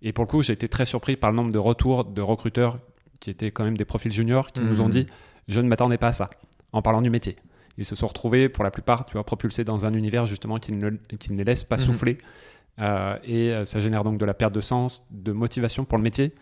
Et 0.04 0.12
pour 0.14 0.26
le 0.26 0.30
coup, 0.30 0.42
j'ai 0.42 0.54
été 0.54 0.68
très 0.68 0.86
surpris 0.86 1.16
par 1.16 1.32
le 1.32 1.36
nombre 1.38 1.52
de 1.52 1.60
retours 1.60 2.04
de 2.06 2.22
recruteurs 2.22 2.78
qui 3.20 3.30
étaient 3.30 3.52
quand 3.52 3.64
même 3.64 3.78
des 3.78 3.86
profils 3.86 4.12
juniors 4.12 4.52
qui 4.52 4.62
nous 4.62 4.82
ont 4.82 4.86
Mhm. 4.86 4.92
dit 4.92 5.06
je 5.48 5.60
ne 5.60 5.68
m'attendais 5.68 5.98
pas 5.98 6.08
à 6.10 6.14
ça 6.14 6.30
en 6.74 6.82
parlant 6.82 7.02
du 7.02 7.10
métier. 7.10 7.36
Ils 7.78 7.86
se 7.86 7.96
sont 7.96 8.08
retrouvés 8.08 8.50
pour 8.50 8.64
la 8.64 8.72
plupart, 8.72 9.06
tu 9.06 9.14
vois, 9.14 9.24
propulsés 9.26 9.64
dans 9.64 9.86
un 9.86 9.94
univers 9.94 10.26
justement 10.26 10.60
qui 10.60 10.74
ne, 10.74 10.92
qui 11.20 11.32
ne 11.32 11.38
les 11.38 11.44
laisse 11.44 11.64
pas 11.64 11.78
Mhm. 11.78 11.82
souffler. 11.84 12.18
Euh, 12.80 13.18
et 13.24 13.52
euh, 13.52 13.66
ça 13.66 13.80
génère 13.80 14.04
donc 14.04 14.18
de 14.18 14.26
la 14.26 14.34
perte 14.34 14.54
de 14.54 14.62
sens, 14.62 15.08
de 15.12 15.32
motivation 15.32 15.86
pour 15.86 15.98
le 15.98 16.04
métier. 16.04 16.34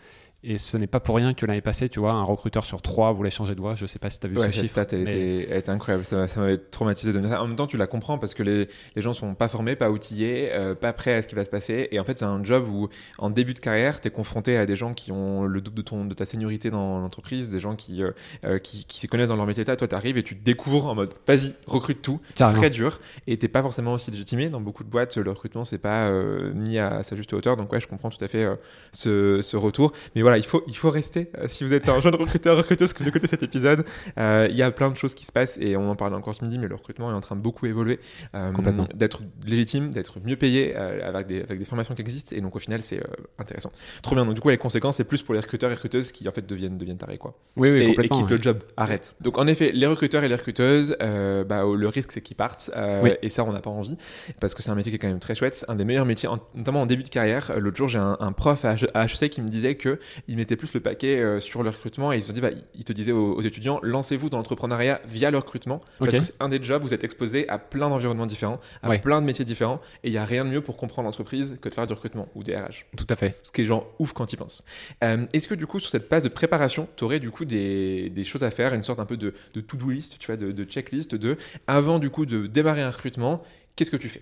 Et 0.43 0.57
ce 0.57 0.75
n'est 0.75 0.87
pas 0.87 0.99
pour 0.99 1.17
rien 1.17 1.35
que 1.35 1.45
l'année 1.45 1.61
passée, 1.61 1.87
tu 1.87 1.99
vois, 1.99 2.13
un 2.13 2.23
recruteur 2.23 2.65
sur 2.65 2.81
trois 2.81 3.11
voulait 3.11 3.29
changer 3.29 3.53
de 3.53 3.61
voie. 3.61 3.75
Je 3.75 3.85
sais 3.85 3.99
pas 3.99 4.09
si 4.09 4.19
tu 4.19 4.25
as 4.25 4.29
vu 4.31 4.37
Ouais, 4.39 4.47
ce 4.47 4.51
chiffre. 4.53 4.69
stat, 4.69 4.87
elle, 4.93 5.03
mais- 5.03 5.11
était, 5.11 5.47
elle 5.51 5.57
était 5.59 5.69
incroyable. 5.69 6.03
Ça, 6.03 6.25
ça 6.25 6.39
m'avait 6.39 6.57
traumatisé 6.57 7.13
de 7.13 7.17
me 7.19 7.21
dire 7.27 7.31
ça. 7.35 7.43
En 7.43 7.47
même 7.47 7.55
temps, 7.55 7.67
tu 7.67 7.77
la 7.77 7.85
comprends 7.85 8.17
parce 8.17 8.33
que 8.33 8.41
les, 8.41 8.67
les 8.95 9.01
gens 9.03 9.13
sont 9.13 9.35
pas 9.35 9.47
formés, 9.47 9.75
pas 9.75 9.91
outillés, 9.91 10.49
euh, 10.51 10.73
pas 10.73 10.93
prêts 10.93 11.13
à 11.13 11.21
ce 11.21 11.27
qui 11.27 11.35
va 11.35 11.45
se 11.45 11.51
passer. 11.51 11.89
Et 11.91 11.99
en 11.99 12.03
fait, 12.03 12.17
c'est 12.17 12.25
un 12.25 12.43
job 12.43 12.67
où, 12.69 12.89
en 13.19 13.29
début 13.29 13.53
de 13.53 13.59
carrière, 13.59 14.01
tu 14.01 14.07
es 14.07 14.11
confronté 14.11 14.57
à 14.57 14.65
des 14.65 14.75
gens 14.75 14.95
qui 14.95 15.11
ont 15.11 15.43
le 15.43 15.61
double 15.61 15.77
de, 15.77 15.81
ton, 15.83 16.05
de 16.05 16.13
ta 16.15 16.25
seniorité 16.25 16.71
dans 16.71 16.99
l'entreprise, 16.99 17.51
des 17.51 17.59
gens 17.59 17.75
qui, 17.75 18.01
euh, 18.01 18.09
euh, 18.43 18.57
qui, 18.57 18.85
qui 18.85 18.99
se 18.99 19.05
connaissent 19.05 19.29
dans 19.29 19.35
leur 19.35 19.45
métier. 19.45 19.63
Toi, 19.63 19.75
tu 19.75 19.93
arrives 19.93 20.17
et 20.17 20.23
tu 20.23 20.35
te 20.35 20.43
découvres 20.43 20.87
en 20.87 20.95
mode, 20.95 21.13
vas-y, 21.27 21.53
recrute 21.67 22.01
tout. 22.01 22.19
Carrément. 22.33 22.57
Très 22.57 22.71
dur. 22.71 22.99
Et 23.27 23.37
t'es 23.37 23.47
pas 23.47 23.61
forcément 23.61 23.93
aussi 23.93 24.09
légitimé. 24.09 24.49
Dans 24.49 24.59
beaucoup 24.59 24.83
de 24.83 24.89
boîtes, 24.89 25.15
le 25.17 25.29
recrutement, 25.29 25.63
c'est 25.63 25.77
pas 25.77 26.07
euh, 26.07 26.51
mis 26.55 26.79
à 26.79 27.03
sa 27.03 27.15
juste 27.15 27.31
hauteur. 27.33 27.57
Donc, 27.57 27.71
ouais, 27.71 27.79
je 27.79 27.87
comprends 27.87 28.09
tout 28.09 28.23
à 28.25 28.27
fait 28.27 28.47
ce, 28.91 29.41
ce 29.43 29.55
retour. 29.55 29.91
Mais 30.15 30.21
voilà, 30.23 30.30
il 30.37 30.43
faut, 30.45 30.63
il 30.67 30.75
faut 30.75 30.89
rester. 30.89 31.29
Euh, 31.37 31.47
si 31.47 31.63
vous 31.63 31.73
êtes 31.73 31.89
un 31.89 31.99
jeune 32.01 32.15
recruteur, 32.15 32.57
recruteuse, 32.57 32.93
que 32.93 33.01
vous 33.03 33.09
écoutez 33.09 33.27
cet 33.27 33.43
épisode, 33.43 33.85
euh, 34.17 34.47
il 34.49 34.55
y 34.55 34.61
a 34.63 34.71
plein 34.71 34.89
de 34.89 34.97
choses 34.97 35.13
qui 35.15 35.25
se 35.25 35.31
passent 35.31 35.57
et 35.61 35.75
on 35.77 35.89
en 35.89 35.95
parlait 35.95 36.15
encore 36.15 36.35
ce 36.35 36.43
midi, 36.43 36.57
mais 36.59 36.67
le 36.67 36.75
recrutement 36.75 37.11
est 37.11 37.13
en 37.15 37.19
train 37.19 37.35
de 37.35 37.41
beaucoup 37.41 37.65
évoluer. 37.65 37.99
Euh, 38.35 38.51
Complètement. 38.51 38.83
D'être 38.95 39.21
légitime, 39.45 39.91
d'être 39.91 40.19
mieux 40.23 40.35
payé 40.35 40.73
euh, 40.75 41.07
avec, 41.07 41.27
des, 41.27 41.41
avec 41.41 41.59
des 41.59 41.65
formations 41.65 41.95
qui 41.95 42.01
existent. 42.01 42.35
Et 42.35 42.41
donc, 42.41 42.55
au 42.55 42.59
final, 42.59 42.81
c'est 42.83 43.01
intéressant. 43.39 43.71
Trop 44.01 44.15
bien. 44.15 44.25
Donc, 44.25 44.35
du 44.35 44.41
coup, 44.41 44.49
les 44.49 44.57
conséquences, 44.57 44.97
c'est 44.97 45.03
plus 45.03 45.21
pour 45.21 45.33
les 45.33 45.39
recruteurs 45.39 45.71
et 45.71 45.73
recruteuses 45.73 46.11
qui, 46.11 46.27
en 46.27 46.31
fait, 46.31 46.45
deviennent, 46.45 46.77
deviennent 46.77 46.97
tarés, 46.97 47.17
quoi 47.17 47.35
Oui, 47.57 47.69
oui, 47.71 47.79
et, 47.79 47.83
et 47.83 47.87
complètement. 47.89 48.17
quittent 48.19 48.31
ouais. 48.31 48.37
le 48.37 48.41
job, 48.41 48.59
arrête. 48.77 49.15
Donc 49.21 49.37
en 49.37 49.47
effet, 49.47 49.71
les 49.73 49.87
recruteurs 49.87 50.23
et 50.23 50.29
les 50.29 50.35
recruteuses, 50.35 50.95
bah, 50.99 51.63
le 51.63 51.87
risque 51.87 52.11
c'est 52.11 52.21
qu'ils 52.21 52.35
partent, 52.35 52.71
Oui. 53.03 53.11
et 53.21 53.29
ça 53.29 53.43
on 53.43 53.51
n'a 53.51 53.61
pas 53.61 53.69
envie, 53.69 53.97
parce 54.39 54.53
que 54.55 54.61
c'est 54.63 54.69
un 54.71 54.75
métier 54.75 54.91
qui 54.91 54.95
est 54.95 54.99
quand 54.99 55.07
même 55.07 55.19
très 55.19 55.35
chouette, 55.35 55.55
c'est 55.55 55.69
un 55.69 55.75
des 55.75 55.85
meilleurs 55.85 56.05
métiers, 56.05 56.29
en- 56.29 56.39
notamment 56.55 56.81
en 56.81 56.85
début 56.85 57.03
de 57.03 57.09
carrière. 57.09 57.51
L'autre 57.59 57.77
jour 57.77 57.87
j'ai 57.87 57.99
un, 57.99 58.17
un 58.19 58.31
prof 58.31 58.65
à 58.65 58.73
HEC 59.05 59.29
qui 59.29 59.41
me 59.41 59.47
disait 59.47 59.75
que 59.75 59.99
il 60.27 60.37
mettait 60.37 60.55
plus 60.55 60.73
le 60.73 60.79
paquet 60.79 61.19
euh, 61.19 61.39
sur 61.39 61.63
le 61.63 61.69
recrutement, 61.69 62.11
et 62.13 62.17
ils 62.17 62.21
se 62.23 62.31
dit, 62.31 62.41
bah, 62.41 62.49
il 62.75 62.83
te 62.83 62.93
disait 62.93 63.11
aux, 63.11 63.33
aux 63.35 63.41
étudiants, 63.41 63.79
lancez-vous 63.83 64.29
dans 64.29 64.37
l'entrepreneuriat 64.37 65.01
via 65.07 65.31
le 65.31 65.37
recrutement, 65.37 65.81
parce 65.99 66.13
Ok. 66.13 66.19
que 66.19 66.25
c'est 66.25 66.35
un 66.39 66.49
des 66.49 66.61
jobs, 66.63 66.81
vous 66.81 66.93
êtes 66.93 67.03
exposé 67.03 67.47
à 67.49 67.57
plein 67.59 67.89
d'environnements 67.89 68.25
différents, 68.25 68.59
à 68.83 68.89
Ouais. 68.89 68.99
plein 68.99 69.21
de 69.21 69.25
métiers 69.25 69.45
différents, 69.45 69.81
et 70.03 70.07
il 70.09 70.13
y 70.13 70.17
a 70.17 70.25
rien 70.25 70.45
de 70.45 70.49
mieux 70.49 70.61
pour 70.61 70.77
comprendre 70.77 71.05
l'entreprise 71.07 71.57
que 71.61 71.69
de 71.69 71.73
faire 71.73 71.87
du 71.87 71.93
recrutement 71.93 72.27
ou 72.35 72.43
des 72.43 72.55
RH 72.55 72.85
Tout 72.97 73.07
à 73.09 73.15
fait. 73.15 73.37
ce 73.41 73.51
qui 73.51 73.61
est 73.61 73.65
genre 73.65 73.93
ouf 73.99 74.13
quand 74.13 74.25
tu 74.25 74.35
y 74.35 74.37
penses. 74.37 74.63
Euh, 75.03 75.25
Est-ce 75.33 75.47
que 75.47 75.55
du 75.55 75.67
coup, 75.67 75.79
sur 75.79 75.89
cette 75.89 76.07
phase 76.07 76.23
de 76.23 76.29
préparation, 76.29 76.87
tu 76.95 77.03
aurais 77.03 77.19
du 77.19 77.31
coup 77.31 77.45
des, 77.45 78.09
des 78.09 78.23
choses 78.23 78.43
à 78.43 78.51
faire, 78.51 78.73
une 78.73 78.83
sorte 78.83 78.99
un 78.99 79.05
peu 79.05 79.17
de, 79.17 79.33
de 79.53 79.61
to-do 79.61 79.89
list, 79.89 80.17
tu 80.19 80.27
vois, 80.27 80.37
de, 80.37 80.51
de 80.51 80.63
checklist 80.63 81.15
de 81.15 81.37
avant 81.67 81.99
du 81.99 82.09
coup 82.09 82.25
de 82.25 82.47
démarrer 82.47 82.81
un 82.81 82.89
recrutement, 82.89 83.43
qu'est-ce 83.75 83.91
que 83.91 83.97
tu 83.97 84.09
fais? 84.09 84.21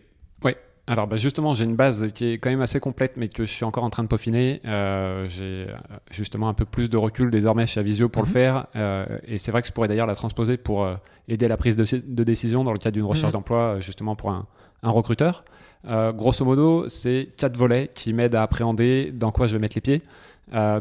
Alors 0.91 1.05
bah, 1.07 1.17
justement, 1.17 1.53
j'ai 1.53 1.65
une 1.65 1.75
base 1.75 2.11
qui 2.15 2.25
est 2.31 2.37
quand 2.39 2.49
même 2.49 2.61
assez 2.61 2.79
complète, 2.79 3.13
mais 3.15 3.29
que 3.29 3.45
je 3.45 3.51
suis 3.51 3.63
encore 3.63 3.83
en 3.83 3.91
train 3.91 4.01
de 4.01 4.07
peaufiner. 4.07 4.59
Euh, 4.65 5.27
j'ai 5.27 5.67
euh, 5.69 5.75
justement 6.09 6.49
un 6.49 6.55
peu 6.55 6.65
plus 6.65 6.89
de 6.89 6.97
recul 6.97 7.29
désormais 7.29 7.67
chez 7.67 7.79
Avisio 7.79 8.09
pour 8.09 8.23
Mhm. 8.23 8.27
le 8.27 8.33
faire. 8.33 8.67
Euh, 8.75 9.05
et 9.27 9.37
c'est 9.37 9.51
vrai 9.51 9.61
que 9.61 9.67
je 9.67 9.71
pourrais 9.71 9.87
d'ailleurs 9.87 10.07
la 10.07 10.15
transposer 10.15 10.57
pour 10.57 10.83
euh, 10.83 10.95
aider 11.27 11.45
à 11.45 11.49
la 11.49 11.57
prise 11.57 11.75
de, 11.75 11.85
de 12.07 12.23
décision 12.23 12.63
dans 12.63 12.71
le 12.73 12.79
cadre 12.79 12.95
d'une 12.95 13.05
recherche 13.05 13.31
Mhm. 13.31 13.37
d'emploi, 13.39 13.57
euh, 13.75 13.81
justement 13.81 14.15
pour 14.15 14.31
un, 14.31 14.47
un 14.81 14.89
recruteur. 14.89 15.43
Grosso 15.85 16.43
modo, 16.43 16.89
c'est 16.89 17.29
quatre 17.37 17.55
volets 17.55 17.89
qui 17.93 18.11
m'aident 18.11 18.35
à 18.35 18.43
appréhender 18.43 19.11
dans 19.13 19.31
quoi 19.31 19.47
je 19.47 19.53
vais 19.55 19.59
mettre 19.61 19.77
les 19.77 19.81
pieds. 19.81 20.01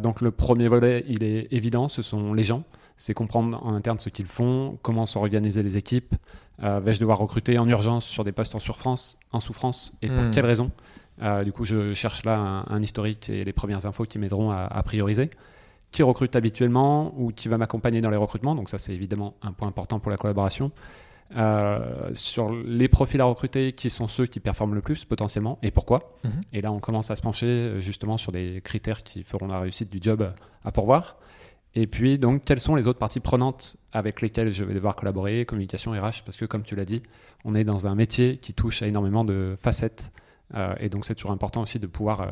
Donc 0.03 0.21
le 0.23 0.33
premier 0.33 0.67
volet, 0.67 1.05
il 1.07 1.23
est 1.23 1.47
évident, 1.53 1.87
ce 1.87 2.03
sont 2.03 2.33
les 2.33 2.43
gens. 2.43 2.65
C'est 2.99 3.15
comprendre 3.15 3.65
en 3.65 3.73
interne 3.75 3.99
ce 3.99 4.11
qu'ils 4.11 4.27
font, 4.27 4.77
comment 4.83 5.07
sont 5.07 5.21
organisées 5.21 5.63
les 5.63 5.77
équipes. 5.79 6.15
Euh, 6.63 6.81
Vais-je 6.81 6.99
devoir 7.01 7.17
recruter 7.19 7.57
en 7.59 7.67
urgence 7.69 8.05
sur 8.07 8.25
des 8.25 8.33
postes 8.33 8.55
en 8.55 8.59
souffrance, 8.59 9.19
en 9.33 9.41
souffrance 9.41 9.97
et 10.03 10.09
pour 10.09 10.25
Hmm. 10.25 10.31
quelles 10.33 10.47
raisons 10.47 10.71
Euh, 11.23 11.43
Du 11.45 11.53
coup, 11.53 11.65
je 11.65 11.95
cherche 11.95 12.25
là 12.25 12.37
un, 12.39 12.65
un 12.77 12.83
historique 12.83 13.31
et 13.31 13.43
les 13.45 13.53
premières 13.53 13.87
infos 13.87 14.05
qui 14.05 14.19
m'aideront 14.19 14.51
à, 14.51 14.65
à 14.65 14.83
prioriser. 14.83 15.31
Qui 15.91 16.03
recrute 16.03 16.37
habituellement 16.37 17.15
ou 17.17 17.31
qui 17.33 17.49
va 17.49 17.57
m'accompagner 17.57 18.01
dans 18.03 18.11
les 18.11 18.17
recrutements 18.19 18.55
Donc 18.55 18.69
ça, 18.69 18.77
c'est 18.79 18.93
évidemment 18.93 19.35
un 19.43 19.53
point 19.53 19.69
important 19.69 20.01
pour 20.01 20.11
la 20.11 20.19
collaboration. 20.19 20.71
Euh, 21.37 22.11
sur 22.15 22.51
les 22.51 22.89
profils 22.89 23.21
à 23.21 23.25
recruter, 23.25 23.73
qui 23.73 23.91
sont 23.91 24.09
ceux 24.09 24.27
qui 24.27 24.41
performent 24.41 24.75
le 24.75 24.81
plus 24.81 25.05
potentiellement 25.05 25.59
et 25.63 25.71
pourquoi 25.71 26.17
Mhm. 26.25 26.31
Et 26.55 26.61
là, 26.63 26.73
on 26.73 26.79
commence 26.81 27.11
à 27.11 27.17
se 27.17 27.23
pencher 27.23 27.81
justement 27.81 28.17
sur 28.19 28.33
des 28.33 28.61
critères 28.65 29.03
qui 29.03 29.23
feront 29.25 29.47
la 29.47 29.61
réussite 29.61 29.91
du 29.91 29.99
job 30.01 30.33
à 30.65 30.73
pourvoir. 30.73 31.17
Et 31.81 31.87
puis, 31.87 32.19
donc, 32.19 32.45
quelles 32.45 32.59
sont 32.59 32.75
les 32.75 32.89
autres 32.89 32.99
parties 32.99 33.21
prenantes 33.21 33.77
avec 33.93 34.21
lesquelles 34.21 34.53
je 34.53 34.65
vais 34.65 34.75
devoir 34.75 34.97
collaborer, 34.97 35.45
communication, 35.45 35.93
RH? 35.93 36.25
Parce 36.25 36.37
que, 36.37 36.45
comme 36.45 36.65
tu 36.65 36.75
l'as 36.75 36.85
dit, 36.85 37.05
on 37.45 37.55
est 37.55 37.63
dans 37.63 37.87
un 37.87 37.95
métier 37.95 38.39
qui 38.39 38.53
touche 38.53 38.83
à 38.83 38.89
énormément 38.89 39.25
de 39.25 39.57
facettes. 39.61 40.11
euh, 40.57 40.75
et 40.81 40.89
donc, 40.89 41.05
c'est 41.05 41.15
toujours 41.15 41.31
important 41.31 41.63
aussi 41.63 41.79
de 41.79 41.87
pouvoir 41.87 42.21
euh, 42.21 42.27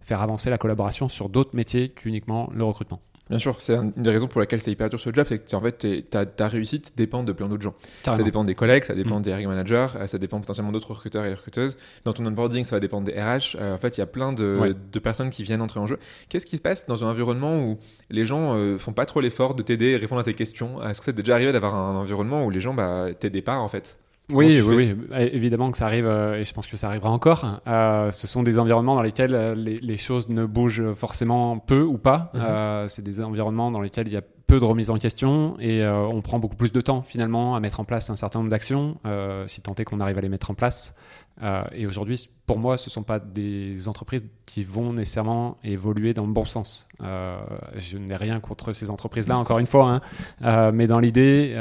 faire 0.00 0.20
avancer 0.20 0.50
la 0.50 0.58
collaboration 0.58 1.08
sur 1.08 1.28
d'autres 1.28 1.54
métiers 1.54 1.90
qu'uniquement 1.90 2.50
le 2.52 2.64
recrutement. 2.64 3.00
Bien 3.30 3.38
sûr, 3.38 3.60
c'est 3.60 3.74
une 3.74 3.92
des 3.96 4.10
raisons 4.10 4.26
pour 4.26 4.40
laquelle 4.40 4.60
c'est 4.60 4.70
hyper 4.70 4.88
dur 4.88 4.98
ce 4.98 5.10
job, 5.12 5.26
c'est 5.28 5.38
que 5.38 5.56
en 5.56 5.60
fait, 5.60 6.08
ta, 6.08 6.24
ta, 6.24 6.48
réussite 6.48 6.92
dépend 6.96 7.22
de 7.22 7.32
plein 7.32 7.48
d'autres 7.48 7.62
gens. 7.62 7.74
Ça 8.02 8.16
dépend 8.22 8.44
des 8.44 8.54
collègues, 8.54 8.84
ça 8.84 8.94
dépend 8.94 9.18
mm. 9.18 9.22
des 9.22 9.30
hiring 9.30 9.48
managers, 9.48 9.88
euh, 9.96 10.06
ça 10.06 10.18
dépend 10.18 10.40
potentiellement 10.40 10.72
d'autres 10.72 10.90
recruteurs 10.90 11.26
et 11.26 11.34
recruteuses. 11.34 11.76
Dans 12.04 12.12
ton 12.14 12.24
onboarding, 12.24 12.64
ça 12.64 12.76
va 12.76 12.80
dépendre 12.80 13.06
des 13.06 13.20
RH. 13.20 13.56
Euh, 13.60 13.74
en 13.74 13.78
fait, 13.78 13.98
il 13.98 14.00
y 14.00 14.02
a 14.02 14.06
plein 14.06 14.32
de, 14.32 14.74
de, 14.92 14.98
personnes 14.98 15.30
qui 15.30 15.42
viennent 15.42 15.60
entrer 15.60 15.80
en 15.80 15.86
jeu. 15.86 15.98
Qu'est-ce 16.28 16.46
qui 16.46 16.56
se 16.56 16.62
passe 16.62 16.86
dans 16.86 17.04
un 17.04 17.10
environnement 17.10 17.58
où 17.58 17.78
les 18.10 18.24
gens 18.24 18.54
euh, 18.54 18.78
font 18.78 18.92
pas 18.92 19.04
trop 19.04 19.20
l'effort 19.20 19.54
de 19.54 19.62
t'aider 19.62 19.90
et 19.90 19.96
répondre 19.96 20.20
à 20.20 20.24
tes 20.24 20.34
questions? 20.34 20.82
Est-ce 20.82 21.00
que 21.00 21.04
c'est 21.04 21.12
déjà 21.12 21.34
arrivé 21.34 21.52
d'avoir 21.52 21.74
un 21.74 21.96
environnement 21.96 22.46
où 22.46 22.50
les 22.50 22.60
gens 22.60 22.72
bah, 22.72 23.08
t'aident 23.18 23.44
pas 23.44 23.58
en 23.58 23.68
fait? 23.68 23.98
Oui, 24.30 24.60
oui, 24.60 24.94
oui, 24.94 25.18
évidemment 25.32 25.70
que 25.70 25.78
ça 25.78 25.86
arrive 25.86 26.06
et 26.06 26.44
je 26.44 26.52
pense 26.52 26.66
que 26.66 26.76
ça 26.76 26.88
arrivera 26.88 27.10
encore. 27.10 27.60
Euh, 27.66 28.10
ce 28.10 28.26
sont 28.26 28.42
des 28.42 28.58
environnements 28.58 28.96
dans 28.96 29.02
lesquels 29.02 29.54
les, 29.56 29.76
les, 29.76 29.96
choses 29.96 30.28
ne 30.28 30.44
bougent 30.44 30.92
forcément 30.94 31.58
peu 31.58 31.82
ou 31.82 31.98
pas. 31.98 32.30
Mhm. 32.34 32.40
Euh, 32.42 32.88
c'est 32.88 33.02
des 33.02 33.20
environnements 33.20 33.70
dans 33.70 33.80
lesquels 33.80 34.08
il 34.08 34.12
y 34.12 34.16
a 34.16 34.22
peu 34.48 34.58
de 34.58 34.64
remise 34.64 34.88
en 34.88 34.98
question 34.98 35.56
et 35.60 35.82
euh, 35.82 36.06
on 36.06 36.22
prend 36.22 36.38
beaucoup 36.38 36.56
plus 36.56 36.72
de 36.72 36.80
temps 36.80 37.02
finalement 37.02 37.54
à 37.54 37.60
mettre 37.60 37.80
en 37.80 37.84
place 37.84 38.08
un 38.08 38.16
certain 38.16 38.38
nombre 38.38 38.50
d'actions, 38.50 38.96
euh, 39.04 39.46
si 39.46 39.60
tant 39.60 39.74
est 39.74 39.84
qu'on 39.84 40.00
arrive 40.00 40.16
à 40.16 40.22
les 40.22 40.30
mettre 40.30 40.50
en 40.50 40.54
place. 40.54 40.94
Euh, 41.42 41.62
et 41.72 41.86
aujourd'hui, 41.86 42.28
pour 42.46 42.58
moi, 42.58 42.76
ce 42.76 42.88
ne 42.88 42.92
sont 42.92 43.02
pas 43.02 43.18
des 43.18 43.88
entreprises 43.88 44.24
qui 44.46 44.64
vont 44.64 44.92
nécessairement 44.92 45.58
évoluer 45.62 46.14
dans 46.14 46.26
le 46.26 46.32
bon 46.32 46.44
sens. 46.44 46.88
je 47.00 47.98
n'ai 47.98 48.16
rien 48.16 48.40
contre 48.40 48.72
ces 48.72 48.90
entreprises-là, 48.90 49.38
encore 49.38 49.58
une 49.58 49.66
fois, 49.66 50.00
hein. 50.40 50.72
mais 50.72 50.86
dans 50.86 50.98
l'idée, 50.98 51.52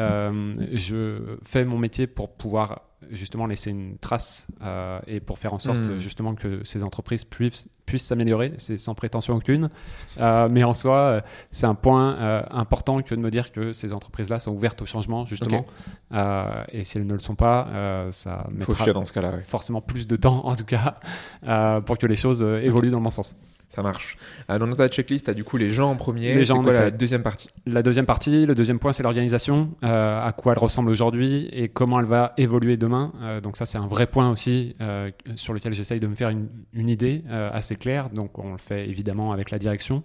je 0.74 1.38
fais 1.44 1.64
mon 1.64 1.78
métier 1.78 2.08
pour 2.08 2.30
pouvoir 2.30 2.87
justement 3.12 3.46
laisser 3.46 3.70
une 3.70 3.98
trace 4.00 4.48
euh, 4.62 5.00
et 5.06 5.20
pour 5.20 5.38
faire 5.38 5.54
en 5.54 5.60
sorte 5.60 5.90
hmm. 5.90 6.00
justement 6.00 6.34
que 6.34 6.64
ces 6.64 6.84
entreprises 6.84 7.26
puissent 7.26 7.70
s'améliorer, 7.98 8.54
c'est 8.58 8.78
sans 8.78 8.96
prétention 8.96 9.36
aucune, 9.36 9.70
euh, 10.20 10.48
mais 10.52 10.64
en 10.64 10.74
soi, 10.74 10.98
euh, 10.98 11.22
c'est 11.52 11.68
un 11.68 11.76
point 11.76 12.18
important 12.50 13.02
que 13.02 13.14
de 13.14 13.20
me 13.20 13.30
dire 13.30 13.52
que 13.52 13.72
ces 13.72 13.94
entreprises-là 13.94 14.40
sont 14.40 14.52
ouvertes 14.52 14.82
au 14.82 14.86
changement, 14.86 15.26
justement, 15.26 15.66
et 16.72 16.84
si 16.84 16.98
elles 16.98 17.08
ne 17.08 17.14
le 17.14 17.20
sont 17.20 17.36
pas, 17.36 18.08
ça 18.12 18.48
mettra 18.52 18.92
dans 18.94 19.06
ce 19.06 19.14
cas 19.14 19.40
forcément 19.42 19.82
plus 19.82 20.08
de 20.08 20.16
temps, 20.16 20.46
en 20.46 20.56
tout 20.56 20.66
cas, 20.66 21.00
pour 21.82 21.98
que 21.98 22.08
les 22.08 22.16
choses 22.16 22.42
évoluent 22.42 22.92
dans 22.92 22.98
le 22.98 23.04
bon 23.04 23.12
sens. 23.12 23.36
Ça 23.70 23.84
marche. 23.84 24.18
Euh, 24.50 24.58
dans 24.60 24.68
notre 24.68 24.88
checklist, 24.88 25.26
tu 25.26 25.32
as 25.32 25.34
du 25.34 25.44
coup 25.44 25.58
les 25.58 25.70
gens 25.70 25.92
en 25.92 25.96
premier. 25.96 26.34
Les 26.34 26.46
gens, 26.46 26.62
quoi 26.64 26.72
la 26.72 26.92
deuxième 26.92 27.22
partie 27.22 27.50
La 27.66 27.84
deuxième 27.84 28.06
partie, 28.06 28.46
le 28.46 28.56
deuxième 28.56 28.80
point, 28.80 28.94
c'est 28.94 29.04
l'organisation, 29.04 29.72
euh, 29.84 30.26
à 30.26 30.32
quoi 30.32 30.54
elle 30.54 30.60
ressemble 30.60 30.90
aujourd'hui 30.90 31.50
et 31.52 31.68
comment 31.68 32.00
elle 32.00 32.06
va 32.06 32.34
évoluer 32.38 32.78
demain. 32.78 33.12
Euh, 33.22 33.42
donc 33.42 33.58
ça, 33.58 33.66
c'est 33.66 33.78
un 33.78 33.88
vrai 33.88 34.08
point 34.08 34.30
aussi 34.30 34.76
sur 35.36 35.54
lequel 35.54 35.74
j'essaye 35.74 36.00
de 36.00 36.08
me 36.08 36.16
faire 36.16 36.30
une, 36.30 36.48
une 36.74 36.90
idée 36.90 37.24
assez 37.30 37.76
claire. 37.76 38.10
Donc 38.10 38.40
on 38.40 38.54
le 38.54 38.58
fait 38.58 38.88
évidemment 38.88 39.32
avec 39.32 39.52
la 39.52 39.60
direction. 39.60 40.04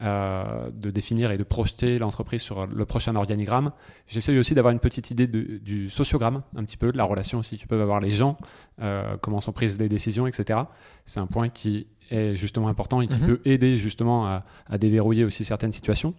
De 0.00 0.90
définir 0.90 1.30
et 1.30 1.38
de 1.38 1.44
projeter 1.44 1.98
l'entreprise 1.98 2.42
sur 2.42 2.66
le 2.66 2.84
prochain 2.84 3.14
organigramme. 3.14 3.70
J'essaye 4.08 4.36
aussi 4.40 4.52
d'avoir 4.52 4.72
une 4.72 4.80
petite 4.80 5.12
idée 5.12 5.28
du 5.28 5.88
sociogramme, 5.88 6.42
un 6.56 6.64
petit 6.64 6.76
peu, 6.76 6.90
de 6.90 6.98
la 6.98 7.04
relation 7.04 7.38
aussi 7.38 7.56
tu 7.58 7.68
peux 7.68 7.80
avoir 7.80 8.00
les 8.00 8.10
gens, 8.10 8.36
comment 9.20 9.40
sont 9.40 9.52
prises 9.52 9.78
les 9.78 9.88
décisions, 9.88 10.26
etc. 10.26 10.62
C'est 11.04 11.20
un 11.20 11.28
point 11.28 11.48
qui 11.48 11.86
est 12.14 12.36
justement 12.36 12.68
important 12.68 13.00
et 13.00 13.06
qui 13.06 13.18
mhm. 13.18 13.26
peut 13.26 13.40
aider 13.44 13.76
justement 13.76 14.26
à, 14.26 14.78
déverrouiller 14.78 15.24
aussi 15.24 15.44
certaines 15.44 15.72
situations. 15.72 16.14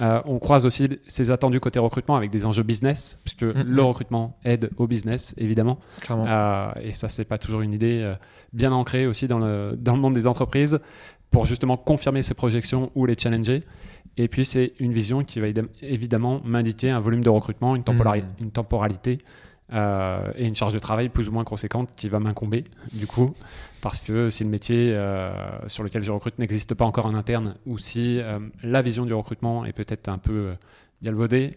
Euh, 0.00 0.22
on 0.24 0.38
croise 0.38 0.64
aussi 0.64 0.88
ces 1.06 1.30
attendus 1.30 1.60
côté 1.60 1.78
recrutement 1.78 2.16
avec 2.16 2.30
des 2.30 2.46
enjeux 2.46 2.62
business, 2.62 3.20
puisque 3.24 3.42
mhm. 3.42 3.64
le 3.66 3.82
recrutement 3.82 4.38
aide 4.44 4.70
au 4.78 4.86
business, 4.86 5.34
évidemment. 5.36 5.78
et 6.82 6.92
ça, 6.92 7.08
c'est 7.08 7.24
pas 7.24 7.38
toujours 7.38 7.60
une 7.60 7.72
idée 7.72 8.14
bien 8.52 8.72
ancrée 8.72 9.06
aussi 9.06 9.28
dans 9.28 9.38
le, 9.38 9.76
dans 9.78 9.94
le 9.94 10.00
monde 10.00 10.14
des 10.14 10.26
entreprises 10.26 10.78
pour 11.30 11.46
justement 11.46 11.76
confirmer 11.76 12.22
ces 12.22 12.34
projections 12.34 12.92
ou 12.94 13.06
les 13.06 13.16
challenger. 13.18 13.62
Et 14.16 14.28
puis, 14.28 14.44
c'est 14.44 14.72
une 14.78 14.92
vision 14.92 15.24
qui 15.24 15.40
va 15.40 15.46
évidemment 15.80 16.40
m'indiquer 16.44 16.90
un 16.90 17.00
volume 17.00 17.22
de 17.22 17.30
recrutement, 17.30 17.74
une, 17.74 17.82
mmh. 17.82 18.22
une 18.40 18.50
temporalité 18.50 19.18
euh, 19.72 20.32
et 20.36 20.46
une 20.46 20.54
charge 20.54 20.74
de 20.74 20.78
travail 20.78 21.08
plus 21.08 21.28
ou 21.28 21.32
moins 21.32 21.44
conséquente 21.44 21.90
qui 21.96 22.08
va 22.08 22.18
m'incomber, 22.18 22.64
du 22.92 23.06
coup, 23.06 23.34
parce 23.80 24.00
que 24.00 24.30
si 24.30 24.44
le 24.44 24.50
métier 24.50 24.92
euh, 24.92 25.32
sur 25.66 25.82
lequel 25.82 26.02
je 26.02 26.12
recrute 26.12 26.38
n'existe 26.38 26.74
pas 26.74 26.84
encore 26.84 27.06
en 27.06 27.14
interne, 27.14 27.56
ou 27.66 27.78
si 27.78 28.20
euh, 28.20 28.38
la 28.62 28.82
vision 28.82 29.06
du 29.06 29.14
recrutement 29.14 29.64
est 29.64 29.72
peut-être 29.72 30.08
un 30.08 30.18
peu 30.18 30.54
galvaudée, 31.02 31.52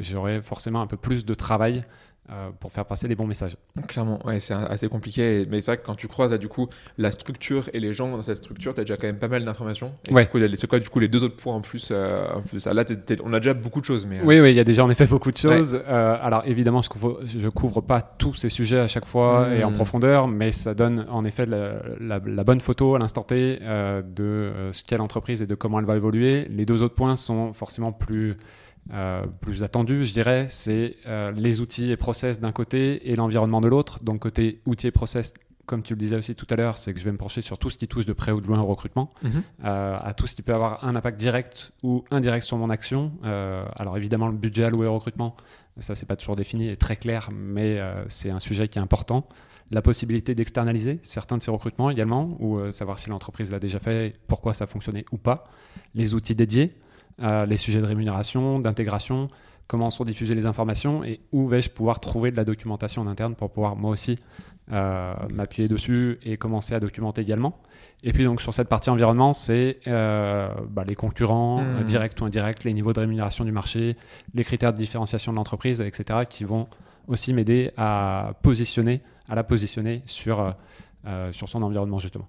j'aurai 0.00 0.40
forcément 0.40 0.80
un 0.80 0.86
peu 0.86 0.96
plus 0.96 1.24
de 1.24 1.34
travail 1.34 1.82
euh, 2.30 2.50
pour 2.60 2.72
faire 2.72 2.84
passer 2.84 3.08
les 3.08 3.14
bons 3.14 3.26
messages. 3.26 3.56
Clairement, 3.86 4.24
ouais, 4.26 4.38
c'est 4.38 4.52
assez 4.52 4.88
compliqué. 4.88 5.46
Mais 5.48 5.62
c'est 5.62 5.70
vrai 5.70 5.78
que 5.78 5.86
quand 5.86 5.94
tu 5.94 6.08
croises 6.08 6.38
du 6.38 6.48
coup 6.48 6.68
la 6.98 7.10
structure 7.10 7.70
et 7.72 7.80
les 7.80 7.94
gens 7.94 8.10
dans 8.10 8.20
cette 8.20 8.36
structure, 8.36 8.74
tu 8.74 8.80
as 8.80 8.84
déjà 8.84 8.96
quand 8.98 9.06
même 9.06 9.18
pas 9.18 9.28
mal 9.28 9.44
d'informations. 9.44 9.86
Ouais. 10.10 10.28
C'est 10.54 10.66
quoi, 10.66 10.78
du 10.78 10.88
coup 10.90 10.98
les 11.00 11.08
deux 11.08 11.24
autres 11.24 11.36
points 11.36 11.54
en 11.54 11.62
plus, 11.62 11.88
euh, 11.90 12.28
en 12.34 12.42
plus 12.42 12.66
Là, 12.66 12.84
on 13.24 13.32
a 13.32 13.40
déjà 13.40 13.54
beaucoup 13.54 13.80
de 13.80 13.86
choses. 13.86 14.04
Mais, 14.04 14.18
euh, 14.18 14.24
Oui, 14.24 14.40
oui, 14.40 14.50
il 14.50 14.56
y 14.56 14.60
a 14.60 14.64
déjà 14.64 14.84
en 14.84 14.90
effet 14.90 15.06
beaucoup 15.06 15.30
de 15.30 15.38
choses. 15.38 15.80
alors 15.86 16.42
évidemment, 16.44 16.82
je 16.82 16.90
couvre, 16.90 17.20
je 17.24 17.48
couvre 17.48 17.80
pas 17.80 18.02
tous 18.02 18.34
ces 18.34 18.50
sujets 18.50 18.80
à 18.80 18.88
chaque 18.88 19.06
fois 19.06 19.48
et 19.54 19.64
en 19.64 19.70
hmm. 19.70 19.74
profondeur, 19.74 20.28
mais 20.28 20.52
ça 20.52 20.74
donne 20.74 21.06
en 21.08 21.24
effet 21.24 21.46
la, 21.46 22.20
bonne 22.20 22.60
photo 22.60 22.94
à 22.94 22.98
l'instant 22.98 23.22
T 23.22 23.58
de 23.58 24.52
ce 24.72 24.82
qu'est 24.82 24.98
l'entreprise 24.98 25.40
et 25.40 25.46
de 25.46 25.54
comment 25.54 25.78
elle 25.78 25.86
va 25.86 25.96
évoluer. 25.96 26.46
Les 26.50 26.66
deux 26.66 26.82
autres 26.82 26.94
points 26.94 27.16
sont 27.16 27.54
forcément 27.54 27.92
plus 27.92 28.36
euh, 28.92 29.26
plus 29.40 29.62
attendu, 29.62 30.06
je 30.06 30.12
dirais, 30.12 30.46
c'est 30.48 30.96
euh, 31.06 31.30
les 31.32 31.60
outils 31.60 31.90
et 31.92 31.96
process 31.96 32.40
d'un 32.40 32.52
côté 32.52 33.10
et 33.10 33.16
l'environnement 33.16 33.60
de 33.60 33.68
l'autre. 33.68 34.02
Donc 34.02 34.20
côté 34.20 34.60
outils 34.66 34.86
et 34.86 34.90
process, 34.90 35.34
comme 35.66 35.82
tu 35.82 35.92
le 35.92 35.98
disais 35.98 36.16
aussi 36.16 36.34
tout 36.34 36.46
à 36.50 36.56
l'heure, 36.56 36.78
c'est 36.78 36.94
que 36.94 36.98
je 36.98 37.04
vais 37.04 37.12
me 37.12 37.18
pencher 37.18 37.42
sur 37.42 37.58
tout 37.58 37.68
ce 37.68 37.76
qui 37.76 37.86
touche 37.86 38.06
de 38.06 38.14
près 38.14 38.32
ou 38.32 38.40
de 38.40 38.46
loin 38.46 38.60
au 38.60 38.66
recrutement, 38.66 39.10
mhm. 39.22 39.42
euh, 39.64 39.98
à 40.00 40.14
tout 40.14 40.26
ce 40.26 40.34
qui 40.34 40.42
peut 40.42 40.54
avoir 40.54 40.84
un 40.84 40.96
impact 40.96 41.18
direct 41.18 41.72
ou 41.82 42.04
indirect 42.10 42.44
sur 42.44 42.56
mon 42.56 42.70
action. 42.70 43.12
alors 43.22 43.96
évidemment, 43.96 44.28
le 44.28 44.36
budget 44.36 44.64
alloué 44.64 44.86
au 44.86 44.94
recrutement, 44.94 45.36
ça 45.78 45.94
c'est 45.94 46.06
pas 46.06 46.16
toujours 46.16 46.36
défini 46.36 46.68
et 46.68 46.76
très 46.76 46.96
clair, 46.96 47.28
mais 47.34 47.78
c'est 48.08 48.30
un 48.30 48.38
sujet 48.38 48.68
qui 48.68 48.78
est 48.78 48.82
important. 48.82 49.28
La 49.70 49.82
possibilité 49.82 50.34
d'externaliser 50.34 50.98
certains 51.02 51.36
de 51.36 51.42
ces 51.42 51.50
recrutements 51.50 51.90
également, 51.90 52.38
ou 52.40 52.72
savoir 52.72 52.98
si 52.98 53.10
l'entreprise 53.10 53.50
l'a 53.50 53.58
déjà 53.58 53.78
fait, 53.78 54.18
pourquoi 54.28 54.54
ça 54.54 54.66
fonctionnait 54.66 55.04
ou 55.12 55.18
pas. 55.18 55.44
Les 55.94 56.14
outils 56.14 56.34
dédiés, 56.34 56.72
les 57.18 57.56
sujets 57.56 57.80
de 57.80 57.86
rémunération, 57.86 58.58
d'intégration, 58.60 59.28
comment 59.68 59.90
sont 59.90 60.04
diffusées 60.04 60.34
les 60.34 60.46
informations 60.46 61.04
et 61.04 61.20
où 61.30 61.46
vais-je 61.46 61.68
pouvoir 61.68 62.00
trouver 62.00 62.30
de 62.32 62.36
la 62.36 62.44
documentation 62.44 63.02
en 63.02 63.06
interne 63.06 63.34
pour 63.34 63.50
pouvoir 63.50 63.76
moi 63.76 63.90
aussi 63.90 64.18
euh, 64.72 65.14
m'appuyer 65.32 65.68
dessus 65.68 66.18
et 66.22 66.36
commencer 66.36 66.74
à 66.74 66.80
documenter 66.80 67.20
également. 67.20 67.60
Et 68.02 68.12
puis 68.12 68.24
donc 68.24 68.40
sur 68.40 68.52
cette 68.52 68.68
partie 68.68 68.90
environnement, 68.90 69.32
c'est 69.32 69.78
euh, 69.86 70.48
bah, 70.70 70.84
les 70.86 70.94
concurrents, 70.94 71.62
mmh. 71.62 71.82
directs 71.84 72.20
ou 72.20 72.24
indirects, 72.24 72.64
les 72.64 72.72
niveaux 72.72 72.92
de 72.92 73.00
rémunération 73.00 73.44
du 73.44 73.52
marché, 73.52 73.96
les 74.34 74.44
critères 74.44 74.72
de 74.72 74.78
différenciation 74.78 75.32
de 75.32 75.36
l'entreprise, 75.36 75.80
etc., 75.80 76.20
qui 76.28 76.44
vont 76.44 76.66
aussi 77.06 77.34
m'aider 77.34 77.70
à 77.76 78.32
positionner, 78.42 79.02
à 79.28 79.34
la 79.34 79.44
positionner 79.44 80.02
sur, 80.06 80.54
euh, 81.06 81.32
sur 81.32 81.48
son 81.48 81.62
environnement 81.62 81.98
justement. 81.98 82.28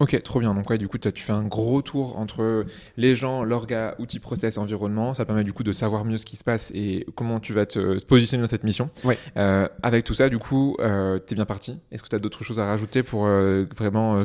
Ok, 0.00 0.20
trop 0.22 0.40
bien. 0.40 0.54
Donc 0.54 0.68
ouais, 0.70 0.78
du 0.78 0.88
coup, 0.88 0.96
tu 0.96 1.22
fais 1.22 1.32
un 1.32 1.44
gros 1.44 1.82
tour 1.82 2.18
entre 2.18 2.64
les 2.96 3.14
gens, 3.14 3.44
l'orga, 3.44 3.94
outils, 3.98 4.18
process, 4.18 4.56
environnement. 4.56 5.12
Ça 5.12 5.26
permet 5.26 5.44
du 5.44 5.52
coup 5.52 5.62
de 5.62 5.72
savoir 5.72 6.06
mieux 6.06 6.16
ce 6.16 6.24
qui 6.24 6.36
se 6.36 6.44
passe 6.44 6.72
et 6.74 7.06
comment 7.14 7.38
tu 7.38 7.52
vas 7.52 7.66
te 7.66 8.02
positionner 8.04 8.42
dans 8.42 8.48
cette 8.48 8.64
mission. 8.64 8.88
Ouais. 9.04 9.18
Euh, 9.36 9.68
avec 9.82 10.04
tout 10.04 10.14
ça, 10.14 10.30
du 10.30 10.38
coup, 10.38 10.74
euh, 10.80 11.18
tu 11.24 11.34
es 11.34 11.36
bien 11.36 11.44
parti. 11.44 11.78
Est-ce 11.92 12.02
que 12.02 12.08
tu 12.08 12.16
as 12.16 12.18
d'autres 12.18 12.42
choses 12.42 12.58
à 12.58 12.64
rajouter 12.64 13.02
pour 13.02 13.26
euh, 13.26 13.66
vraiment 13.76 14.16
euh, 14.16 14.24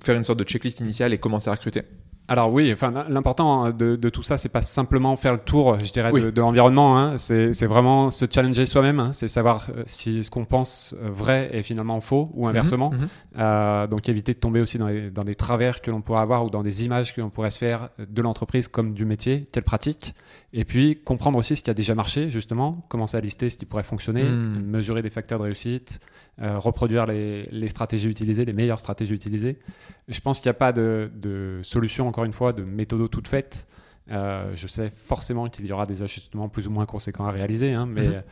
faire 0.00 0.16
une 0.16 0.22
sorte 0.22 0.38
de 0.38 0.44
checklist 0.44 0.78
initiale 0.78 1.12
et 1.12 1.18
commencer 1.18 1.48
à 1.50 1.52
recruter? 1.52 1.82
Alors 2.30 2.52
oui, 2.52 2.70
enfin 2.70 2.92
l'important 3.08 3.64
hein, 3.64 3.70
de, 3.70 3.96
tout 4.10 4.22
ça, 4.22 4.36
c'est 4.36 4.50
pas 4.50 4.60
simplement 4.60 5.16
faire 5.16 5.32
le 5.32 5.38
tour, 5.38 5.78
je 5.82 5.90
dirais, 5.90 6.12
de, 6.12 6.40
l'environnement. 6.40 6.98
Hein. 6.98 7.16
C'est 7.16 7.66
vraiment 7.66 8.10
se 8.10 8.26
challenger 8.30 8.66
soi-même. 8.66 9.00
Hein. 9.00 9.12
C'est 9.12 9.28
savoir 9.28 9.68
euh, 9.74 9.82
si 9.86 10.22
ce 10.22 10.30
qu'on 10.30 10.44
pense 10.44 10.94
euh, 11.02 11.08
vrai 11.10 11.48
est 11.54 11.62
finalement 11.62 12.00
faux 12.02 12.30
ou 12.34 12.46
inversement. 12.46 12.90
Mhm, 12.90 12.98
mhm. 12.98 13.08
Euh, 13.38 13.86
donc 13.86 14.10
éviter 14.10 14.34
de 14.34 14.38
tomber 14.38 14.60
aussi 14.60 14.78
dans, 14.78 15.24
des 15.24 15.34
travers 15.34 15.80
que 15.80 15.90
l'on 15.90 16.02
pourrait 16.02 16.20
avoir 16.20 16.44
ou 16.44 16.50
dans 16.50 16.62
des 16.62 16.84
images 16.84 17.14
que 17.14 17.22
l'on 17.22 17.30
pourrait 17.30 17.50
se 17.50 17.58
faire 17.58 17.88
de 17.98 18.20
l'entreprise 18.20 18.68
comme 18.68 18.92
du 18.92 19.06
métier 19.06 19.48
qu'elle 19.50 19.64
pratique. 19.64 20.14
Et 20.52 20.64
puis 20.64 21.02
comprendre 21.02 21.36
aussi 21.38 21.56
ce 21.56 21.62
qui 21.62 21.70
a 21.70 21.74
déjà 21.74 21.94
marché, 21.94 22.30
justement, 22.30 22.84
commencer 22.88 23.16
à 23.16 23.20
lister 23.20 23.50
ce 23.50 23.56
qui 23.56 23.66
pourrait 23.66 23.82
fonctionner, 23.82 24.24
hmm. 24.24 24.62
mesurer 24.62 25.02
des 25.02 25.10
facteurs 25.10 25.38
de 25.38 25.44
réussite, 25.44 26.00
reproduire 26.38 27.04
les, 27.04 27.68
stratégies 27.68 28.08
utilisées, 28.08 28.44
les 28.44 28.52
meilleures 28.52 28.80
stratégies 28.80 29.12
utilisées. 29.12 29.58
Je 30.06 30.20
pense 30.20 30.38
qu'il 30.40 30.48
n'y 30.48 30.56
a 30.56 30.58
pas 30.58 30.72
de, 30.72 31.10
de 31.14 31.60
solution 31.62 32.08
encore 32.08 32.24
une 32.24 32.32
fois, 32.32 32.52
de 32.52 32.62
méthodes 32.62 33.10
toutes 33.10 33.28
faites. 33.28 33.66
Euh, 34.10 34.50
je 34.54 34.66
sais 34.66 34.90
forcément 34.96 35.48
qu'il 35.48 35.66
y 35.66 35.72
aura 35.72 35.84
des 35.84 36.02
ajustements 36.02 36.48
plus 36.48 36.66
ou 36.66 36.70
moins 36.70 36.86
conséquents 36.86 37.26
à 37.26 37.30
réaliser, 37.30 37.74
hein, 37.74 37.84
mais 37.86 38.08
mhm. 38.08 38.22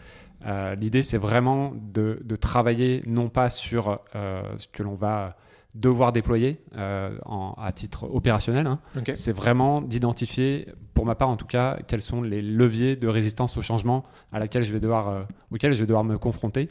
euh, 0.46 0.74
l'idée 0.74 1.02
c'est 1.02 1.18
vraiment 1.18 1.74
de, 1.74 2.18
travailler 2.40 3.02
non 3.06 3.28
pas 3.28 3.50
sur 3.50 4.00
euh, 4.14 4.42
ce 4.56 4.68
que 4.68 4.82
l'on 4.82 4.94
va 4.94 5.36
devoir 5.80 6.12
déployer 6.12 6.60
à 6.76 7.72
titre 7.74 8.08
opérationnel, 8.12 8.66
hein. 8.66 8.78
c'est 9.14 9.32
vraiment 9.32 9.80
d'identifier, 9.80 10.68
pour 10.94 11.04
ma 11.06 11.14
part 11.14 11.28
en 11.28 11.36
tout 11.36 11.46
cas, 11.46 11.78
quels 11.86 12.02
sont 12.02 12.22
les 12.22 12.42
leviers 12.42 12.96
de 12.96 13.08
résistance 13.08 13.56
au 13.56 13.62
changement 13.62 14.02
à 14.32 14.38
laquelle 14.38 14.64
je 14.64 14.72
vais 14.72 14.80
devoir, 14.80 15.26
auxquels 15.52 15.72
je 15.72 15.80
vais 15.80 15.86
devoir 15.86 16.04
me 16.04 16.18
confronter 16.18 16.68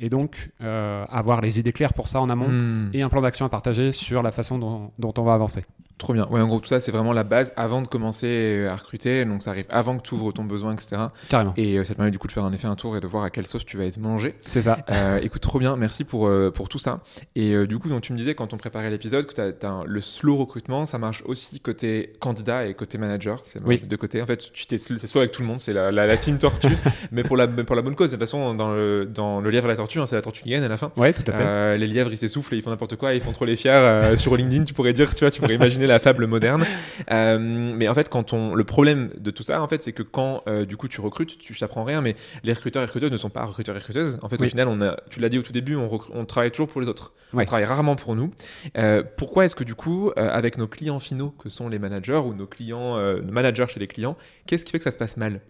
et 0.00 0.08
donc 0.10 0.50
euh, 0.60 1.04
avoir 1.08 1.40
les 1.40 1.58
idées 1.58 1.72
claires 1.72 1.92
pour 1.92 2.08
ça 2.08 2.20
en 2.20 2.28
amont 2.28 2.48
Hmm. 2.48 2.90
et 2.92 3.02
un 3.02 3.08
plan 3.08 3.20
d'action 3.20 3.44
à 3.46 3.48
partager 3.48 3.90
sur 3.92 4.22
la 4.22 4.30
façon 4.30 4.58
dont, 4.58 4.92
dont 4.98 5.12
on 5.18 5.22
va 5.22 5.34
avancer. 5.34 5.64
Trop 5.98 6.12
bien. 6.12 6.26
Ouais, 6.30 6.40
en 6.40 6.46
gros, 6.46 6.60
tout 6.60 6.68
ça, 6.68 6.78
c'est 6.80 6.92
vraiment 6.92 7.12
la 7.12 7.24
base 7.24 7.52
avant 7.56 7.82
de 7.82 7.88
commencer 7.88 8.66
à 8.70 8.76
recruter. 8.76 9.24
Donc, 9.24 9.42
ça 9.42 9.50
arrive 9.50 9.66
avant 9.68 9.98
que 9.98 10.02
tu 10.02 10.14
ouvres 10.14 10.32
ton 10.32 10.44
besoin, 10.44 10.72
etc. 10.72 10.96
Carrément. 11.28 11.52
Et 11.56 11.76
euh, 11.76 11.84
ça 11.84 11.92
te 11.92 11.96
permet 11.96 12.12
du 12.12 12.18
coup 12.18 12.28
de 12.28 12.32
faire 12.32 12.44
en 12.44 12.52
effet 12.52 12.66
un 12.68 12.76
tour 12.76 12.96
et 12.96 13.00
de 13.00 13.06
voir 13.06 13.24
à 13.24 13.30
quelle 13.30 13.46
sauce 13.46 13.64
tu 13.64 13.76
vas 13.76 13.84
être 13.84 13.98
mangé. 13.98 14.36
C'est 14.46 14.62
ça. 14.62 14.78
Euh, 14.90 15.18
écoute, 15.22 15.42
trop 15.42 15.58
bien. 15.58 15.76
Merci 15.76 16.04
pour, 16.04 16.28
euh, 16.28 16.50
pour 16.52 16.68
tout 16.68 16.78
ça. 16.78 16.98
Et 17.34 17.66
du 17.66 17.78
coup, 17.78 17.88
donc, 17.88 18.02
tu 18.02 18.12
me 18.12 18.18
disais 18.18 18.34
quand 18.34 18.54
on 18.54 18.56
préparait 18.58 18.90
l'épisode 18.90 19.26
que 19.26 19.66
un- 19.66 19.82
le 19.84 20.00
slow 20.00 20.36
recrutement, 20.36 20.86
ça 20.86 20.98
marche 20.98 21.22
aussi 21.26 21.58
côté 21.60 22.12
candidat 22.20 22.66
et 22.66 22.74
côté 22.74 22.96
manager. 22.96 23.40
C'est 23.42 23.60
Oui. 23.64 23.80
de 23.80 23.96
côté. 23.96 24.22
En 24.22 24.26
fait, 24.26 24.52
tu 24.52 24.66
t'es 24.66 24.78
c'est 24.78 24.96
slow 25.06 25.20
avec 25.22 25.32
tout 25.32 25.42
le 25.42 25.48
monde. 25.48 25.58
C'est 25.58 25.72
la, 25.72 25.90
la, 25.90 26.06
la 26.06 26.16
team 26.16 26.38
tortue, 26.38 26.68
mais 27.10 27.24
pour 27.24 27.36
la, 27.36 27.48
pour 27.48 27.74
la 27.74 27.82
bonne 27.82 27.96
cause. 27.96 28.10
De 28.12 28.16
toute 28.16 28.20
façon, 28.20 28.54
dans 28.54 28.72
le, 28.72 29.04
dans 29.04 29.40
le 29.40 29.50
lièvre 29.50 29.66
et 29.66 29.70
la 29.70 29.76
tortue, 29.76 29.98
hein, 29.98 30.06
c'est 30.06 30.14
la 30.16 30.22
tortue 30.22 30.42
qui 30.44 30.50
gagne 30.50 30.62
à 30.62 30.68
la 30.68 30.76
fin. 30.76 30.92
Ouais, 30.96 31.12
tout 31.12 31.24
à 31.26 31.32
fait. 31.32 31.78
Les 31.78 31.88
lièvres, 31.88 32.12
ils 32.12 32.16
s'essoufflent 32.18 32.54
et 32.54 32.58
ils 32.58 32.62
font 32.62 32.70
n'importe 32.70 32.94
quoi, 32.94 33.14
et 33.14 33.16
ils 33.16 33.22
font 33.22 33.32
trop 33.32 33.44
les 33.44 33.56
fiers. 33.56 34.12
sur 34.16 34.36
LinkedIn, 34.36 34.62
tu 34.62 34.74
pourrais 34.74 34.92
dire, 34.92 35.12
tu 35.12 35.24
vois, 35.24 35.32
tu 35.32 35.40
pourrais 35.40 35.56
imaginer 35.56 35.87
la 35.88 35.98
fable 35.98 36.26
moderne. 36.26 36.64
Euh, 37.10 37.38
mais 37.38 37.88
en 37.88 37.94
fait, 37.94 38.08
quand 38.10 38.32
on, 38.34 38.54
le 38.54 38.64
problème 38.64 39.10
de 39.18 39.30
tout 39.30 39.42
ça, 39.42 39.62
en 39.62 39.68
fait, 39.68 39.82
c'est 39.82 39.92
que 39.92 40.02
quand 40.02 40.42
euh, 40.46 40.66
du 40.66 40.76
coup 40.76 40.88
tu 40.88 41.00
recrutes, 41.00 41.38
tu 41.38 41.56
t'apprends 41.58 41.84
rien, 41.84 42.02
mais 42.02 42.16
les 42.42 42.52
recruteurs 42.52 42.82
et 42.82 42.86
recruteuses 42.86 43.10
ne 43.12 43.16
sont 43.16 43.30
pas 43.30 43.44
recruteurs 43.44 43.74
et 43.76 43.78
recruteuses. 43.78 44.18
En 44.20 44.28
fait, 44.28 44.40
au 44.42 44.46
final, 44.46 44.68
on 44.68 44.80
a, 44.82 44.96
tu 45.08 45.20
l'as 45.20 45.28
dit 45.30 45.38
au 45.38 45.42
tout 45.42 45.52
début, 45.52 45.74
on, 45.76 45.88
on 46.12 46.24
travaille 46.26 46.50
toujours 46.50 46.68
pour 46.68 46.80
les 46.82 46.88
autres. 46.88 47.14
On 47.32 47.42
travaille 47.44 47.64
rarement 47.64 47.96
pour 47.96 48.14
nous. 48.14 48.30
Euh, 48.76 49.02
pourquoi 49.16 49.46
est-ce 49.46 49.54
que 49.54 49.64
du 49.64 49.74
coup, 49.74 50.10
avec 50.16 50.58
nos 50.58 50.66
clients 50.66 50.98
finaux, 50.98 51.30
que 51.30 51.48
sont 51.48 51.68
les 51.68 51.78
managers 51.78 52.20
ou 52.24 52.34
nos 52.34 52.46
clients, 52.46 52.98
nos 52.98 53.32
managers 53.32 53.66
chez 53.68 53.80
les 53.80 53.86
clients, 53.88 54.16
qu'est-ce 54.46 54.64
qui 54.66 54.72
fait 54.72 54.78
que 54.78 54.84
ça 54.84 54.90
se 54.90 54.98
passe 54.98 55.16
mal? 55.16 55.40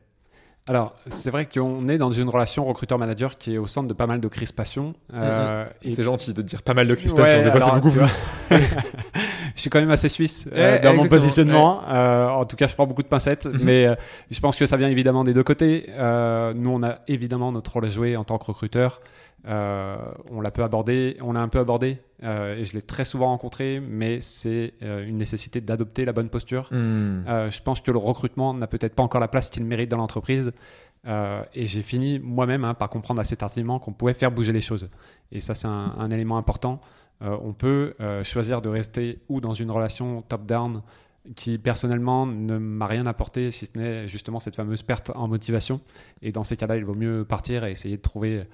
Alors, 0.68 0.94
c'est 1.09 1.31
vrai 1.31 1.46
qu'on 1.46 1.88
est 1.88 1.96
dans 1.96 2.12
une 2.12 2.29
relation 2.29 2.66
recruteur-manager 2.66 3.38
qui 3.38 3.55
est 3.55 3.59
au 3.59 3.66
centre 3.66 3.88
de 3.88 3.94
pas 3.94 4.07
mal 4.07 4.20
de 4.20 4.29
crispations. 4.29 4.92
euh, 5.14 5.64
et- 5.83 5.92
C'est 5.92 6.03
gentil 6.03 6.35
de 6.35 6.42
dire 6.42 6.61
pas 6.62 6.74
mal 6.74 6.87
de 6.87 6.94
crispations, 6.94 7.38
Ouais, 7.38 7.51
alors, 7.51 7.74
beaucoup 7.81 7.90
plus. 7.90 8.22
je 9.59 9.62
suis 9.62 9.71
quand 9.71 9.81
même 9.81 9.90
assez 9.90 10.09
suisse 10.09 10.49
euh, 10.53 10.77
Ouais, 10.77 10.81
dans 10.81 10.94
mon 10.94 11.07
positionnement. 11.09 11.83
Euh, 11.88 12.29
en 12.29 12.44
tout 12.44 12.57
cas, 12.57 12.68
je 12.68 12.75
prends 12.75 12.87
beaucoup 12.87 13.03
de 13.03 13.09
pincettes, 13.09 13.47
Mhm. 13.47 13.61
mais 13.64 13.87
euh, 13.87 13.94
je 14.31 14.40
pense 14.40 14.57
que 14.57 14.64
ça 14.66 14.77
vient 14.77 14.88
évidemment 14.88 15.25
des 15.25 15.35
deux 15.35 15.42
côtés. 15.42 15.87
Nous, 15.88 16.71
on 16.71 16.83
a 16.83 17.01
évidemment 17.09 17.53
notre 17.53 17.73
rôle 17.73 17.85
à 17.85 17.88
jouer 17.88 18.16
en 18.16 18.25
tant 18.25 18.38
que 18.38 18.44
recruteur. 18.44 19.01
Euh, 19.47 19.97
on 20.33 20.40
l'a 20.40 20.51
peu 20.51 20.62
abordé, 20.64 21.16
on 21.23 21.33
l'a 21.33 21.40
un 21.40 21.49
peu 21.49 21.59
abordé, 21.61 21.99
euh, 22.25 22.57
et 22.57 22.64
je 22.64 22.75
l'ai 22.75 22.83
très 22.83 23.05
souvent 23.05 23.27
rencontré, 23.27 23.81
mais 23.81 24.21
c'est 24.21 24.75
euh, 24.83 25.07
une 25.07 25.16
nécessité 25.16 25.61
d'adopter 25.61 26.05
la 26.05 26.12
bonne 26.12 26.29
posture. 26.29 26.68
Hmm. 26.73 27.23
Je 27.27 27.61
pense 27.62 27.81
que 27.81 27.90
le 27.90 27.99
recrutement 27.99 28.53
n'a 28.55 28.66
peut-être 28.66 28.94
pas 28.94 29.03
encore 29.03 29.21
la 29.21 29.29
place 29.29 29.49
qu'il 29.49 29.64
mérite 29.64 29.90
dans 29.90 29.97
l'entreprise. 29.99 30.53
Et 31.55 31.66
j'ai 31.66 31.83
fini 31.83 32.18
moi-même 32.18 32.64
hein, 32.64 32.75
par 32.75 32.90
comprendre 32.90 33.21
assez 33.21 33.37
tardivement 33.37 33.79
qu'on 33.79 33.92
pouvait 33.92 34.12
faire 34.12 34.31
bouger 34.31 34.53
les 34.53 34.61
choses. 34.61 34.90
Et 35.33 35.40
ça, 35.40 35.55
c'est 35.55 35.68
un, 35.68 35.94
un 35.99 36.11
élément 36.11 36.37
important. 36.37 36.81
Euh, 37.23 37.37
on 37.43 37.53
peut 37.53 37.95
euh, 38.01 38.23
choisir 38.23 38.63
de 38.63 38.69
rester 38.69 39.19
ou 39.29 39.41
dans 39.41 39.55
une 39.55 39.71
relation 39.71 40.23
top-down 40.23 40.83
qui 41.35 41.59
personnellement 41.59 42.27
ne 42.27 42.57
m'a 42.59 42.87
rien 42.87 43.07
apporté, 43.07 43.51
si 43.51 43.67
ce 43.67 43.79
n'est 43.79 44.09
justement 44.09 44.41
cette 44.41 44.57
fameuse 44.57 44.83
perte 44.83 45.11
en 45.15 45.29
motivation. 45.29 45.81
Et 46.23 46.33
dans 46.33 46.45
ces 46.45 46.57
cas-là, 46.57 46.77
il 46.77 46.85
vaut 46.85 46.95
mieux 46.95 47.25
partir 47.25 47.65
et 47.65 47.73
essayer 47.73 47.97
de 47.97 48.03
trouver, 48.03 48.45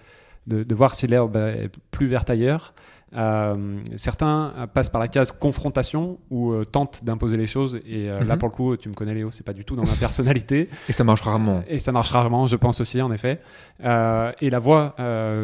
de, 0.46 0.64
de 0.64 0.74
voir 0.74 0.94
si 0.94 1.06
l'herbe 1.06 1.36
est 1.36 1.70
plus 1.90 2.08
verte 2.08 2.30
ailleurs. 2.30 2.74
Euh, 3.16 3.78
certains 3.94 4.52
passent 4.74 4.88
par 4.88 5.00
la 5.00 5.08
case 5.08 5.30
confrontation 5.32 6.18
ou 6.30 6.52
euh, 6.52 6.64
tentent 6.64 7.04
d'imposer 7.04 7.36
les 7.36 7.46
choses. 7.46 7.76
Et 7.86 8.10
euh, 8.10 8.24
là, 8.24 8.34
Mhm. 8.34 8.38
pour 8.40 8.48
le 8.48 8.54
coup, 8.54 8.76
tu 8.76 8.88
me 8.88 8.94
connais, 8.94 9.14
Léo, 9.14 9.30
c'est 9.30 9.44
pas 9.46 9.52
du 9.52 9.64
tout 9.64 9.76
dans 9.76 9.84
ma 9.84 9.92
personnalité. 9.94 10.68
Et 10.88 10.92
ça 10.92 11.04
marche 11.04 11.20
rarement. 11.20 11.62
Et 11.68 11.78
ça 11.78 11.92
marche 11.92 12.10
rarement, 12.10 12.46
je 12.46 12.56
pense 12.56 12.80
aussi, 12.80 13.00
en 13.00 13.12
effet. 13.12 13.38
Et 13.80 14.50
la 14.50 14.58
voie, 14.58 14.94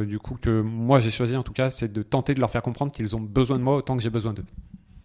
du 0.06 0.18
coup, 0.18 0.36
que 0.40 0.60
moi 0.62 1.00
j'ai 1.00 1.10
choisi 1.10 1.36
en 1.36 1.42
tout 1.42 1.52
cas, 1.52 1.70
c'est 1.70 1.92
de 1.92 2.02
tenter 2.02 2.34
de 2.34 2.40
leur 2.40 2.50
faire 2.50 2.62
comprendre 2.62 2.92
qu'ils 2.92 3.14
ont 3.16 3.20
besoin 3.20 3.58
de 3.58 3.62
moi 3.62 3.76
autant 3.76 3.96
que 3.96 4.02
j'ai 4.02 4.10
besoin 4.10 4.32
d'eux. 4.32 4.44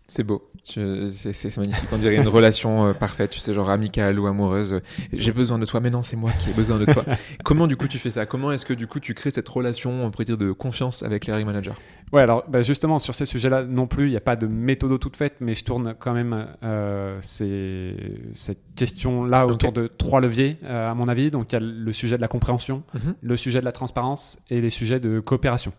C'est 0.08 0.24
beau, 0.24 0.52
c'est 0.62 1.58
magnifique. 1.58 1.90
On 1.92 1.98
dirait 1.98 2.18
une 2.18 2.28
relation 2.28 2.86
euh, 2.86 2.94
parfaite, 2.94 3.32
tu 3.32 3.40
sais, 3.40 3.56
genre 3.56 3.72
amicale 3.72 4.20
ou 4.20 4.28
amoureuse. 4.28 4.80
J'ai 5.12 5.32
besoin 5.32 5.58
de 5.58 5.66
toi, 5.66 5.80
mais 5.80 5.90
non, 5.90 6.04
c'est 6.04 6.16
moi 6.16 6.32
qui 6.40 6.52
ai 6.52 6.54
besoin 6.54 6.78
de 6.78 6.86
toi. 6.86 7.04
Comment 7.44 7.66
du 7.66 7.76
coup 7.76 7.88
tu 7.88 7.98
fais 7.98 8.12
ça? 8.12 8.28
Comment 8.28 8.52
est-ce 8.52 8.68
que 8.68 8.76
du 8.76 8.86
coup 8.86 9.00
tu 9.00 9.16
crées 9.16 9.32
cette 9.32 9.50
relation, 9.50 10.06
on 10.06 10.12
pourrait 10.12 10.26
dire, 10.26 10.38
de 10.38 10.52
confiance 10.52 11.02
avec 11.02 11.26
les 11.26 11.44
managers? 11.44 11.72
Ouais, 12.14 12.22
alors 12.22 12.44
bah, 12.48 12.62
justement, 12.62 13.00
sur 13.00 13.16
ces 13.16 13.26
sujets-là 13.26 13.64
non 13.64 13.88
plus, 13.88 14.06
il 14.08 14.12
n'y 14.12 14.16
a 14.18 14.22
pas 14.22 14.36
de 14.36 14.46
méthode 14.46 15.00
toute 15.00 15.16
faite, 15.16 15.38
mais 15.40 15.56
je 15.56 15.64
tourne 15.66 15.96
quand 15.98 16.14
même 16.14 16.50
euh, 16.64 17.18
ces- 17.22 17.96
cette 18.34 18.62
question-là 18.76 19.48
autour 19.48 19.72
de 19.72 19.88
trois 19.88 20.22
leviers, 20.22 20.58
euh, 20.66 20.92
à 20.92 20.94
mon 20.94 21.08
avis. 21.08 21.32
Donc, 21.32 21.52
il 21.52 21.56
y 21.56 21.58
a 21.58 21.62
le 21.62 21.92
sujet 21.94 22.16
de 22.18 22.22
la 22.22 22.28
compréhension, 22.28 22.84
le 23.24 23.38
sujet 23.38 23.60
de 23.60 23.66
la 23.66 23.72
transparence 23.72 24.38
et 24.52 24.62
les 24.62 24.70
sujets 24.70 25.00
de 25.00 25.20
coopération. 25.20 25.74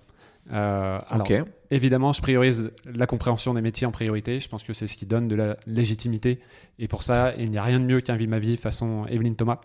Euh, 0.52 0.98
alors, 1.08 1.26
évidemment, 1.70 2.12
je 2.12 2.22
priorise 2.22 2.70
la 2.84 3.06
compréhension 3.06 3.52
des 3.54 3.60
métiers 3.60 3.86
en 3.86 3.90
priorité. 3.90 4.38
Je 4.38 4.48
pense 4.48 4.62
que 4.62 4.72
c'est 4.72 4.86
ce 4.86 4.96
qui 4.96 5.06
donne 5.06 5.26
de 5.26 5.34
la 5.34 5.56
légitimité. 5.66 6.38
Et 6.78 6.86
pour 6.86 7.02
ça, 7.02 7.32
il 7.38 7.48
n'y 7.48 7.58
a 7.58 7.62
rien 7.64 7.80
de 7.80 7.84
mieux 7.84 8.00
qu'un 8.00 8.16
Vie 8.16 8.28
ma 8.28 8.38
vie 8.38 8.56
façon 8.56 9.06
Evelyne 9.08 9.34
Thomas. 9.34 9.60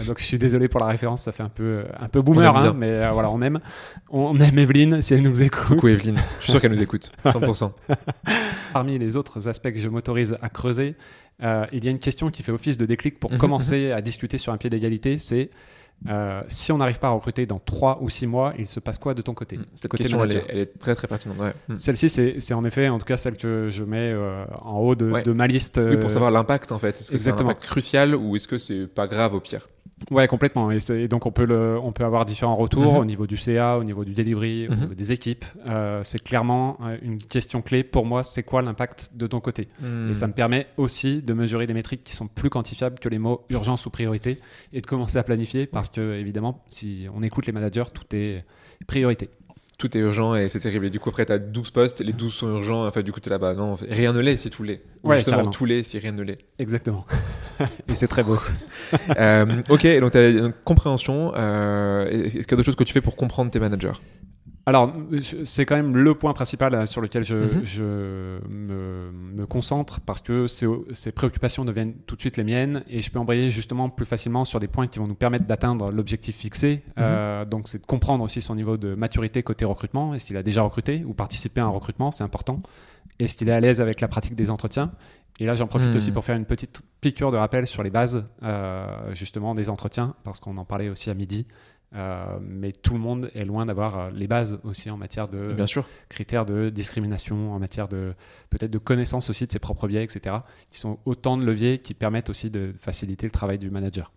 Euh, 0.00 0.04
donc, 0.04 0.18
je 0.18 0.24
suis 0.24 0.38
désolé 0.38 0.68
pour 0.68 0.80
la 0.80 0.86
référence, 0.86 1.22
ça 1.22 1.32
fait 1.32 1.42
un 1.44 1.48
peu, 1.48 1.84
un 2.00 2.08
peu 2.08 2.22
boomer, 2.22 2.56
hein, 2.56 2.74
mais 2.76 2.90
euh, 2.90 3.10
voilà, 3.12 3.30
on 3.30 3.40
aime. 3.42 3.60
On 4.10 4.38
aime 4.40 4.58
Evelyne 4.58 5.00
si 5.02 5.14
elle 5.14 5.22
nous 5.22 5.42
écoute. 5.42 5.76
Coucou 5.76 5.88
Evelyne, 5.88 6.18
je 6.38 6.44
suis 6.44 6.52
sûr 6.52 6.60
qu'elle 6.60 6.72
nous 6.72 6.82
écoute, 6.82 7.12
100%. 7.24 7.70
Parmi 8.72 8.98
les 8.98 9.16
autres 9.16 9.48
aspects 9.48 9.70
que 9.70 9.78
je 9.78 9.88
m'autorise 9.88 10.36
à 10.42 10.48
creuser, 10.48 10.96
il 11.40 11.84
y 11.84 11.88
a 11.88 11.90
une 11.90 11.98
question 11.98 12.30
qui 12.30 12.42
fait 12.42 12.52
office 12.52 12.78
de 12.78 12.86
déclic 12.86 13.20
pour 13.20 13.30
Mhm, 13.32 13.38
commencer 13.38 13.92
à 13.92 14.00
discuter 14.00 14.38
sur 14.38 14.52
un 14.52 14.56
pied 14.56 14.70
d'égalité. 14.70 15.18
C'est 15.18 15.50
euh, 16.08 16.42
si 16.48 16.72
on 16.72 16.76
n'arrive 16.78 16.98
pas 16.98 17.08
à 17.08 17.10
recruter 17.10 17.46
dans 17.46 17.58
3 17.58 17.98
ou 18.02 18.08
6 18.08 18.26
mois, 18.26 18.52
il 18.58 18.66
se 18.66 18.80
passe 18.80 18.98
quoi 18.98 19.14
de 19.14 19.22
ton 19.22 19.34
côté 19.34 19.58
Cette 19.74 19.90
Côté 19.90 20.04
question, 20.04 20.22
elle 20.24 20.36
est, 20.36 20.44
elle 20.48 20.58
est 20.58 20.78
très 20.78 20.94
très 20.94 21.08
pertinente. 21.08 21.38
ouais. 21.38 21.52
Mm. 21.68 21.78
Celle-ci, 21.78 22.08
c'est 22.38 22.54
en 22.54 22.64
effet, 22.64 22.88
en 22.88 22.98
tout 22.98 23.06
cas, 23.06 23.16
celle 23.16 23.36
que 23.36 23.68
je 23.68 23.82
mets 23.84 24.12
euh, 24.12 24.44
en 24.62 24.78
haut 24.80 24.94
de, 24.94 25.10
Ouais. 25.10 25.22
de 25.22 25.32
ma 25.32 25.46
liste. 25.46 25.80
Oui, 25.82 25.94
euh, 25.96 26.00
pour 26.00 26.10
savoir 26.10 26.30
l'impact 26.30 26.70
en 26.72 26.78
fait. 26.78 26.90
Est-ce 26.98 27.10
que 27.10 27.18
c'est 27.18 27.28
un 27.30 27.32
exactement. 27.32 27.50
impact 27.50 27.64
crucial 27.66 28.14
ou 28.14 28.36
est-ce 28.36 28.46
que 28.46 28.58
c'est 28.58 28.86
pas 28.86 29.06
grave 29.06 29.34
au 29.34 29.40
pire? 29.40 29.66
Ouais, 30.10 30.28
complètement. 30.28 30.70
Et, 30.70 31.08
donc, 31.08 31.24
on 31.24 31.32
peut, 31.32 31.46
le, 31.46 31.78
on 31.82 31.90
peut 31.90 32.04
avoir 32.04 32.26
différents 32.26 32.54
retours 32.56 32.92
Mhm. 32.92 32.98
au 32.98 33.04
niveau 33.06 33.26
du 33.26 33.38
CA, 33.38 33.78
au 33.78 33.84
niveau 33.84 34.04
du 34.04 34.12
delivery, 34.12 34.68
au 34.68 34.72
Mhm. 34.72 34.80
niveau 34.80 34.94
des 34.94 35.10
équipes. 35.12 35.46
C'est 36.02 36.22
clairement 36.22 36.76
une 37.00 37.16
question 37.16 37.62
clé 37.62 37.82
pour 37.82 38.04
moi. 38.04 38.22
C'est 38.22 38.42
quoi 38.42 38.60
l'impact 38.60 39.12
de 39.14 39.26
ton 39.26 39.40
côté? 39.40 39.68
Mm. 39.80 40.10
Et 40.10 40.14
ça 40.14 40.26
me 40.26 40.34
permet 40.34 40.66
aussi 40.76 41.22
de 41.22 41.32
mesurer 41.32 41.66
des 41.66 41.72
métriques 41.72 42.04
qui 42.04 42.12
sont 42.14 42.26
plus 42.28 42.50
quantifiables 42.50 42.98
que 42.98 43.08
les 43.08 43.18
mots 43.18 43.46
urgence 43.48 43.86
ou 43.86 43.90
priorité 43.90 44.38
et 44.74 44.82
de 44.82 44.86
commencer 44.86 45.16
à 45.16 45.22
planifier 45.22 45.64
parce 45.66 45.85
que, 45.90 46.14
évidemment, 46.14 46.64
si 46.68 47.06
on 47.14 47.22
écoute 47.22 47.46
les 47.46 47.52
managers, 47.52 47.84
tout 47.92 48.04
est 48.14 48.44
priorité. 48.86 49.30
Tout 49.78 49.94
est 49.94 50.00
urgent 50.00 50.34
et 50.34 50.48
c'est 50.48 50.60
terrible. 50.60 50.86
Et 50.86 50.90
du 50.90 50.98
coup, 50.98 51.10
après, 51.10 51.26
t'as 51.26 51.36
12 51.36 51.70
postes, 51.70 52.00
les 52.00 52.14
12 52.14 52.32
sont 52.32 52.48
urgents. 52.48 52.86
Enfin, 52.86 53.02
du 53.02 53.12
coup, 53.12 53.20
t'es 53.20 53.28
là-bas. 53.28 53.52
Non, 53.52 53.74
rien 53.90 54.14
ne 54.14 54.20
l'est 54.20 54.38
si 54.38 54.48
tout 54.48 54.62
l'est. 54.62 54.82
Ou 55.04 55.08
Ouais, 55.10 55.16
justement, 55.16 55.36
carrément. 55.36 55.50
tout 55.50 55.66
l'est 55.66 55.82
si 55.82 55.98
rien 55.98 56.12
ne 56.12 56.22
l'est. 56.22 56.38
Exactement. 56.58 57.04
et 57.60 57.94
c'est 57.94 58.08
très 58.08 58.22
beau 58.22 58.34
aussi. 58.36 58.52
Euh, 59.18 59.62
ok, 59.68 59.86
donc 60.00 60.12
tu 60.12 60.18
as 60.18 60.28
une 60.28 60.52
compréhension. 60.64 61.32
Euh, 61.36 62.06
Est-ce 62.08 62.32
qu'il 62.32 62.40
y 62.40 62.54
a 62.54 62.56
d'autres 62.56 62.62
choses 62.64 62.76
que 62.76 62.84
tu 62.84 62.92
fais 62.94 63.00
pour 63.02 63.16
comprendre 63.16 63.50
tes 63.50 63.60
managers? 63.60 63.92
Alors, 64.68 64.92
c'est 65.44 65.64
quand 65.64 65.76
même 65.76 65.96
le 65.96 66.14
point 66.16 66.32
principal 66.32 66.74
euh, 66.74 66.86
sur 66.86 67.00
lequel 67.00 67.22
je, 67.22 67.36
Mhm. 67.36 67.60
je 67.64 67.82
me, 68.48 69.12
me 69.12 69.46
concentre 69.46 70.00
parce 70.00 70.20
que 70.20 70.48
ces, 70.48 70.66
ces 70.92 71.12
préoccupations 71.12 71.64
deviennent 71.64 71.94
tout 72.06 72.16
de 72.16 72.20
suite 72.20 72.36
les 72.36 72.42
miennes 72.42 72.82
et 72.88 73.00
je 73.00 73.08
peux 73.10 73.20
embrayer 73.20 73.48
justement 73.50 73.88
plus 73.90 74.06
facilement 74.06 74.44
sur 74.44 74.58
des 74.58 74.66
points 74.66 74.88
qui 74.88 74.98
vont 74.98 75.06
nous 75.06 75.14
permettre 75.14 75.44
d'atteindre 75.46 75.92
l'objectif 75.92 76.36
fixé. 76.36 76.82
Euh, 76.98 77.44
donc, 77.44 77.68
c'est 77.68 77.78
de 77.80 77.86
comprendre 77.86 78.24
aussi 78.24 78.42
son 78.42 78.56
niveau 78.56 78.76
de 78.76 78.96
maturité 78.96 79.44
côté 79.44 79.64
recrutement. 79.64 80.14
Est-ce 80.14 80.24
qu'il 80.24 80.36
a 80.36 80.42
déjà 80.42 80.62
recruté 80.62 81.04
ou 81.06 81.14
participé 81.14 81.60
à 81.60 81.64
un 81.66 81.68
recrutement? 81.68 82.10
C'est 82.10 82.24
important. 82.24 82.60
Est-ce 83.20 83.36
qu'il 83.36 83.48
est 83.48 83.52
à 83.52 83.60
l'aise 83.60 83.80
avec 83.80 84.00
la 84.00 84.08
pratique 84.08 84.34
des 84.34 84.50
entretiens? 84.50 84.90
Et 85.38 85.46
là, 85.46 85.54
j'en 85.54 85.66
profite 85.68 85.90
Mhm. 85.90 85.96
aussi 85.96 86.10
pour 86.10 86.24
faire 86.24 86.36
une 86.36 86.46
petite 86.46 86.80
piqûre 87.00 87.30
de 87.30 87.36
rappel 87.36 87.66
sur 87.68 87.82
les 87.84 87.90
bases 87.90 88.24
euh, 88.42 88.86
justement 89.14 89.54
des 89.54 89.70
entretiens 89.70 90.14
parce 90.24 90.40
qu'on 90.40 90.56
en 90.56 90.64
parlait 90.64 90.88
aussi 90.88 91.08
à 91.10 91.14
midi. 91.14 91.46
Euh, 91.94 92.38
mais 92.42 92.72
tout 92.72 92.94
le 92.94 92.98
monde 92.98 93.30
est 93.34 93.44
loin 93.44 93.64
d'avoir 93.64 93.98
euh, 93.98 94.10
les 94.12 94.26
bases 94.26 94.58
aussi 94.64 94.90
en 94.90 94.96
matière 94.96 95.28
de 95.28 95.52
Bien 95.52 95.66
sûr. 95.66 95.86
critères 96.08 96.44
de 96.44 96.68
discrimination, 96.68 97.52
en 97.52 97.58
matière 97.58 97.88
de 97.88 98.12
peut-être 98.50 98.70
de 98.70 98.78
connaissance 98.78 99.30
aussi 99.30 99.46
de 99.46 99.52
ses 99.52 99.60
propres 99.60 99.86
biais, 99.86 100.02
etc. 100.02 100.36
Qui 100.70 100.78
sont 100.78 100.98
autant 101.04 101.36
de 101.36 101.44
leviers 101.44 101.78
qui 101.78 101.94
permettent 101.94 102.28
aussi 102.28 102.50
de 102.50 102.72
faciliter 102.76 103.26
le 103.26 103.30
travail 103.30 103.58
du 103.58 103.70
manager. 103.70 104.12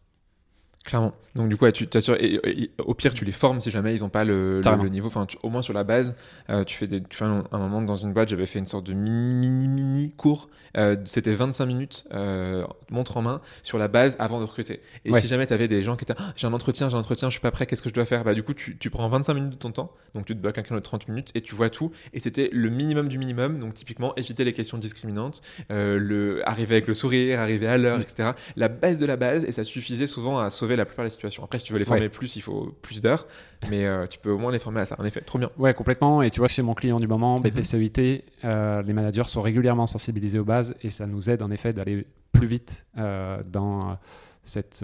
Clairement. 0.90 1.14
Donc 1.36 1.50
du 1.50 1.56
coup, 1.56 1.66
ouais, 1.66 1.72
tu 1.72 1.86
t'assures. 1.88 2.16
Et, 2.20 2.40
et- 2.44 2.72
au 2.80 2.96
pire, 2.96 3.14
tu 3.14 3.24
les 3.24 3.32
formes 3.32 3.60
si 3.60 3.70
jamais 3.70 3.94
ils 3.96 4.00
n'ont 4.02 4.10
pas 4.10 4.24
le, 4.26 4.56
le- 4.58 4.62
Carrément. 4.62 4.82
le 4.82 4.90
niveau. 4.90 5.06
Enfin, 5.06 5.28
tu- 5.28 5.38
au 5.44 5.50
moins 5.50 5.62
sur 5.62 5.74
la 5.76 5.84
base, 5.84 6.16
euh, 6.50 6.64
tu 6.64 6.76
fais 6.76 6.88
des. 6.88 7.00
Tu 7.04 7.16
fais 7.16 7.26
un, 7.26 7.44
un 7.52 7.58
moment 7.60 7.84
dans 7.84 7.96
une 7.96 8.12
boîte, 8.12 8.30
j'avais 8.30 8.48
fait 8.48 8.58
une 8.58 8.66
sorte 8.66 8.88
de 8.88 8.94
mini 8.94 9.34
mini 9.36 9.68
mini 9.68 10.12
cours. 10.18 10.50
Euh, 10.78 10.96
C'était 11.06 11.34
25 11.34 11.66
minutes, 11.68 12.06
euh, 12.14 12.64
montre 12.90 13.18
en 13.18 13.22
main, 13.22 13.42
sur 13.62 13.78
la 13.78 13.88
base 13.88 14.16
avant 14.20 14.40
de 14.40 14.46
recruter. 14.46 14.82
Et 15.06 15.12
Ouais. 15.12 15.20
si 15.22 15.28
jamais 15.28 15.46
tu 15.46 15.54
avais 15.54 15.68
des 15.68 15.84
gens 15.84 15.96
qui 15.96 16.06
étaient, 16.06 16.16
Ah, 16.18 16.34
j'ai 16.36 16.48
un 16.48 16.54
entretien, 16.54 16.90
j'ai 16.90 16.96
un 16.96 17.00
entretien, 17.00 17.30
je 17.30 17.34
suis 17.34 17.42
pas 17.42 17.52
prêt, 17.52 17.68
qu'est-ce 17.68 17.84
que 17.84 17.90
je 17.90 17.94
dois 17.94 18.06
faire? 18.06 18.24
Bah 18.24 18.34
du 18.34 18.42
coup, 18.42 18.56
tu, 18.56 18.78
tu 18.80 18.90
prends 18.90 19.08
25 19.10 19.34
minutes 19.36 19.52
de 19.52 19.56
ton 19.58 19.72
temps, 19.72 19.92
donc 20.16 20.26
tu 20.26 20.36
te 20.36 20.42
bloques 20.42 20.58
un 20.58 20.64
créneau 20.64 20.80
de 20.80 20.84
30 20.84 21.08
minutes 21.08 21.30
et 21.36 21.42
tu 21.42 21.54
vois 21.54 21.70
tout. 21.70 21.92
Et 22.14 22.20
c'était 22.20 22.50
le 22.52 22.70
minimum 22.72 23.08
du 23.10 23.20
minimum. 23.20 23.60
Donc 23.60 23.76
typiquement, 23.76 24.16
éviter 24.16 24.44
les 24.44 24.54
questions 24.54 24.80
discriminantes, 24.80 25.42
le 25.70 26.42
arriver 26.48 26.76
avec 26.76 26.88
le 26.88 26.94
sourire, 26.96 27.40
arriver 27.40 27.68
à 27.68 27.78
l'heure, 27.78 28.00
etc. 28.02 28.32
La 28.56 28.68
base 28.70 28.98
de 28.98 29.06
la 29.06 29.16
base, 29.18 29.46
et 29.46 29.52
ça 29.52 29.64
suffisait 29.64 30.08
souvent 30.08 30.40
à 30.40 30.50
sauver 30.50 30.76
la 30.80 30.86
plupart 30.86 31.06
des 31.06 31.12
situations. 31.12 31.44
Après, 31.44 31.60
si 31.60 31.66
tu 31.66 31.74
veux 31.74 31.80
les 31.80 31.86
former 31.86 32.10
plus, 32.10 32.36
il 32.36 32.42
faut 32.42 32.76
plus 32.82 33.02
d'heures, 33.02 33.28
mais 33.70 33.86
tu 34.08 34.18
peux 34.18 34.32
au 34.32 34.38
moins 34.38 34.52
les 34.52 34.60
former 34.60 34.82
à 34.82 34.86
ça. 34.86 34.96
En 35.00 35.06
effet, 35.06 35.22
trop 35.22 35.38
bien. 35.38 35.52
Ouais, 35.58 35.74
complètement. 35.74 36.22
Et 36.22 36.32
tu 36.32 36.40
vois, 36.40 36.48
chez 36.48 36.62
mon 36.62 36.74
client 36.74 37.00
du 37.00 37.08
moment, 37.08 37.40
BPCEIT, 37.40 38.24
les 38.44 38.94
managers 38.94 39.26
sont 39.26 39.42
régulièrement 39.42 39.86
sensibilisés 39.86 40.40
aux 40.40 40.46
bases 40.46 40.74
et 40.82 40.90
ça 40.90 41.06
nous 41.06 41.30
aide 41.30 41.44
en 41.44 41.52
effet 41.52 41.74
d'aller 41.74 42.08
plus 42.32 42.48
vite 42.48 42.86
dans 42.96 43.98
cette, 44.44 44.84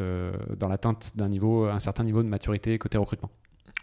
dans 0.57 0.67
l'atteinte 0.67 1.13
d'un 1.15 1.29
niveau, 1.29 1.65
un 1.65 1.79
certain 1.79 2.03
niveau 2.03 2.21
de 2.21 2.27
maturité 2.27 2.77
côté 2.77 2.97
recrutement. 2.97 3.31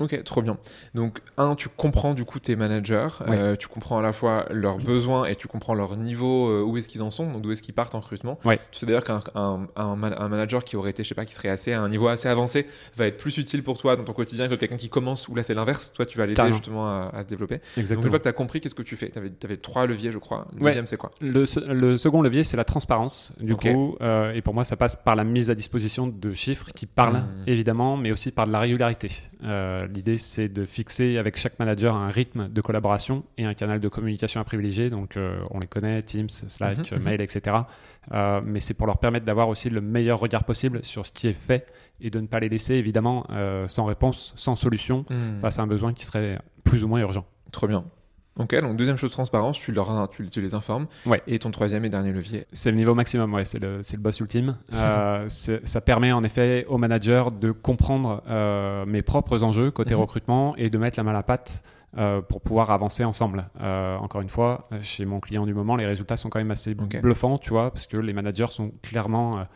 Ok, 0.00 0.24
trop 0.24 0.40
bien. 0.40 0.56
Donc, 0.94 1.20
un, 1.36 1.54
tu 1.54 1.68
comprends 1.68 2.14
du 2.14 2.24
coup 2.24 2.38
tes 2.38 2.56
managers, 2.56 3.08
euh, 3.28 3.56
tu 3.56 3.68
comprends 3.68 3.98
à 3.98 4.02
la 4.02 4.12
fois 4.12 4.46
leurs 4.50 4.78
besoins 4.78 5.26
et 5.26 5.36
tu 5.36 5.48
comprends 5.48 5.74
leur 5.74 5.96
niveau, 5.96 6.48
euh, 6.48 6.62
où 6.62 6.78
est-ce 6.78 6.88
qu'ils 6.88 7.02
en 7.02 7.10
sont, 7.10 7.30
donc 7.30 7.42
d'où 7.42 7.52
est-ce 7.52 7.62
qu'ils 7.62 7.74
partent 7.74 7.94
en 7.94 8.00
recrutement. 8.00 8.38
Tu 8.70 8.78
sais 8.78 8.86
d'ailleurs 8.86 9.04
qu'un 9.04 9.20
un, 9.34 9.68
un, 9.76 9.96
manager 10.28 10.64
qui 10.64 10.76
aurait 10.76 10.90
été, 10.90 11.02
je 11.02 11.08
sais 11.08 11.14
pas, 11.14 11.26
qui 11.26 11.34
serait 11.34 11.50
assez 11.50 11.74
à 11.74 11.82
un 11.82 11.88
niveau 11.90 12.08
assez 12.08 12.28
avancé, 12.28 12.66
va 12.96 13.06
être 13.06 13.18
plus 13.18 13.36
utile 13.36 13.62
pour 13.62 13.76
toi 13.76 13.96
dans 13.96 14.04
ton 14.04 14.14
quotidien 14.14 14.48
que 14.48 14.54
quelqu'un 14.54 14.78
qui 14.78 14.88
commence, 14.88 15.28
ou 15.28 15.34
là 15.34 15.42
c'est 15.42 15.54
l'inverse, 15.54 15.92
toi 15.92 16.06
tu 16.06 16.16
vas 16.16 16.26
l'aider 16.26 16.52
justement 16.52 17.10
à, 17.10 17.22
se 17.22 17.26
développer. 17.26 17.60
Exactement. 17.76 17.96
Donc, 17.96 18.04
une 18.06 18.10
fois 18.10 18.18
que 18.18 18.24
tu 18.24 18.28
as 18.28 18.32
compris, 18.32 18.60
qu'est-ce 18.60 18.74
que 18.74 18.82
tu 18.82 18.96
fais? 18.96 19.10
Tu 19.10 19.18
avais, 19.18 19.32
avais, 19.44 19.56
trois 19.58 19.86
leviers, 19.86 20.10
je 20.10 20.18
crois. 20.18 20.48
Le 20.54 20.64
deuxième, 20.64 20.86
c'est 20.86 20.96
quoi? 20.96 21.10
Le, 21.20 21.44
le, 21.72 21.96
second 21.98 22.22
levier, 22.22 22.44
c'est 22.44 22.56
la 22.56 22.64
transparence, 22.64 23.34
du 23.40 23.54
coup, 23.56 23.96
euh, 24.00 24.32
et 24.32 24.40
pour 24.40 24.54
moi, 24.54 24.64
ça 24.64 24.76
passe 24.76 24.96
par 24.96 25.16
la 25.16 25.24
mise 25.24 25.50
à 25.50 25.54
disposition 25.54 26.06
de 26.06 26.32
chiffres 26.32 26.70
qui 26.74 26.86
parlent, 26.86 27.18
mmh. 27.18 27.44
évidemment, 27.46 27.96
mais 27.96 28.10
aussi 28.10 28.30
par 28.30 28.46
de 28.46 28.52
la 28.52 28.60
régularité. 28.60 29.10
L'idée, 29.86 30.18
c'est 30.18 30.48
de 30.48 30.64
fixer 30.64 31.18
avec 31.18 31.36
chaque 31.36 31.58
manager 31.58 31.94
un 31.94 32.08
rythme 32.08 32.48
de 32.48 32.60
collaboration 32.60 33.24
et 33.38 33.44
un 33.44 33.54
canal 33.54 33.80
de 33.80 33.88
communication 33.88 34.40
à 34.40 34.44
privilégier. 34.44 34.90
Donc, 34.90 35.16
euh, 35.16 35.42
on 35.50 35.58
les 35.58 35.66
connaît, 35.66 36.02
Teams, 36.02 36.28
Slack, 36.28 36.90
mhm, 36.90 36.98
mhm. 36.98 37.04
mail, 37.04 37.20
etc. 37.20 37.56
Euh, 38.12 38.40
mais 38.44 38.60
c'est 38.60 38.74
pour 38.74 38.86
leur 38.86 38.98
permettre 38.98 39.24
d'avoir 39.24 39.48
aussi 39.48 39.70
le 39.70 39.80
meilleur 39.80 40.18
regard 40.18 40.44
possible 40.44 40.84
sur 40.84 41.06
ce 41.06 41.12
qui 41.12 41.28
est 41.28 41.32
fait 41.32 41.72
et 42.00 42.10
de 42.10 42.20
ne 42.20 42.26
pas 42.26 42.40
les 42.40 42.48
laisser, 42.48 42.74
évidemment, 42.74 43.26
euh, 43.30 43.68
sans 43.68 43.84
réponse, 43.84 44.32
sans 44.36 44.56
solution, 44.56 45.04
mhm. 45.10 45.40
face 45.40 45.58
à 45.58 45.62
un 45.62 45.66
besoin 45.66 45.92
qui 45.92 46.04
serait 46.04 46.38
plus 46.64 46.84
ou 46.84 46.88
moins 46.88 47.00
urgent. 47.00 47.24
Trop 47.50 47.68
bien. 47.68 47.84
Ok, 48.38 48.58
donc 48.60 48.76
deuxième 48.76 48.96
chose, 48.96 49.10
transparence, 49.10 49.58
tu, 49.58 49.72
leur, 49.72 50.08
tu, 50.08 50.26
tu 50.28 50.40
les 50.40 50.54
informes. 50.54 50.86
Ouais. 51.04 51.22
Et 51.26 51.38
ton 51.38 51.50
troisième 51.50 51.84
et 51.84 51.90
dernier 51.90 52.12
levier 52.12 52.46
C'est 52.52 52.70
le 52.70 52.78
niveau 52.78 52.94
maximum, 52.94 53.32
ouais, 53.34 53.44
c'est 53.44 53.62
le, 53.62 53.78
le, 53.78 53.98
boss 53.98 54.20
ultime. 54.20 54.56
Euh, 54.72 55.28
ça 55.64 55.80
permet 55.82 56.12
en 56.12 56.24
effet 56.24 56.64
au 56.68 56.78
manager 56.78 57.30
de 57.30 57.50
comprendre 57.50 58.22
euh, 58.28 58.86
mes 58.86 59.02
propres 59.02 59.42
enjeux 59.42 59.70
côté 59.70 59.94
mhm. 59.94 60.00
recrutement 60.00 60.56
et 60.56 60.70
de 60.70 60.78
mettre 60.78 60.98
la 60.98 61.04
main 61.04 61.10
à 61.10 61.14
la 61.14 61.22
pâte 61.22 61.62
euh, 61.98 62.22
pour 62.22 62.40
pouvoir 62.40 62.70
avancer 62.70 63.04
ensemble. 63.04 63.50
Euh, 63.60 63.98
encore 63.98 64.22
une 64.22 64.30
fois, 64.30 64.66
chez 64.80 65.04
mon 65.04 65.20
client 65.20 65.44
du 65.44 65.52
moment, 65.52 65.76
les 65.76 65.84
résultats 65.84 66.16
sont 66.16 66.30
quand 66.30 66.38
même 66.38 66.50
assez 66.50 66.74
bluffants, 66.74 67.36
tu 67.36 67.50
vois, 67.50 67.70
parce 67.70 67.86
que 67.86 67.98
les 67.98 68.14
managers 68.14 68.46
sont 68.48 68.72
clairement 68.80 69.46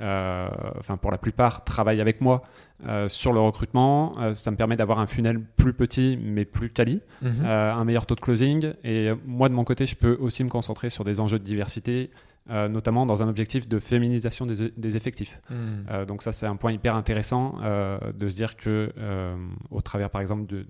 enfin 0.00 0.96
pour 0.96 1.10
la 1.10 1.18
plupart, 1.18 1.64
travaillent 1.64 2.00
avec 2.00 2.20
moi 2.20 2.42
euh, 2.88 3.08
sur 3.08 3.32
le 3.32 3.38
recrutement. 3.38 4.12
Euh, 4.18 4.34
ça 4.34 4.50
me 4.50 4.56
permet 4.56 4.76
d'avoir 4.76 4.98
un 4.98 5.06
funnel 5.06 5.40
plus 5.40 5.72
petit 5.72 6.18
mais 6.20 6.44
plus 6.44 6.68
quali, 6.68 7.00
mhm. 7.20 7.44
un 7.44 7.84
meilleur 7.84 8.06
taux 8.06 8.16
de 8.16 8.20
closing. 8.20 8.72
Et 8.82 9.10
moi, 9.24 9.48
de 9.48 9.54
mon 9.54 9.62
côté, 9.62 9.86
je 9.86 9.94
peux 9.94 10.16
aussi 10.20 10.42
me 10.42 10.48
concentrer 10.48 10.90
sur 10.90 11.04
des 11.04 11.20
enjeux 11.20 11.38
de 11.38 11.44
diversité, 11.44 12.10
notamment 12.48 13.06
dans 13.06 13.22
un 13.22 13.28
objectif 13.28 13.68
de 13.68 13.78
féminisation 13.78 14.46
des, 14.46 14.96
effectifs. 14.96 15.40
Mhm. 15.50 16.06
donc 16.06 16.22
ça, 16.22 16.32
c'est 16.32 16.46
un 16.46 16.56
point 16.56 16.72
hyper 16.72 16.96
intéressant 16.96 17.56
de 17.60 18.28
se 18.28 18.34
dire 18.34 18.56
que 18.56 18.92
au 19.70 19.80
travers, 19.80 20.10
par 20.10 20.20
exemple, 20.20 20.46
de, 20.46 20.66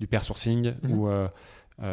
du 0.00 0.06
pair 0.06 0.24
sourcing 0.24 0.72
mhm. 0.82 0.90
ou 0.90 1.08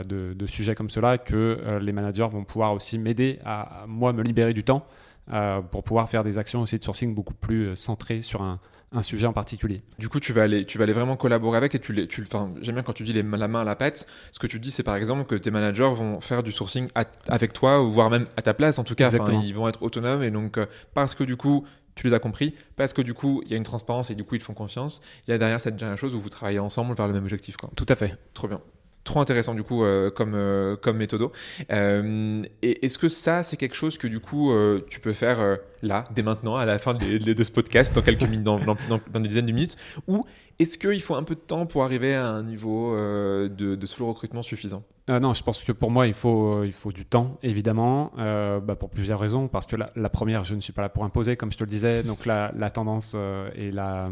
de, 0.05 0.45
sujets 0.47 0.75
comme 0.75 0.89
cela, 0.89 1.17
que 1.17 1.79
les 1.81 1.91
managers 1.91 2.29
vont 2.31 2.45
pouvoir 2.45 2.73
aussi 2.73 2.97
m'aider 2.97 3.39
à, 3.43 3.83
à, 3.83 3.87
moi 3.87 4.13
me 4.13 4.23
libérer 4.23 4.53
du 4.53 4.63
temps 4.63 4.87
euh, 5.31 5.61
pour 5.61 5.83
pouvoir 5.83 6.09
faire 6.09 6.23
des 6.23 6.37
actions 6.37 6.61
aussi 6.61 6.77
de 6.79 6.83
sourcing 6.83 7.13
beaucoup 7.13 7.33
plus 7.33 7.67
euh, 7.67 7.75
centrées 7.75 8.21
sur 8.21 8.41
un, 8.41 8.59
un 8.93 9.03
sujet 9.03 9.27
en 9.27 9.33
particulier. 9.33 9.81
Du 9.99 10.09
coup, 10.09 10.19
tu 10.19 10.33
vas 10.33 10.43
aller, 10.43 10.65
tu 10.65 10.77
vas 10.77 10.83
aller 10.83 10.93
vraiment 10.93 11.15
collaborer 11.15 11.57
avec 11.57 11.75
et 11.75 11.79
tu 11.79 11.93
les, 11.93 12.07
tu, 12.07 12.23
enfin, 12.23 12.51
j'aime 12.61 12.75
bien 12.75 12.83
quand 12.83 12.93
tu 12.93 13.03
dis 13.03 13.13
les, 13.13 13.23
la 13.23 13.47
main 13.47 13.61
à 13.61 13.63
la 13.63 13.75
pâte. 13.75 14.07
Ce 14.31 14.39
que 14.39 14.47
tu 14.47 14.59
dis, 14.59 14.71
c'est 14.71 14.83
par 14.83 14.95
exemple 14.95 15.25
que 15.25 15.35
tes 15.35 15.51
managers 15.51 15.91
vont 15.95 16.19
faire 16.19 16.43
du 16.43 16.51
sourcing 16.51 16.89
avec 17.27 17.53
toi, 17.53 17.79
voire 17.79 18.09
même 18.09 18.27
à 18.35 18.41
ta 18.41 18.53
place. 18.53 18.79
En 18.79 18.83
tout 18.83 18.95
cas, 18.95 19.09
ils 19.43 19.55
vont 19.55 19.67
être 19.67 19.81
autonomes 19.83 20.23
et 20.23 20.31
donc 20.31 20.57
euh, 20.57 20.65
parce 20.93 21.15
que 21.15 21.23
du 21.23 21.37
coup, 21.37 21.65
tu 21.95 22.07
les 22.07 22.13
as 22.13 22.19
compris, 22.19 22.55
parce 22.75 22.93
que 22.93 23.01
du 23.01 23.13
coup, 23.13 23.41
il 23.45 23.51
y 23.51 23.53
a 23.53 23.57
une 23.57 23.63
transparence 23.63 24.09
et 24.11 24.15
du 24.15 24.23
coup, 24.23 24.35
ils 24.35 24.39
te 24.39 24.43
font 24.43 24.53
confiance. 24.53 25.01
Il 25.27 25.31
y 25.31 25.33
a 25.33 25.37
derrière 25.37 25.61
cette 25.61 25.75
dernière 25.75 25.97
chose 25.97 26.15
où 26.15 26.21
vous 26.21 26.29
travaillez 26.29 26.59
ensemble 26.59 26.95
vers 26.95 27.07
le 27.07 27.13
même 27.13 27.23
objectif. 27.23 27.57
Quoi. 27.57 27.69
Tout 27.75 27.85
à 27.87 27.95
fait. 27.95 28.17
Trop 28.33 28.47
bien 28.47 28.61
trop 29.03 29.19
intéressant 29.19 29.53
du 29.53 29.63
coup 29.63 29.83
euh, 29.83 30.09
comme 30.09 30.33
euh, 30.35 30.75
comme 30.75 30.97
méthodo. 30.97 31.31
Euh, 31.71 32.43
est-ce 32.61 32.97
que 32.97 33.09
ça 33.09 33.43
c'est 33.43 33.57
quelque 33.57 33.75
chose 33.75 33.97
que 33.97 34.07
du 34.07 34.19
coup 34.19 34.53
tu 34.89 34.99
peux 34.99 35.13
faire 35.13 35.57
là 35.81 36.07
dès 36.13 36.23
maintenant 36.23 36.55
à 36.55 36.65
la 36.65 36.79
fin 36.79 36.93
de, 36.93 37.43
ce 37.43 37.51
podcast 37.51 37.95
dans 37.95 38.01
quelques 38.01 38.23
minutes 38.23 38.43
dans, 38.43 38.57
des 38.57 39.27
dizaines 39.27 39.45
de 39.45 39.51
minutes? 39.51 39.77
Ou 40.07 40.25
est-ce 40.59 40.77
qu'il 40.77 41.01
faut 41.01 41.15
un 41.15 41.23
peu 41.23 41.35
de 41.35 41.39
temps 41.39 41.65
pour 41.65 41.83
arriver 41.83 42.15
à 42.15 42.27
un 42.27 42.43
niveau 42.43 42.97
de, 42.97 43.49
de 43.75 43.85
sous 43.85 44.07
recrutement 44.07 44.41
suffisant? 44.41 44.83
Euh, 45.09 45.19
non, 45.19 45.33
je 45.33 45.43
pense 45.43 45.63
que 45.63 45.71
pour 45.71 45.89
moi, 45.89 46.05
il 46.05 46.13
faut, 46.13 46.53
euh, 46.53 46.67
il 46.67 46.73
faut 46.73 46.91
du 46.91 47.05
temps, 47.05 47.37
évidemment, 47.41 48.11
euh, 48.19 48.59
bah, 48.59 48.75
pour 48.75 48.89
plusieurs 48.89 49.19
raisons. 49.19 49.47
Parce 49.47 49.65
que 49.65 49.75
la, 49.75 50.09
première, 50.09 50.43
je 50.43 50.53
ne 50.53 50.61
suis 50.61 50.73
pas 50.73 50.83
là 50.83 50.89
pour 50.89 51.03
imposer, 51.03 51.35
comme 51.35 51.51
je 51.51 51.57
te 51.57 51.63
le 51.63 51.69
disais. 51.69 52.03
Donc 52.11 52.25
la, 52.25 52.51
la 52.55 52.69
tendance 52.69 53.15
et 53.55 53.71
la, 53.71 54.09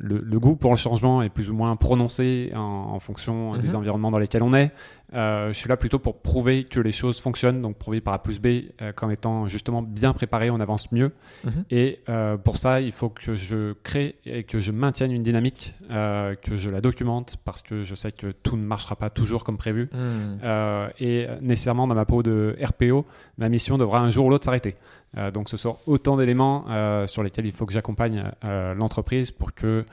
le, 0.00 0.38
goût 0.38 0.56
pour 0.56 0.72
le 0.72 0.76
changement 0.76 1.22
est 1.22 1.28
plus 1.28 1.50
ou 1.50 1.54
moins 1.54 1.76
prononcé 1.76 2.50
en, 2.54 2.98
fonction 2.98 3.56
des 3.56 3.70
mhm. 3.70 3.76
environnements 3.76 4.10
dans 4.10 4.18
lesquels 4.18 4.42
on 4.42 4.54
est. 4.54 4.72
je 5.12 5.52
suis 5.52 5.68
là 5.68 5.76
plutôt 5.76 5.98
pour 5.98 6.20
prouver 6.20 6.64
que 6.64 6.80
les 6.80 6.92
choses 6.92 7.20
fonctionnent, 7.20 7.62
donc 7.62 7.76
prouver 7.76 8.00
par 8.00 8.14
A 8.14 8.22
plus 8.22 8.40
B 8.40 8.70
qu'en 8.96 9.10
étant 9.10 9.46
justement 9.48 9.82
bien 9.82 10.12
préparé, 10.12 10.50
on 10.50 10.60
avance 10.60 10.92
mieux. 10.92 11.12
Mhm. 11.44 11.64
Et 11.70 12.00
pour 12.44 12.58
ça, 12.58 12.80
il 12.80 12.92
faut 12.92 13.08
que 13.08 13.34
je 13.36 13.74
crée 13.82 14.16
et 14.24 14.44
que 14.44 14.58
je 14.58 14.72
maintienne 14.72 15.12
une 15.12 15.22
dynamique, 15.22 15.74
que 15.88 16.56
je 16.56 16.70
la 16.70 16.80
documente, 16.80 17.36
parce 17.44 17.62
que 17.62 17.82
je 17.82 17.94
sais 17.94 18.12
que 18.12 18.32
tout 18.32 18.56
ne 18.56 18.64
marchera 18.64 18.96
pas 18.96 19.10
toujours 19.10 19.44
comme 19.44 19.56
prévu. 19.56 19.88
Mhm. 19.92 20.31
Euh, 20.42 20.88
et 21.00 21.26
nécessairement 21.40 21.86
dans 21.86 21.94
ma 21.94 22.04
peau 22.04 22.22
de 22.22 22.56
RPO, 22.62 23.04
ma 23.38 23.48
mission 23.48 23.78
devra 23.78 24.00
un 24.00 24.10
jour 24.10 24.26
ou 24.26 24.30
l'autre 24.30 24.44
s'arrêter. 24.44 24.76
Euh, 25.16 25.30
donc 25.30 25.48
ce 25.48 25.56
sont 25.56 25.76
autant 25.86 26.16
d'éléments 26.16 26.64
euh, 26.68 27.06
sur 27.06 27.22
lesquels 27.22 27.46
il 27.46 27.52
faut 27.52 27.66
que 27.66 27.72
j'accompagne 27.72 28.24
l'entreprise 28.42 29.30
pour 29.30 29.54
que 29.54 29.84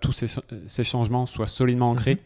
tous 0.00 0.12
ces, 0.66 0.84
changements 0.84 1.26
soient 1.26 1.46
solidement 1.46 1.90
ancrés. 1.90 2.18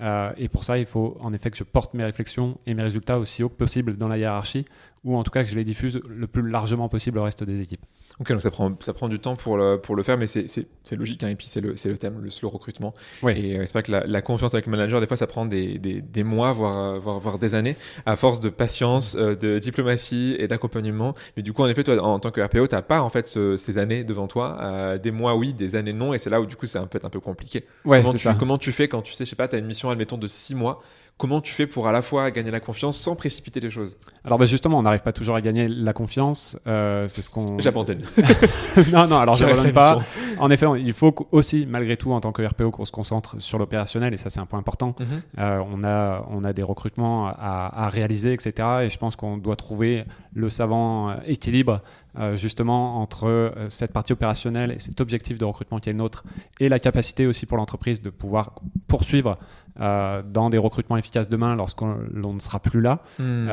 Mhm. 0.00 0.34
et 0.36 0.48
pour 0.48 0.64
ça, 0.64 0.78
il 0.78 0.86
faut 0.86 1.16
en 1.20 1.32
effet 1.32 1.50
que 1.50 1.56
je 1.56 1.64
porte 1.64 1.94
mes 1.94 2.04
réflexions 2.04 2.58
et 2.66 2.74
mes 2.74 2.82
résultats 2.82 3.18
aussi 3.18 3.42
haut 3.42 3.48
que 3.48 3.56
possible 3.56 3.96
dans 3.96 4.08
la 4.08 4.18
hiérarchie, 4.18 4.66
ou 5.04 5.16
en 5.16 5.22
tout 5.22 5.30
cas 5.30 5.42
que 5.42 5.48
je 5.48 5.56
les 5.56 5.64
diffuse 5.64 6.00
le 6.08 6.26
plus 6.26 6.48
largement 6.48 6.88
possible 6.88 7.18
au 7.18 7.24
reste 7.24 7.44
des 7.44 7.62
équipes. 7.62 7.84
Ok, 8.20 8.32
donc 8.32 8.42
ça 8.42 8.50
prend, 8.50 8.72
ça 8.80 8.92
prend 8.92 9.08
du 9.08 9.20
temps 9.20 9.36
pour 9.36 9.56
le, 9.56 9.76
pour 9.80 9.94
le 9.94 10.02
faire, 10.02 10.18
mais 10.18 10.26
c'est 10.26 10.66
logique, 10.92 11.22
hein, 11.22 11.28
et 11.28 11.36
puis 11.36 11.46
c'est 11.46 11.60
le, 11.60 11.74
le 11.84 11.98
thème, 11.98 12.20
le 12.20 12.30
slow 12.30 12.48
recrutement. 12.48 12.92
Et 13.28 13.56
euh, 13.56 13.62
c'est 13.64 13.72
pas 13.72 13.82
que 13.82 13.92
la, 13.92 14.22
confiance 14.22 14.54
avec 14.54 14.66
le 14.66 14.72
manager, 14.72 15.00
des 15.00 15.06
fois, 15.06 15.16
ça 15.16 15.28
prend 15.28 15.46
des, 15.46 15.78
des, 15.78 16.00
des 16.00 16.24
mois, 16.24 16.52
voire, 16.52 16.78
euh, 16.78 16.98
voire, 16.98 17.20
voire, 17.20 17.38
des 17.38 17.54
années, 17.54 17.76
à 18.06 18.16
force 18.16 18.40
de 18.40 18.48
patience, 18.48 19.16
euh, 19.16 19.36
de 19.36 19.60
diplomatie 19.60 20.34
et 20.38 20.48
d'accompagnement. 20.48 21.14
Mais 21.36 21.44
du 21.44 21.52
coup, 21.52 21.62
en 21.62 21.68
effet, 21.68 21.84
toi, 21.84 22.02
en, 22.02 22.18
tant 22.18 22.32
que 22.32 22.40
RPO, 22.40 22.66
t'as 22.66 22.82
pas 22.82 23.00
en 23.02 23.08
fait 23.08 23.26
ces 23.28 23.78
années 23.78 24.02
devant 24.02 24.26
toi, 24.26 24.98
des 24.98 25.12
mois 25.12 25.36
oui, 25.36 25.52
des 25.52 25.76
années 25.76 25.92
non, 25.92 26.12
et 26.12 26.18
c'est 26.18 26.30
là 26.30 26.40
où 26.40 26.46
du 26.46 26.56
coup, 26.56 26.66
c'est 26.66 26.80
peut-être 26.88 27.04
un 27.04 27.10
peu 27.10 27.20
compliqué. 27.20 27.64
Ouais, 27.84 28.00
comment, 28.00 28.12
tu, 28.12 28.18
ça. 28.18 28.34
comment 28.36 28.58
tu 28.58 28.72
fais 28.72 28.88
quand 28.88 29.02
tu 29.02 29.12
sais, 29.12 29.24
je 29.24 29.30
sais 29.30 29.36
pas, 29.36 29.46
t'as 29.46 29.58
une 29.58 29.66
mission, 29.66 29.90
admettons, 29.90 30.18
de 30.18 30.26
six 30.26 30.56
mois 30.56 30.82
Comment 31.18 31.40
tu 31.40 31.52
fais 31.52 31.66
pour 31.66 31.88
à 31.88 31.92
la 31.92 32.00
fois 32.00 32.30
gagner 32.30 32.52
la 32.52 32.60
confiance 32.60 32.96
sans 32.96 33.16
précipiter 33.16 33.58
les 33.58 33.70
choses 33.70 33.96
Alors 34.24 34.38
bah, 34.38 34.44
justement, 34.44 34.78
on 34.78 34.82
n'arrive 34.82 35.00
pas 35.02 35.12
toujours 35.12 35.34
à 35.34 35.40
gagner 35.40 35.66
la 35.66 35.92
confiance. 35.92 36.56
Euh, 36.68 37.08
c'est 37.08 37.22
ce 37.22 37.28
qu'on. 37.28 37.58
J'abandonne. 37.58 38.02
non, 38.92 39.08
non. 39.08 39.18
Alors 39.18 39.34
j'abandonne 39.34 39.72
pas. 39.72 40.00
En 40.38 40.48
effet, 40.52 40.66
il 40.78 40.92
faut 40.92 41.12
aussi, 41.32 41.66
malgré 41.68 41.96
tout, 41.96 42.12
en 42.12 42.20
tant 42.20 42.30
que 42.30 42.42
RPO, 42.42 42.70
qu'on 42.70 42.84
se 42.84 42.92
concentre 42.92 43.42
sur 43.42 43.58
l'opérationnel 43.58 44.14
et 44.14 44.16
ça 44.16 44.30
c'est 44.30 44.38
un 44.38 44.46
point 44.46 44.60
important. 44.60 44.94
Mhm. 45.00 45.06
euh, 45.40 45.62
on 45.72 45.82
a 45.82 46.24
on 46.30 46.44
a 46.44 46.52
des 46.52 46.62
recrutements 46.62 47.26
à, 47.26 47.86
à 47.86 47.88
réaliser, 47.88 48.32
etc. 48.32 48.52
Et 48.82 48.90
je 48.90 48.98
pense 48.98 49.16
qu'on 49.16 49.38
doit 49.38 49.56
trouver 49.56 50.04
le 50.34 50.50
savant 50.50 51.20
équilibre 51.26 51.82
euh, 52.18 52.36
justement 52.36 53.00
entre 53.00 53.28
euh, 53.28 53.68
cette 53.68 53.92
partie 53.92 54.12
opérationnelle 54.12 54.72
et 54.72 54.80
cet 54.80 55.00
objectif 55.00 55.38
de 55.38 55.44
recrutement 55.44 55.78
qui 55.78 55.88
est 55.88 55.92
le 55.92 55.98
nôtre 55.98 56.24
et 56.58 56.68
la 56.68 56.80
capacité 56.80 57.28
aussi 57.28 57.46
pour 57.46 57.58
l'entreprise 57.58 58.02
de 58.02 58.10
pouvoir 58.10 58.56
poursuivre 58.88 59.38
euh, 59.80 60.22
dans 60.22 60.50
des 60.50 60.58
recrutements 60.58 60.96
efficaces 60.96 61.28
demain 61.28 61.54
lorsqu'on 61.54 61.96
ne 62.12 62.38
sera 62.40 62.58
plus 62.58 62.80
là. 62.80 63.02
Hmm. 63.20 63.48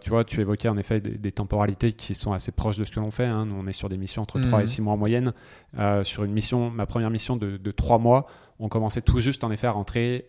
Tu 0.00 0.10
vois, 0.10 0.22
tu 0.22 0.40
évoquais 0.40 0.68
en 0.68 0.76
effet 0.76 1.00
des, 1.00 1.32
temporalités 1.32 1.92
qui 1.92 2.14
sont 2.14 2.32
assez 2.32 2.52
proches 2.52 2.78
de 2.78 2.84
ce 2.84 2.92
que 2.92 3.00
l'on 3.00 3.10
fait. 3.10 3.26
Hein. 3.26 3.46
Nous, 3.46 3.56
on 3.58 3.66
est 3.66 3.72
sur 3.72 3.88
des 3.88 3.96
missions 3.96 4.22
entre 4.22 4.40
3 4.40 4.62
et 4.62 4.66
6 4.68 4.80
hmm. 4.80 4.84
mois 4.84 4.92
en 4.92 4.96
moyenne. 4.96 5.32
Sur 6.04 6.22
une 6.22 6.32
mission, 6.32 6.70
ma 6.70 6.86
première 6.86 7.10
mission 7.10 7.36
de, 7.36 7.56
de 7.56 7.70
3 7.72 7.98
mois, 7.98 8.26
on 8.60 8.68
commençait 8.68 9.02
tout 9.02 9.18
juste 9.18 9.42
en 9.42 9.50
effet 9.50 9.66
à 9.66 9.72
rentrer 9.72 10.28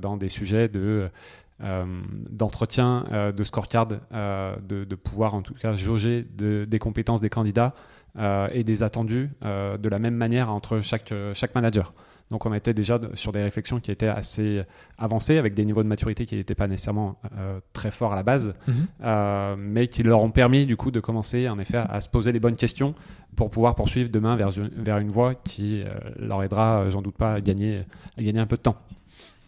dans 0.00 0.16
des 0.16 0.28
sujets 0.28 0.68
de 0.68 1.10
d'entretien, 2.30 3.32
de 3.34 3.44
scorecard, 3.44 3.86
de, 3.86 4.84
de, 4.84 4.94
pouvoir 4.94 5.34
en 5.34 5.42
tout 5.42 5.54
cas 5.54 5.74
jauger 5.74 6.26
des 6.36 6.78
compétences 6.78 7.20
des 7.20 7.30
candidats 7.30 7.74
et 8.52 8.64
des 8.64 8.82
attendus 8.82 9.30
de 9.42 9.88
la 9.88 9.98
même 9.98 10.14
manière 10.14 10.50
entre 10.50 10.80
chaque, 10.80 11.12
chaque 11.32 11.54
manager. 11.54 11.92
Donc 12.30 12.46
on 12.46 12.54
était 12.54 12.72
déjà 12.72 12.98
sur 13.14 13.32
des 13.32 13.42
réflexions 13.42 13.80
qui 13.80 13.90
étaient 13.90 14.08
assez 14.08 14.62
avancées, 14.98 15.36
avec 15.36 15.54
des 15.54 15.64
niveaux 15.64 15.82
de 15.82 15.88
maturité 15.88 16.24
qui 16.26 16.36
n'étaient 16.36 16.54
pas 16.54 16.68
nécessairement 16.68 17.20
très 17.72 17.90
forts 17.90 18.12
à 18.12 18.16
la 18.16 18.22
base, 18.22 18.54
mhm. 18.66 19.56
mais 19.58 19.88
qui 19.88 20.02
leur 20.02 20.22
ont 20.22 20.30
permis 20.30 20.66
du 20.66 20.76
coup 20.76 20.90
de 20.90 21.00
commencer 21.00 21.48
en 21.48 21.58
effet 21.58 21.78
à 21.78 22.00
se 22.00 22.08
poser 22.08 22.32
les 22.32 22.40
bonnes 22.40 22.56
questions 22.56 22.94
pour 23.36 23.50
pouvoir 23.50 23.74
poursuivre 23.74 24.10
demain 24.10 24.36
vers, 24.36 24.50
vers 24.50 24.98
une 24.98 25.10
voie 25.10 25.34
qui 25.34 25.84
leur 26.18 26.42
aidera, 26.42 26.88
j'en 26.88 27.02
doute 27.02 27.16
pas, 27.16 27.34
à 27.34 27.40
gagner, 27.40 27.82
à 28.16 28.22
gagner 28.22 28.40
un 28.40 28.46
peu 28.46 28.56
de 28.56 28.62
temps. 28.62 28.76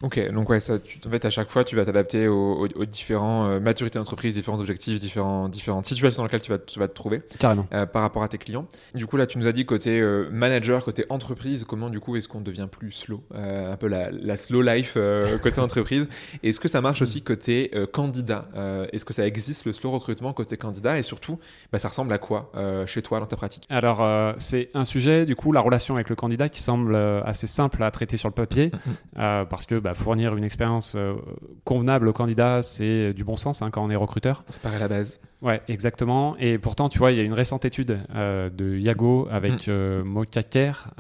Ok, 0.03 0.31
donc 0.31 0.51
ouais, 0.51 0.61
ça, 0.61 0.79
tu, 0.79 0.99
en 1.07 1.11
fait, 1.11 1.25
à 1.25 1.31
chaque 1.31 1.49
fois, 1.49 1.65
tu 1.65 1.75
vas 1.75 1.87
t'adapter 1.87 2.29
aux, 2.29 2.69
aux, 2.75 2.85
différents 2.85 3.47
euh, 3.47 3.61
maturités 3.61 3.99
d'entreprise, 3.99 4.35
différents 4.35 4.61
objectifs, 4.61 4.99
différents, 5.01 5.49
différentes 5.49 5.87
situations 5.87 6.23
dans 6.23 6.27
lesquelles 6.27 6.43
tu 6.43 6.51
vas, 6.51 6.59
tu 6.59 6.79
vas 6.79 6.87
te 6.87 6.95
trouver. 6.95 7.23
Carrément. 7.39 7.67
Euh, 7.73 7.87
par 7.87 8.03
rapport 8.03 8.23
à 8.23 8.29
tes 8.29 8.37
clients. 8.37 8.67
Du 8.95 9.07
coup, 9.07 9.17
là, 9.17 9.27
tu 9.27 9.39
nous 9.39 9.47
as 9.47 9.53
dit 9.53 9.65
côté 9.65 9.99
euh, 9.99 10.29
manager, 10.31 10.85
côté 10.85 11.07
entreprise, 11.09 11.65
comment 11.65 11.89
du 11.89 11.99
coup 11.99 12.17
est-ce 12.17 12.29
qu'on 12.29 12.43
devient 12.43 12.69
plus 12.71 12.93
slow 12.93 13.23
euh, 13.35 13.73
Un 13.73 13.77
peu 13.77 13.87
la, 13.87 14.11
la 14.11 14.37
slow 14.37 14.61
life 14.61 14.99
côté 15.43 15.61
entreprise? 15.61 16.09
Est-ce 16.43 16.61
que 16.61 16.69
ça 16.69 16.83
marche 16.83 17.01
aussi 17.01 17.23
côté 17.23 17.71
candidat 17.93 18.49
Est-ce 18.93 19.05
que 19.05 19.15
ça 19.15 19.27
existe 19.27 19.65
le 19.65 19.73
slow 19.73 19.91
recrutement 19.93 20.33
côté 20.33 20.59
candidat? 20.59 20.99
Et 20.99 21.03
surtout, 21.03 21.39
bah, 21.73 21.79
ça 21.79 21.89
ressemble 21.89 22.13
à 22.13 22.19
quoi 22.19 22.53
chez 22.87 23.01
toi 23.03 23.21
dans 23.21 23.27
ta 23.27 23.37
pratique? 23.37 23.67
Alors, 23.71 24.35
c'est 24.39 24.71
un 24.75 24.85
sujet, 24.85 25.25
du 25.25 25.37
coup, 25.37 25.53
la 25.53 25.61
relation 25.61 25.95
avec 25.95 26.11
le 26.11 26.17
candidat 26.17 26.49
qui 26.49 26.61
semble 26.61 26.97
assez 27.25 27.47
simple 27.47 27.83
à 27.83 27.91
traiter 27.91 28.17
sur 28.17 28.29
le 28.29 28.35
papier, 28.35 28.71
parce 29.15 29.67
que 29.67 29.86
bah, 29.87 29.95
fournir 29.95 30.35
une 30.35 30.43
expérience 30.43 30.97
euh, 30.97 31.15
convenable 31.63 32.09
au 32.09 32.13
candidat, 32.13 32.61
c'est 32.61 33.13
du 33.13 33.23
bon 33.23 33.37
sens 33.37 33.63
hein, 33.63 33.71
quand 33.71 33.85
on 33.85 33.89
est 33.89 33.95
recruteur. 33.95 34.43
Ça 34.49 34.59
paraît 34.59 34.81
la 34.81 34.89
base. 34.89 35.21
Ouais, 35.43 35.61
exactement. 35.69 36.35
Et 36.39 36.59
pourtant, 36.59 36.89
tu 36.89 36.99
vois, 36.99 37.13
il 37.13 37.19
y 37.19 37.21
a 37.21 37.23
une 37.23 37.35
récente 37.35 37.65
étude 37.65 37.99
euh, 38.15 38.49
de 38.51 38.77
Yago 38.77 39.29
avec 39.31 39.67
mm. 39.67 39.71
euh, 39.71 40.05
Mokaker 40.05 40.91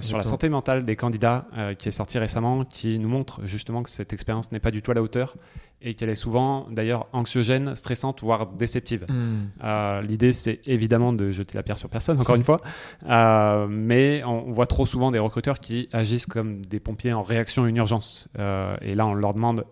sur 0.00 0.18
la 0.18 0.24
santé 0.24 0.48
mentale 0.48 0.84
des 0.84 0.96
candidats 0.96 1.46
qui 1.78 1.88
est 1.88 1.92
sortie 1.92 2.18
récemment, 2.18 2.64
qui 2.64 2.98
nous 2.98 3.08
montre 3.08 3.40
justement 3.44 3.82
que 3.82 3.90
cette 3.90 4.12
expérience 4.12 4.52
n'est 4.52 4.60
pas 4.60 4.70
du 4.70 4.82
tout 4.82 4.90
à 4.90 4.94
la 4.94 5.02
hauteur 5.02 5.36
et 5.84 5.94
qu'elle 5.94 6.10
est 6.10 6.14
souvent 6.14 6.68
d'ailleurs 6.70 7.08
anxiogène, 7.12 7.74
stressante, 7.74 8.20
voire 8.20 8.46
déceptive. 8.46 9.06
Mm. 9.08 10.02
L'idée, 10.06 10.32
c'est 10.32 10.60
évidemment 10.66 11.12
de 11.12 11.32
jeter 11.32 11.56
la 11.56 11.62
pierre 11.62 11.78
sur 11.78 11.88
personne, 11.88 12.20
encore 12.20 12.36
une 12.36 12.44
fois, 12.44 12.58
mais 13.68 14.22
on 14.24 14.52
voit 14.52 14.66
trop 14.66 14.86
souvent 14.86 15.10
des 15.10 15.18
recruteurs 15.18 15.58
qui 15.58 15.88
agissent 15.92 16.26
comme 16.26 16.64
des 16.64 16.80
pompiers 16.80 17.12
en 17.12 17.22
réaction 17.22 17.64
à 17.64 17.68
une 17.68 17.76
urgence. 17.76 18.28
Euh, 18.38 18.76
et 18.80 18.94
là, 18.94 19.06
on 19.06 19.14
leur 19.14 19.34
demande 19.34 19.64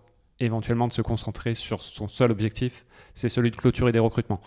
éventuellement 0.45 0.87
de 0.87 0.93
se 0.93 1.01
concentrer 1.01 1.53
sur 1.53 1.81
son 1.81 2.07
seul 2.07 2.31
objectif, 2.31 2.85
c'est 3.13 3.29
celui 3.29 3.51
de 3.51 3.55
clôturer 3.55 3.91
des 3.91 3.99
recrutements. 3.99 4.41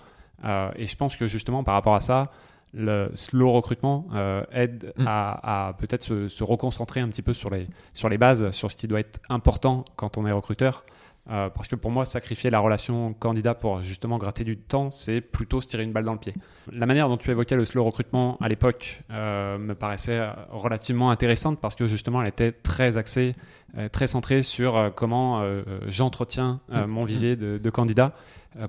Euh, 0.44 0.70
et 0.76 0.86
je 0.86 0.96
pense 0.96 1.16
que 1.16 1.26
justement, 1.26 1.64
par 1.64 1.74
rapport 1.74 1.94
à 1.94 2.00
ça, 2.00 2.30
le 2.72 3.10
slow 3.14 3.52
recrutement 3.52 4.06
euh, 4.14 4.44
aide 4.52 4.92
mm. 4.96 5.04
à, 5.06 5.74
peut-être 5.78 6.02
se, 6.02 6.28
se, 6.28 6.42
reconcentrer 6.42 7.00
un 7.00 7.08
petit 7.08 7.22
peu 7.22 7.32
sur 7.32 7.50
les, 7.50 7.68
sur 7.92 8.08
les 8.08 8.18
bases, 8.18 8.50
sur 8.50 8.70
ce 8.70 8.76
qui 8.76 8.88
doit 8.88 9.00
être 9.00 9.20
important 9.28 9.84
quand 9.96 10.18
on 10.18 10.26
est 10.26 10.32
recruteur. 10.32 10.84
Euh, 11.30 11.48
parce 11.48 11.68
que 11.68 11.76
pour 11.76 11.90
moi, 11.90 12.04
sacrifier 12.04 12.50
la 12.50 12.58
relation 12.58 13.14
candidat 13.14 13.54
pour 13.54 13.80
justement 13.80 14.18
gratter 14.18 14.44
du 14.44 14.58
temps, 14.58 14.90
c'est 14.90 15.22
plutôt 15.22 15.62
se 15.62 15.68
tirer 15.68 15.82
une 15.82 15.92
balle 15.92 16.04
dans 16.04 16.12
le 16.12 16.18
pied. 16.18 16.34
La 16.70 16.84
manière 16.84 17.08
dont 17.08 17.16
tu 17.16 17.30
évoquais 17.30 17.56
le 17.56 17.64
slow 17.64 17.82
recrutement 17.82 18.36
à 18.42 18.48
l'époque 18.48 19.02
euh, 19.10 19.56
me 19.56 19.74
paraissait 19.74 20.20
relativement 20.50 21.10
intéressante 21.10 21.60
parce 21.60 21.74
que 21.74 21.86
justement, 21.86 22.20
elle 22.20 22.28
était 22.28 22.52
très 22.52 22.98
axée, 22.98 23.32
euh, 23.78 23.88
très 23.88 24.06
centrée 24.06 24.42
sur 24.42 24.92
comment 24.94 25.42
j'entretiens 25.86 26.60
mm. 26.68 26.84
mon 26.84 27.04
vivier 27.04 27.36
de, 27.36 27.56
de 27.56 27.70
candidats, 27.70 28.12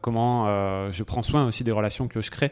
comment 0.01 0.89
je 0.91 1.03
prends 1.03 1.23
soin 1.23 1.45
aussi 1.45 1.63
des 1.63 1.71
relations 1.71 2.07
que 2.07 2.21
je 2.21 2.31
crée. 2.31 2.51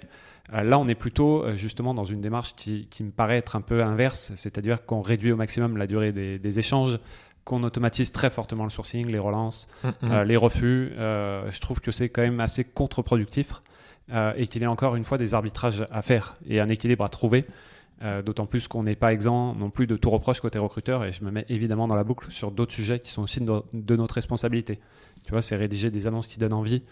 Là, 0.52 0.78
on 0.78 0.88
est 0.89 0.96
plutôt 0.96 1.46
justement 1.56 1.94
dans 1.94 2.04
une 2.04 2.20
démarche 2.20 2.56
qui, 2.56 2.88
qui 2.89 3.04
me 3.04 3.12
paraît 3.12 3.38
être 3.38 3.56
un 3.56 3.62
peu 3.62 3.82
inverse, 3.82 4.34
c'est-à-dire 4.36 4.86
qu'on 4.86 5.02
réduit 5.02 5.32
au 5.32 5.38
maximum 5.38 5.78
la 5.78 5.88
durée 5.88 6.12
des, 6.12 6.38
des 6.38 6.60
échanges, 6.60 7.00
qu'on 7.45 7.63
automatise 7.63 8.12
très 8.12 8.29
fortement 8.29 8.63
le 8.63 8.69
sourcing, 8.69 9.10
les 9.10 9.19
relances, 9.19 9.67
mm, 9.84 9.88
mm. 9.88 10.12
Euh, 10.12 10.23
les 10.23 10.38
refus. 10.38 10.93
Euh, 10.97 11.49
je 11.51 11.60
trouve 11.60 11.82
que 11.82 11.91
c'est 11.91 12.10
quand 12.10 12.21
même 12.21 12.39
assez 12.39 12.63
contre-productif 12.63 13.53
euh, 14.12 14.34
et 14.38 14.47
qu'il 14.47 14.62
y 14.62 14.65
a 14.65 14.71
encore 14.71 14.95
une 14.95 15.03
fois 15.03 15.17
des 15.17 15.34
arbitrages 15.34 15.86
à 15.91 16.01
faire 16.01 16.36
et 16.47 16.60
un 16.60 16.67
équilibre 16.67 17.03
à 17.03 17.10
trouver. 17.10 17.45
D'autant 18.26 18.46
plus 18.46 18.68
qu'on 18.68 18.84
n'est 18.84 18.98
pas 18.98 19.13
exempt 19.13 19.56
non 19.56 19.70
plus 19.70 19.88
de 19.88 19.96
tout 19.96 20.10
reproche 20.10 20.42
côté 20.42 20.60
recruteur 20.60 21.06
et 21.06 21.13
je 21.13 21.24
me 21.24 21.32
mets 21.32 21.46
évidemment 21.48 21.88
dans 21.88 21.96
la 21.96 22.04
boucle 22.04 22.30
sur 22.32 22.52
d'autres 22.52 22.74
sujets 22.74 23.00
qui 23.00 23.10
sont 23.10 23.22
aussi 23.22 23.39
de 23.39 23.96
notre 23.96 24.16
responsabilité. 24.16 24.82
Tu 25.26 25.32
vois, 25.32 25.42
c'est 25.42 25.56
rédiger 25.56 25.89
des 25.89 26.06
annonces 26.06 26.28
qui 26.28 26.38
donnent 26.38 26.54
envie. 26.54 26.84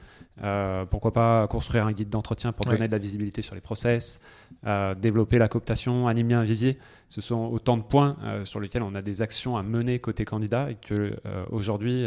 Euh, 0.41 0.85
pourquoi 0.85 1.11
pas 1.11 1.47
construire 1.47 1.85
un 1.85 1.91
guide 1.91 2.09
d'entretien 2.09 2.53
pour 2.53 2.65
donner 2.65 2.87
de 2.87 2.91
la 2.91 2.97
visibilité 2.97 3.41
sur 3.41 3.55
les 3.55 3.61
process, 3.61 4.21
euh, 4.65 4.95
développer 4.95 5.37
la 5.37 5.49
cooptation, 5.49 6.07
animer 6.07 6.35
un 6.35 6.43
vivier. 6.43 6.77
Ce 7.09 7.19
sont 7.19 7.49
autant 7.51 7.75
de 7.75 7.83
points 7.83 8.15
euh, 8.23 8.45
sur 8.45 8.61
lesquels 8.61 8.83
on 8.83 8.95
a 8.95 9.01
des 9.01 9.21
actions 9.21 9.57
à 9.57 9.63
mener 9.63 9.99
côté 9.99 10.23
candidat 10.23 10.71
et 10.71 10.75
que 10.75 11.13
aujourd'hui 11.51 12.05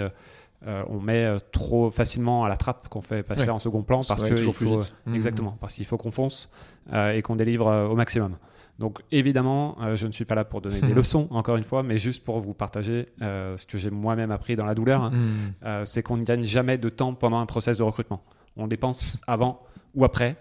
on 0.67 0.99
met 0.99 1.29
trop 1.53 1.91
facilement 1.91 2.47
à 2.47 2.49
la 2.49 2.57
trappe 2.57 2.89
qu'on 2.89 3.03
fait 3.03 3.23
passer 3.23 3.51
en 3.51 3.59
second 3.59 3.83
plan 3.83 4.01
parce 4.09 4.23
faut, 4.27 4.53
plus 4.53 4.95
mmh. 5.05 5.15
exactement 5.15 5.59
parce 5.61 5.75
qu'il 5.75 5.85
faut 5.85 5.99
qu'on 5.99 6.11
fonce 6.11 6.51
et 6.91 7.21
qu'on 7.21 7.37
délivre 7.37 7.89
au 7.91 7.95
maximum. 7.95 8.37
Donc 8.79 9.01
évidemment, 9.13 9.77
euh, 9.81 9.97
je 9.97 10.07
ne 10.07 10.13
suis 10.13 10.25
pas 10.25 10.35
là 10.35 10.45
pour 10.45 10.61
donner 10.61 10.81
des 10.83 10.95
leçons, 10.95 11.29
encore 11.31 11.57
une 11.57 11.65
fois, 11.65 11.83
mais 11.83 11.99
juste 11.99 12.25
pour 12.25 12.41
vous 12.41 12.55
partager 12.55 13.09
euh, 13.23 13.57
ce 13.57 13.67
que 13.67 13.79
j'ai 13.79 13.91
moi-même 13.91 14.31
appris 14.31 14.57
dans 14.57 14.67
la 14.67 14.75
douleur, 14.75 15.03
hein. 15.03 15.11
hmm. 15.11 15.53
euh, 15.65 15.85
c'est 15.85 16.03
qu'on 16.03 16.17
ne 16.17 16.25
gagne 16.25 16.45
jamais 16.45 16.79
de 16.79 16.89
temps 16.89 17.15
pendant 17.15 17.39
un 17.39 17.47
process 17.47 17.79
de 17.79 17.83
recrutement. 17.83 18.23
On 18.57 18.67
dépense 18.67 19.21
avant 19.27 19.63
ou 19.95 20.05
après. 20.05 20.37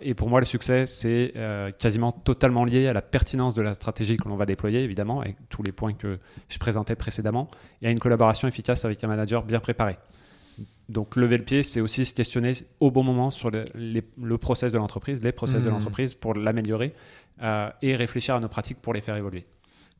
et 0.00 0.14
pour 0.14 0.28
moi, 0.28 0.38
le 0.38 0.46
succès, 0.46 0.86
c'est 0.86 1.34
quasiment 1.78 2.12
totalement 2.12 2.64
lié 2.64 2.86
à 2.86 2.92
la 2.92 3.02
pertinence 3.02 3.54
de 3.54 3.62
la 3.62 3.74
stratégie 3.74 4.16
que 4.16 4.28
l'on 4.28 4.36
va 4.36 4.46
déployer, 4.46 4.82
évidemment, 4.82 5.20
avec 5.20 5.36
tous 5.48 5.64
les 5.64 5.72
points 5.72 5.92
que 5.92 6.18
je 6.48 6.58
présentais 6.58 6.94
précédemment, 6.94 7.48
et 7.82 7.88
à 7.88 7.90
une 7.90 7.98
collaboration 7.98 8.46
efficace 8.46 8.84
avec 8.84 9.02
un 9.02 9.08
manager 9.08 9.42
bien 9.42 9.58
préparé. 9.58 9.98
Donc 10.88 11.16
lever 11.16 11.36
le 11.36 11.44
pied, 11.44 11.62
c'est 11.62 11.80
aussi 11.80 12.06
se 12.06 12.14
questionner 12.14 12.52
au 12.80 12.90
bon 12.90 13.02
moment 13.02 13.30
sur 13.30 13.50
le, 13.50 13.66
le 13.74 14.38
process 14.38 14.72
de 14.72 14.78
l'entreprise, 14.78 15.20
les 15.22 15.32
process 15.32 15.62
de 15.62 15.68
mmh. 15.68 15.72
l'entreprise 15.72 16.14
pour 16.14 16.34
l'améliorer 16.34 16.94
euh, 17.42 17.70
et 17.82 17.94
réfléchir 17.94 18.34
à 18.34 18.40
nos 18.40 18.48
pratiques 18.48 18.80
pour 18.80 18.94
les 18.94 19.00
faire 19.00 19.16
évoluer. 19.16 19.46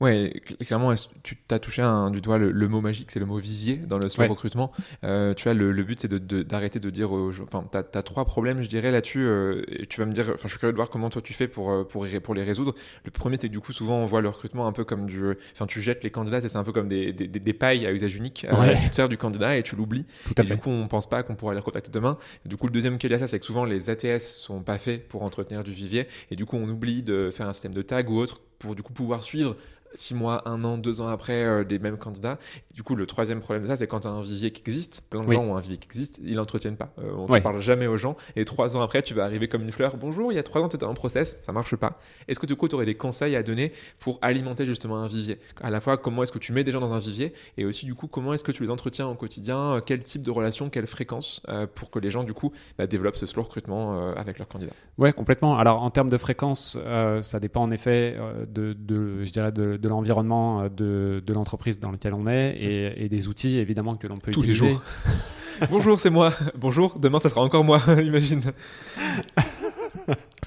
Ouais, 0.01 0.43
clairement, 0.61 0.95
tu 1.25 1.37
t'as 1.37 1.59
touché 1.59 1.83
un, 1.83 2.11
du 2.11 2.21
doigt 2.21 2.39
le, 2.39 2.69
mot 2.69 2.81
magique, 2.81 3.11
c'est 3.11 3.19
le 3.19 3.27
mot 3.27 3.39
visier 3.39 3.77
dans 3.77 3.99
le 3.99 4.09
slow 4.09 4.29
recrutement. 4.29 4.71
Euh, 5.03 5.35
tu 5.35 5.45
vois, 5.45 5.55
le, 5.55 5.83
but, 5.83 5.99
c'est 5.99 6.09
d'arrêter 6.09 6.79
de, 6.79 6.85
de, 6.85 6.91
dire 6.91 7.11
aux 7.11 7.33
Enfin, 7.41 7.65
tu 7.71 7.79
as, 7.79 8.03
trois 8.03 8.25
problèmes, 8.25 8.63
je 8.63 8.69
dirais, 8.69 8.93
là-dessus. 8.93 9.27
Euh, 9.27 9.65
et 9.69 9.87
tu 9.87 10.01
vas 10.01 10.07
me 10.07 10.13
dire. 10.13 10.31
Enfin, 10.33 10.43
je 10.45 10.49
suis 10.49 10.59
curieux 10.59 10.73
de 10.73 10.77
voir 10.77 10.89
comment 10.89 11.11
toi 11.11 11.21
tu 11.21 11.33
fais 11.33 11.49
pour, 11.49 11.73
euh, 11.73 11.85
pour, 11.85 12.07
pour 12.23 12.35
les 12.35 12.45
résoudre. 12.45 12.75
Le 13.05 13.11
premier, 13.11 13.37
c'est 13.41 13.49
que 13.49 13.53
du 13.53 13.61
coup, 13.61 13.73
souvent, 13.73 13.97
on 13.99 14.07
voit 14.07 14.21
le 14.21 14.29
recrutement 14.29 14.69
un 14.69 14.73
peu 14.73 14.85
comme 14.85 15.07
du. 15.07 15.21
Enfin, 15.53 15.67
tu 15.67 15.81
jettes 15.81 16.05
les 16.05 16.11
candidats, 16.11 16.41
c'est 16.41 16.57
un 16.57 16.65
peu 16.65 16.73
comme 16.73 16.89
des, 16.89 17.13
des, 17.13 17.27
des, 17.27 17.53
pailles 17.53 17.85
à 17.85 17.93
usage 17.93 18.15
unique. 18.15 18.47
tu 18.83 18.91
te 18.91 18.95
sers 18.95 19.09
du 19.09 19.19
candidat 19.19 19.57
et 19.57 19.65
tu 19.65 19.75
l'oublies. 19.75 20.07
Et 20.39 20.43
du 20.43 20.57
coup, 20.59 20.71
on 20.71 20.87
pense 20.87 21.09
pas 21.09 21.25
qu'on 21.25 21.35
pourra 21.35 21.55
les 21.55 21.61
recontacter 21.61 21.91
demain. 21.91 22.19
du 22.45 22.57
coup, 22.57 22.67
le 22.67 22.73
deuxième 22.73 22.99
qui 22.99 23.07
est 23.07 23.19
ça, 23.19 23.27
c'est 23.27 23.41
que 23.41 23.47
souvent, 23.47 23.65
les 23.65 23.91
ATS 23.91 24.23
sont 24.23 24.61
pas 24.61 24.79
faits 24.79 25.09
pour 25.09 25.23
entretenir 25.23 25.65
du 25.65 25.73
vivier. 25.73 26.07
Et 26.31 26.37
du 26.37 26.47
coup, 26.47 26.57
on 26.57 26.69
oublie 26.69 27.03
de 27.03 27.31
faire 27.31 27.49
un 27.49 27.53
système 27.53 27.75
de 27.75 27.83
tag 27.83 28.09
ou 28.11 28.19
autre 28.19 28.43
pour 28.59 28.75
du 28.75 28.83
coup 28.83 28.92
pouvoir 28.92 29.23
suivre 29.23 29.57
six 29.94 30.14
mois, 30.14 30.42
un 30.47 30.64
an, 30.64 30.79
deux 30.79 31.01
ans 31.01 31.09
après 31.09 31.44
euh, 31.44 31.64
des 31.64 31.79
mêmes 31.79 31.97
candidats. 31.97 32.38
Du 32.75 32.83
coup, 32.83 32.94
le 32.94 33.07
troisième 33.07 33.40
problème 33.40 33.62
de 33.62 33.68
ça, 33.68 33.77
c'est 33.77 33.87
quand 33.87 34.01
tu 34.01 34.09
as 34.09 34.11
un 34.11 34.23
vivier 34.23 34.51
qui 34.51 34.61
existe, 34.61 35.03
plein 35.09 35.25
de 35.25 35.33
gens 35.33 35.42
ont 35.42 35.57
un 35.57 35.61
vivier 35.61 35.79
qui 35.79 35.87
existe, 35.87 36.21
ils 36.23 36.35
l'entretiennent 36.35 36.77
pas. 36.77 36.92
Euh, 36.99 37.11
on 37.16 37.33
ne 37.33 37.40
parle 37.40 37.61
jamais 37.61 37.87
aux 37.87 37.97
gens. 37.97 38.16
Et 38.37 38.44
trois 38.44 38.77
ans 38.77 38.83
après, 38.83 39.03
tu 39.03 39.14
vas 39.14 39.25
arriver 39.25 39.49
comme 39.49 39.62
une 39.62 39.73
fleur. 39.73 39.97
Bonjour, 39.97 40.31
il 40.31 40.37
y 40.37 40.38
a 40.38 40.42
trois 40.42 40.61
ans, 40.61 40.68
tu 40.68 40.77
étais 40.77 40.85
en 40.85 40.94
process, 40.94 41.38
ça 41.40 41.53
marche 41.53 41.75
pas. 41.77 41.99
Est-ce 42.29 42.38
que 42.38 42.47
du 42.47 42.55
coup, 42.55 42.68
tu 42.68 42.75
aurais 42.75 42.85
des 42.85 42.97
conseils 42.97 43.35
à 43.35 43.42
donner 43.42 43.73
pour 43.99 44.18
alimenter 44.23 44.66
justement 44.66 44.99
un 44.99 45.07
vivier? 45.07 45.40
À 45.61 45.71
la 45.71 45.81
fois, 45.81 45.97
comment 45.97 46.23
est-ce 46.23 46.33
que 46.33 46.38
tu 46.38 46.53
mets 46.53 46.64
des 46.64 46.73
gens 46.73 46.81
dans 46.81 46.92
un 46.92 46.99
vivier? 46.99 47.33
Et 47.57 47.64
aussi, 47.64 47.87
du 47.87 47.94
coup, 47.94 48.09
comment 48.09 48.35
est-ce 48.35 48.44
que 48.44 48.53
tu 48.53 48.62
les 48.62 48.71
entretiens 48.71 49.09
au 49.09 49.14
quotidien? 49.14 49.77
Euh, 49.77 49.81
Quel 49.85 50.03
type 50.03 50.23
de 50.23 50.31
relation, 50.31 50.68
quelle 50.68 50.87
fréquence 50.87 51.42
pour 51.75 51.90
que 51.90 51.99
les 51.99 52.11
gens, 52.11 52.25
du 52.25 52.35
coup, 52.35 52.53
bah, 52.77 52.87
développent 52.87 53.16
ce 53.16 53.27
slow 53.27 53.42
recrutement 53.42 54.12
avec 54.12 54.38
leurs 54.38 54.49
candidats? 54.49 54.75
Ouais, 54.99 55.12
complètement. 55.12 55.59
Alors, 55.59 55.83
en 55.83 55.90
termes 55.90 56.11
de 56.11 56.18
fréquence, 56.18 56.79
ça 57.23 57.40
dépend 57.40 57.62
en 57.62 57.71
effet 57.71 58.16
de, 58.53 58.73
de 58.73 59.25
je 59.25 59.31
dirais, 59.33 59.53
de, 59.53 59.77
de 59.77 59.89
l'environnement 59.89 60.69
de, 60.69 61.23
l'entreprise 61.29 61.79
dans 61.79 61.91
laquelle 61.91 62.15
on 62.15 62.27
est 62.27 62.57
et, 62.97 63.09
des 63.09 63.29
outils 63.29 63.59
évidemment 63.59 63.97
que 63.97 64.07
l'on 64.07 64.17
peut 64.17 64.31
Tous 64.31 64.41
utiliser. 64.41 64.67
les 64.67 64.73
jours. 64.73 64.83
Bonjour, 65.71 65.99
c'est 65.99 66.11
moi. 66.11 66.33
Bonjour, 66.57 66.99
demain 66.99 67.19
ça 67.19 67.29
sera 67.29 67.43
encore 67.43 67.65
moi, 67.65 67.81
imagine. 68.03 68.43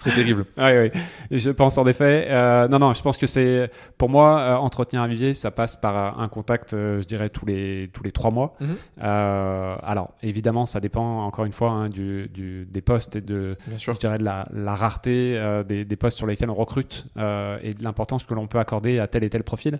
C'est 0.03 0.11
terrible. 0.11 0.45
Oui, 0.57 0.71
oui. 0.77 1.01
Je 1.31 1.49
pense 1.49 1.77
en 1.77 1.87
effet. 1.87 2.27
Euh, 2.29 2.67
non, 2.67 2.79
non, 2.79 2.93
je 2.93 3.01
pense 3.01 3.17
que 3.17 3.27
c'est. 3.27 3.71
Pour 3.97 4.09
moi, 4.09 4.39
euh, 4.39 4.55
entretenir 4.55 5.01
un 5.01 5.07
vivier, 5.07 5.33
ça 5.33 5.49
passe 5.49 5.75
par 5.75 5.97
euh, 5.97 6.23
un 6.23 6.27
contact, 6.27 6.71
je 6.71 7.05
dirais, 7.05 7.29
tous 7.29 7.45
les, 7.45 7.89
tous 7.93 8.03
les 8.03 8.11
trois 8.11 8.31
mois. 8.31 8.55
Mhm. 8.59 8.75
alors, 8.99 10.13
évidemment, 10.21 10.65
ça 10.65 10.79
dépend, 10.79 11.25
encore 11.25 11.45
une 11.45 11.51
fois, 11.51 11.71
hein, 11.71 11.89
du, 11.89 12.29
du, 12.29 12.65
des 12.65 12.81
postes 12.81 13.15
et 13.15 13.21
de, 13.21 13.57
je 13.77 13.91
dirais, 13.93 14.17
de 14.17 14.23
la, 14.23 14.45
la 14.53 14.75
rareté 14.75 15.39
des, 15.67 15.85
des, 15.85 15.95
postes 15.95 16.17
sur 16.17 16.27
lesquels 16.27 16.49
on 16.49 16.53
recrute 16.53 17.07
et 17.17 17.73
de 17.73 17.83
l'importance 17.83 18.23
que 18.23 18.33
l'on 18.33 18.47
peut 18.47 18.59
accorder 18.59 18.99
à 18.99 19.07
tel 19.07 19.23
et 19.23 19.29
tel 19.29 19.43
profil. 19.43 19.79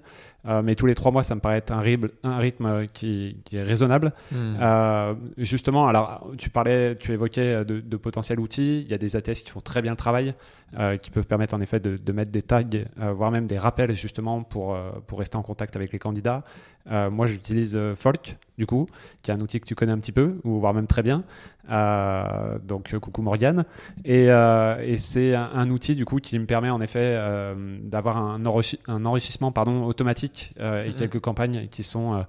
mais 0.64 0.76
tous 0.76 0.86
les 0.86 0.96
trois 0.96 1.12
mois, 1.12 1.24
ça 1.24 1.36
me 1.36 1.42
paraît 1.42 1.58
être 1.58 1.72
un 1.72 1.80
rythme, 1.80 2.10
un 2.24 2.38
rythme 2.38 2.88
qui, 2.88 3.38
qui 3.46 3.58
est 3.58 3.64
raisonnable. 3.64 4.14
Mhm. 4.32 5.16
justement, 5.38 5.88
alors, 5.88 6.28
tu 6.38 6.50
parlais, 6.50 6.96
tu 6.96 7.12
évoquais 7.12 7.64
de, 7.66 7.80
de 7.80 7.98
potentiels 7.98 8.40
outils. 8.40 8.82
Il 8.82 8.90
y 8.90 8.94
a 8.94 8.98
des 8.98 9.16
ATS 9.16 9.42
qui 9.42 9.50
font 9.50 9.62
très 9.62 9.82
bien 9.82 9.92
le 9.92 9.98
travail 9.98 10.11
travail 10.12 10.34
qui 11.02 11.12
peuvent 11.12 11.28
permettre 11.28 11.54
en 11.54 11.60
effet 11.60 11.82
de, 11.82 11.98
de 11.98 12.12
mettre 12.14 12.32
des 12.32 12.42
tags, 12.42 12.64
voire 12.96 13.30
même 13.30 13.46
des 13.46 13.58
rappels 13.58 13.94
justement 13.94 14.42
pour, 14.42 14.78
pour 15.06 15.20
rester 15.20 15.36
en 15.36 15.42
contact 15.42 15.76
avec 15.76 15.92
les 15.92 16.00
candidats. 16.00 16.44
moi, 16.90 17.28
j'utilise 17.28 17.78
Folk, 17.96 18.38
du 18.58 18.66
coup, 18.66 18.88
qui 19.22 19.32
est 19.32 19.34
un 19.34 19.42
outil 19.42 19.60
que 19.60 19.66
tu 19.66 19.76
connais 19.76 19.92
un 19.92 20.00
petit 20.00 20.14
peu, 20.14 20.40
ou 20.46 20.62
voire 20.62 20.74
même 20.74 20.88
très 20.88 21.04
bien. 21.04 21.26
donc, 22.64 22.98
coucou 23.02 23.22
Morgane. 23.22 23.66
Et, 24.06 24.28
et 24.28 24.98
c'est 24.98 25.36
un, 25.36 25.70
outil, 25.70 25.96
du 25.96 26.06
coup, 26.06 26.20
qui 26.20 26.40
me 26.40 26.46
permet 26.46 26.70
en 26.70 26.80
effet 26.80 27.20
d'avoir 27.84 28.16
un, 28.16 28.42
un, 28.46 29.06
enrichissement 29.06 29.52
pardon, 29.52 29.84
automatique 29.84 30.54
et 30.58 30.92
mmh. 30.92 30.94
quelques 30.94 31.20
campagnes 31.20 31.68
qui 31.70 31.84
sont 31.84 32.26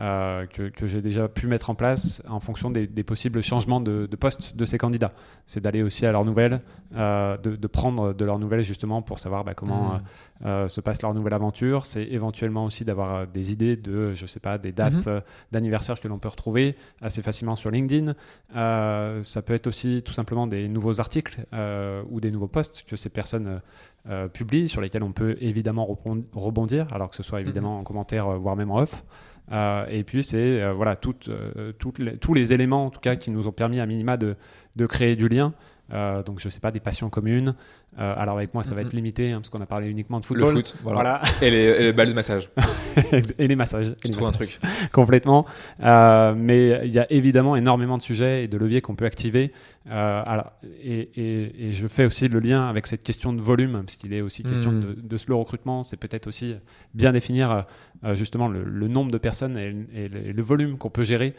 euh, 0.00 0.46
que, 0.46 0.70
que 0.70 0.88
j'ai 0.88 1.00
déjà 1.00 1.28
pu 1.28 1.46
mettre 1.46 1.70
en 1.70 1.76
place 1.76 2.20
en 2.28 2.40
fonction 2.40 2.68
des, 2.68 2.88
des 2.88 3.04
possibles 3.04 3.40
changements 3.44 3.80
de, 3.80 4.08
de, 4.10 4.16
poste 4.16 4.56
de 4.56 4.64
ces 4.64 4.76
candidats. 4.76 5.12
C'est 5.46 5.60
d'aller 5.60 5.84
aussi 5.84 6.04
à 6.04 6.10
leurs 6.10 6.24
nouvelles, 6.24 6.62
euh, 6.96 7.36
de, 7.36 7.54
de, 7.54 7.66
prendre 7.68 8.12
de 8.12 8.24
leurs 8.24 8.40
nouvelles 8.40 8.62
justement 8.62 9.02
pour 9.02 9.20
savoir 9.20 9.44
bah, 9.44 9.54
comment 9.54 9.92
mmh. 9.92 10.00
euh, 10.46 10.68
se 10.68 10.80
passe 10.80 11.00
leur 11.00 11.14
nouvelle 11.14 11.34
aventure. 11.34 11.86
C'est 11.86 12.02
éventuellement 12.02 12.64
aussi 12.64 12.84
d'avoir 12.84 13.28
des 13.28 13.52
idées 13.52 13.76
de, 13.76 14.14
je 14.14 14.26
sais 14.26 14.40
pas, 14.40 14.58
des 14.58 14.72
dates 14.72 15.06
mmh. 15.06 15.20
d'anniversaire 15.52 16.00
que 16.00 16.08
l'on 16.08 16.18
peut 16.18 16.28
retrouver 16.28 16.74
assez 17.00 17.22
facilement 17.22 17.54
sur 17.54 17.70
LinkedIn. 17.70 18.14
ça 18.52 19.42
peut 19.46 19.54
être 19.54 19.68
aussi 19.68 20.02
tout 20.04 20.12
simplement 20.12 20.48
des 20.48 20.66
nouveaux 20.66 20.98
articles 20.98 21.46
ou 22.10 22.20
des 22.20 22.32
nouveaux 22.32 22.48
posts 22.48 22.84
que 22.88 22.96
ces 22.96 23.10
personnes 23.10 23.60
publient 24.32 24.68
sur 24.68 24.80
lesquels 24.80 25.04
on 25.04 25.12
peut 25.12 25.36
évidemment 25.40 25.86
rebondir, 26.34 26.88
alors 26.92 27.10
que 27.10 27.16
ce 27.16 27.22
soit 27.22 27.40
évidemment 27.40 27.76
mmh. 27.76 27.80
en 27.80 27.84
commentaire, 27.84 28.28
voire 28.40 28.56
même 28.56 28.72
en 28.72 28.78
off. 28.80 29.04
Euh, 29.52 29.86
et 29.90 30.04
puis 30.04 30.22
c'est 30.22 30.62
euh, 30.62 30.72
voilà 30.72 30.96
euh, 31.28 31.72
tous 31.72 32.34
les 32.34 32.52
éléments 32.52 32.86
en 32.86 32.90
tout 32.90 33.00
cas 33.00 33.14
qui 33.16 33.30
nous 33.30 33.46
ont 33.46 33.52
permis 33.52 33.78
à 33.78 33.86
minima 33.86 34.16
de 34.16 34.36
créer 34.86 35.16
du 35.16 35.28
lien. 35.28 35.52
Donc 35.90 36.40
je 36.40 36.48
sais 36.48 36.60
pas 36.60 36.70
des 36.70 36.80
passions 36.80 37.10
communes, 37.10 37.54
euh, 37.98 38.14
alors 38.16 38.36
avec 38.36 38.54
moi, 38.54 38.64
ça 38.64 38.74
va 38.74 38.80
être 38.80 38.92
limité 38.92 39.30
hein, 39.30 39.36
parce 39.36 39.50
qu'on 39.50 39.60
a 39.60 39.66
parlé 39.66 39.88
uniquement 39.88 40.18
de 40.18 40.26
football. 40.26 40.54
Le 40.54 40.60
foot, 40.62 40.76
voilà. 40.82 41.22
Et, 41.40 41.50
les, 41.50 41.92
balles 41.92 42.08
de 42.08 42.12
massage. 42.12 42.50
et 43.38 43.46
les 43.46 43.54
massages. 43.56 43.94
Tu 44.04 44.10
trouves 44.10 44.26
un 44.26 44.32
truc. 44.32 44.58
Complètement. 44.92 45.46
Euh, 45.82 46.34
mais 46.36 46.80
il 46.84 46.92
y 46.92 46.98
a 46.98 47.10
évidemment 47.12 47.54
énormément 47.54 47.96
de 47.96 48.02
sujets 48.02 48.44
et 48.44 48.48
de 48.48 48.58
leviers 48.58 48.80
qu'on 48.80 48.96
peut 48.96 49.04
activer. 49.04 49.52
Euh, 49.88 50.22
alors, 50.26 50.52
et, 50.82 51.10
et, 51.14 51.68
et, 51.68 51.72
je 51.72 51.86
fais 51.86 52.06
aussi 52.06 52.26
le 52.28 52.40
lien 52.40 52.66
avec 52.66 52.86
cette 52.86 53.04
question 53.04 53.32
de 53.32 53.40
volume, 53.40 53.82
parce 53.84 53.96
qu'il 53.96 54.12
est 54.12 54.22
aussi 54.22 54.42
question 54.42 54.72
hmm. 54.72 54.80
de, 54.80 54.96
de, 55.00 55.18
slow 55.18 55.38
recrutement. 55.38 55.82
C'est 55.82 55.98
peut-être 55.98 56.26
aussi 56.26 56.56
bien 56.94 57.12
définir 57.12 57.66
justement 58.14 58.48
le, 58.48 58.64
le, 58.64 58.88
nombre 58.88 59.12
de 59.12 59.18
personnes 59.18 59.56
et, 59.56 60.08
le, 60.08 60.42
volume 60.42 60.78
qu'on 60.78 60.90
peut 60.90 61.04
gérer 61.04 61.34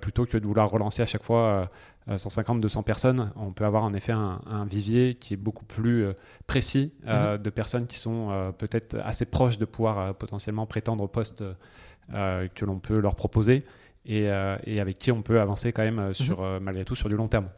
plutôt 0.00 0.26
que 0.26 0.38
de 0.38 0.46
vouloir 0.46 0.70
relancer 0.70 1.02
à 1.02 1.06
chaque 1.06 1.22
fois 1.22 1.70
150-200 2.08 2.82
personnes. 2.82 3.32
On 3.36 3.52
peut 3.52 3.64
avoir 3.64 3.84
en 3.84 3.92
effet 3.94 4.12
un, 4.12 4.40
un 4.46 4.64
vivier 4.64 5.14
qui 5.14 5.34
est 5.34 5.36
beaucoup 5.36 5.64
plus 5.64 6.04
euh, 6.04 6.12
précis 6.46 6.92
euh, 7.06 7.36
mhm. 7.36 7.42
de 7.42 7.50
personnes 7.50 7.86
qui 7.86 7.96
sont 7.96 8.30
euh, 8.30 8.52
peut-être 8.52 8.98
assez 9.04 9.24
proches 9.24 9.58
de 9.58 9.64
pouvoir 9.64 10.14
potentiellement 10.14 10.66
prétendre 10.66 11.04
au 11.04 11.08
poste 11.08 11.44
que 12.10 12.64
l'on 12.64 12.78
peut 12.78 12.98
leur 12.98 13.14
proposer 13.14 13.62
et, 14.04 14.28
avec 14.28 14.98
qui 14.98 15.12
on 15.12 15.22
peut 15.22 15.40
avancer 15.40 15.72
quand 15.72 15.82
même 15.82 16.08
mhm. 16.08 16.14
sur, 16.14 16.60
malgré 16.60 16.84
tout 16.84 16.94
sur 16.94 17.08
du 17.08 17.16
long 17.16 17.28
terme. 17.28 17.48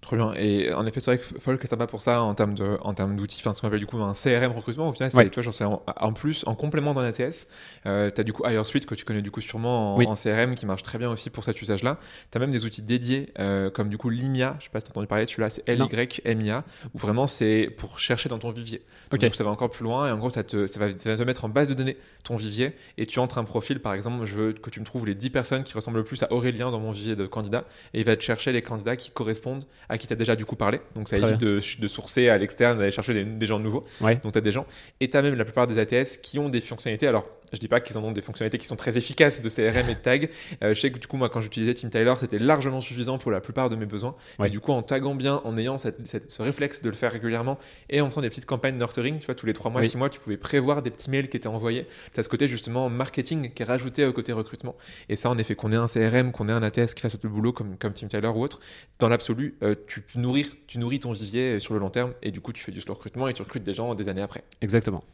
Trop 0.00 0.16
bien. 0.16 0.32
Et 0.34 0.72
en 0.72 0.86
effet, 0.86 1.00
c'est 1.00 1.10
vrai 1.10 1.18
que 1.18 1.38
Folk 1.38 1.62
est 1.62 1.66
sympa 1.66 1.86
pour 1.86 2.00
ça 2.00 2.22
en 2.22 2.34
termes 2.34 2.54
de, 2.54 2.78
en 2.80 2.94
termes 2.94 3.16
d'outils. 3.16 3.38
Enfin, 3.40 3.52
ce 3.52 3.60
qu'on 3.60 3.68
appelle 3.68 3.80
du 3.80 3.86
coup 3.86 3.98
un 3.98 4.12
CRM 4.12 4.52
recrutement. 4.52 4.88
Au 4.88 4.92
final, 4.92 5.10
c'est, 5.10 5.30
tu 5.30 5.40
vois, 5.40 5.66
en, 5.66 5.82
en, 5.94 6.12
plus, 6.12 6.42
en 6.46 6.54
complément 6.54 6.94
d'un 6.94 7.04
ATS, 7.04 7.46
euh, 7.86 8.10
tu 8.10 8.20
as 8.20 8.24
du 8.24 8.32
coup 8.32 8.42
HireSuite 8.46 8.86
que 8.86 8.94
tu 8.94 9.04
connais 9.04 9.20
du 9.20 9.30
coup 9.30 9.42
sûrement 9.42 9.96
en, 9.96 10.14
CRM 10.14 10.54
qui 10.54 10.64
marche 10.64 10.82
très 10.82 10.98
bien 10.98 11.10
aussi 11.10 11.28
pour 11.28 11.44
cet 11.44 11.60
usage-là. 11.60 11.98
Tu 12.30 12.38
as 12.38 12.40
même 12.40 12.50
des 12.50 12.64
outils 12.64 12.82
dédiés 12.82 13.30
euh, 13.38 13.70
comme 13.70 13.88
du 13.88 13.98
coup 13.98 14.08
Limia. 14.08 14.56
Je 14.58 14.64
sais 14.64 14.70
pas 14.70 14.80
si 14.80 14.86
tu 14.86 14.90
as 14.90 14.92
entendu 14.92 15.06
parler 15.06 15.26
de 15.26 15.30
celui-là, 15.30 15.50
c'est 15.50 15.68
L-Y-M-I-A, 15.68 16.64
où 16.94 16.98
vraiment 16.98 17.26
c'est 17.26 17.70
pour 17.76 17.98
chercher 17.98 18.28
dans 18.30 18.38
ton 18.38 18.50
vivier. 18.50 18.82
Donc 19.10 19.34
ça 19.34 19.44
va 19.44 19.50
encore 19.50 19.70
plus 19.70 19.84
loin 19.84 20.08
et 20.08 20.12
en 20.12 20.18
gros, 20.18 20.30
ça, 20.30 20.44
te, 20.44 20.66
ça, 20.66 20.80
va, 20.80 20.92
te 20.92 21.22
mettre 21.22 21.44
en 21.44 21.48
base 21.48 21.68
de 21.68 21.74
données 21.74 21.96
ton 22.24 22.36
vivier 22.36 22.74
et 22.96 23.06
tu 23.06 23.18
entres 23.18 23.38
un 23.38 23.44
profil. 23.44 23.80
Par 23.80 23.92
exemple, 23.92 24.24
je 24.24 24.34
veux 24.34 24.52
que 24.52 24.70
tu 24.70 24.80
me 24.80 24.84
trouves 24.84 25.06
les 25.06 25.14
10 25.14 25.30
personnes 25.30 25.64
qui 25.64 25.74
ressemblent 25.74 25.98
le 25.98 26.04
plus 26.04 26.22
à 26.22 26.32
Aurélien 26.32 26.70
dans 26.70 26.80
mon 26.80 26.92
vivier 26.92 27.16
de 27.16 27.26
candidats 27.26 27.64
et 27.92 28.00
il 28.00 28.04
va 28.06 28.16
te 28.16 28.22
chercher 28.22 28.52
les 28.52 28.62
candidats 28.62 28.96
qui 28.96 29.10
correspondent 29.10 29.64
à 29.90 29.98
qui 29.98 30.06
tu 30.06 30.12
as 30.12 30.16
déjà 30.16 30.36
du 30.36 30.44
coup 30.44 30.56
parlé 30.56 30.80
donc 30.94 31.08
ça 31.08 31.18
évite 31.18 31.38
de, 31.38 31.60
de, 31.78 31.88
sourcer 31.88 32.28
à 32.28 32.38
l'externe, 32.38 32.78
d'aller 32.78 32.92
chercher 32.92 33.24
des, 33.24 33.46
gens 33.46 33.58
nouveaux. 33.58 33.84
Donc 34.00 34.32
tu 34.32 34.38
as 34.38 34.40
des 34.40 34.52
gens. 34.52 34.66
Et 35.00 35.08
tu 35.08 35.16
as 35.16 35.22
même 35.22 35.34
la 35.34 35.44
plupart 35.44 35.66
des 35.66 35.78
ATS 35.78 36.16
qui 36.18 36.38
ont 36.38 36.48
des 36.48 36.60
fonctionnalités. 36.60 37.06
Alors 37.06 37.24
je 37.52 37.58
dis 37.58 37.68
pas 37.68 37.80
qu'ils 37.80 37.98
en 37.98 38.04
ont 38.04 38.12
des 38.12 38.22
fonctionnalités 38.22 38.58
qui 38.58 38.66
sont 38.66 38.76
très 38.76 38.96
efficaces 38.96 39.40
de 39.40 39.48
CRM 39.48 39.88
et 39.88 39.94
de 39.94 40.00
tag. 40.00 40.30
Euh, 40.62 40.74
je 40.74 40.80
sais 40.80 40.90
que 40.90 40.98
du 40.98 41.06
coup, 41.06 41.16
moi, 41.16 41.28
quand 41.28 41.40
j'utilisais 41.40 41.74
Team 41.74 41.90
Tyler, 41.90 42.14
c'était 42.18 42.38
largement 42.38 42.80
suffisant 42.80 43.18
pour 43.18 43.30
la 43.30 43.40
plupart 43.40 43.68
de 43.68 43.76
mes 43.76 43.86
besoins. 43.86 44.14
Et 44.44 44.50
du 44.50 44.60
coup, 44.60 44.72
en 44.72 44.82
taguant 44.82 45.14
bien, 45.14 45.40
en 45.44 45.56
ayant 45.56 45.78
cette, 45.78 46.30
ce 46.30 46.42
réflexe 46.42 46.82
de 46.82 46.88
le 46.88 46.96
faire 46.96 47.12
régulièrement 47.12 47.58
et 47.88 48.00
en 48.00 48.08
faisant 48.08 48.20
des 48.20 48.30
petites 48.30 48.46
campagnes 48.46 48.76
nurturing, 48.76 49.18
tu 49.18 49.26
vois, 49.26 49.34
tous 49.34 49.46
les 49.46 49.52
3 49.52 49.70
mois, 49.70 49.82
6 49.82 49.96
mois, 49.96 50.10
tu 50.10 50.20
pouvais 50.20 50.36
prévoir 50.36 50.82
des 50.82 50.90
petits 50.90 51.10
mails 51.10 51.28
qui 51.28 51.36
étaient 51.36 51.48
envoyés. 51.48 51.86
Tu 52.12 52.20
as 52.20 52.22
ce 52.22 52.28
côté 52.28 52.48
justement 52.48 52.88
marketing 52.88 53.52
qui 53.52 53.62
est 53.62 53.66
rajouté 53.66 54.04
au 54.04 54.12
côté 54.12 54.32
recrutement. 54.32 54.76
Et 55.08 55.16
ça, 55.16 55.30
en 55.30 55.38
effet, 55.38 55.54
qu'on 55.54 55.72
ait 55.72 55.76
un 55.76 55.86
CRM, 55.86 56.32
qu'on 56.32 56.48
ait 56.48 56.52
un 56.52 56.62
ATS 56.62 56.94
qui 56.94 57.02
fasse 57.02 57.12
tout 57.12 57.18
le 57.26 57.30
boulot 57.30 57.52
comme, 57.52 57.76
comme 57.76 57.92
Team 57.92 58.08
Tyler 58.08 58.28
ou 58.28 58.42
autre, 58.42 58.60
dans 58.98 59.08
l'absolu, 59.08 59.56
euh, 59.62 59.74
tu, 59.86 60.04
nourrir, 60.14 60.48
tu 60.66 60.78
nourris 60.78 61.00
ton 61.00 61.12
vivier 61.12 61.58
sur 61.60 61.74
le 61.74 61.80
long 61.80 61.90
terme 61.90 62.12
et 62.22 62.30
du 62.30 62.40
coup, 62.40 62.52
tu 62.52 62.62
fais 62.62 62.72
du 62.72 62.80
slow 62.80 62.94
recrutement 62.94 63.28
et 63.28 63.34
tu 63.34 63.42
recrutes 63.42 63.64
des 63.64 63.74
gens 63.74 63.94
des 63.94 64.08
années 64.08 64.22
après. 64.22 64.44
Exactement. 64.60 65.04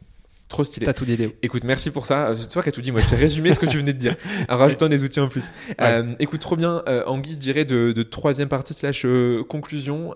Trop 0.49 0.63
stylé. 0.63 0.85
T'as 0.85 0.93
tout 0.93 1.03
dit, 1.03 1.17
Écoute, 1.41 1.63
merci 1.65 1.91
pour 1.91 2.05
ça. 2.05 2.33
C'est 2.37 2.47
toi 2.47 2.63
qui 2.63 2.69
as 2.69 2.71
tout 2.71 2.81
dit. 2.81 2.91
Moi, 2.91 3.01
je 3.01 3.07
t'ai 3.07 3.17
résumé 3.17 3.53
ce 3.53 3.59
que 3.59 3.65
tu 3.65 3.77
venais 3.77 3.91
de 3.91 3.97
dire 3.97 4.15
en 4.49 4.55
rajoutant 4.55 4.87
des 4.87 5.03
outils 5.03 5.19
en 5.19 5.27
plus. 5.27 5.51
Euh, 5.81 6.13
écoute, 6.19 6.39
trop 6.39 6.55
bien. 6.55 6.83
Euh, 6.87 7.03
en 7.05 7.19
guise, 7.19 7.35
je 7.35 7.41
dirais, 7.41 7.65
de, 7.65 7.91
de 7.91 8.03
troisième 8.03 8.47
partie 8.47 8.73
slash 8.73 9.05
euh, 9.05 9.43
conclusion, 9.43 10.13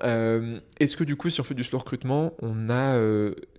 est-ce 0.80 0.96
que 0.96 1.04
du 1.04 1.16
coup, 1.18 1.30
si 1.30 1.42
on 1.42 1.44
fait 1.44 1.54
du 1.54 1.64
slow 1.64 1.80
recrutement, 1.80 2.34
on 2.42 2.70
a 2.70 2.98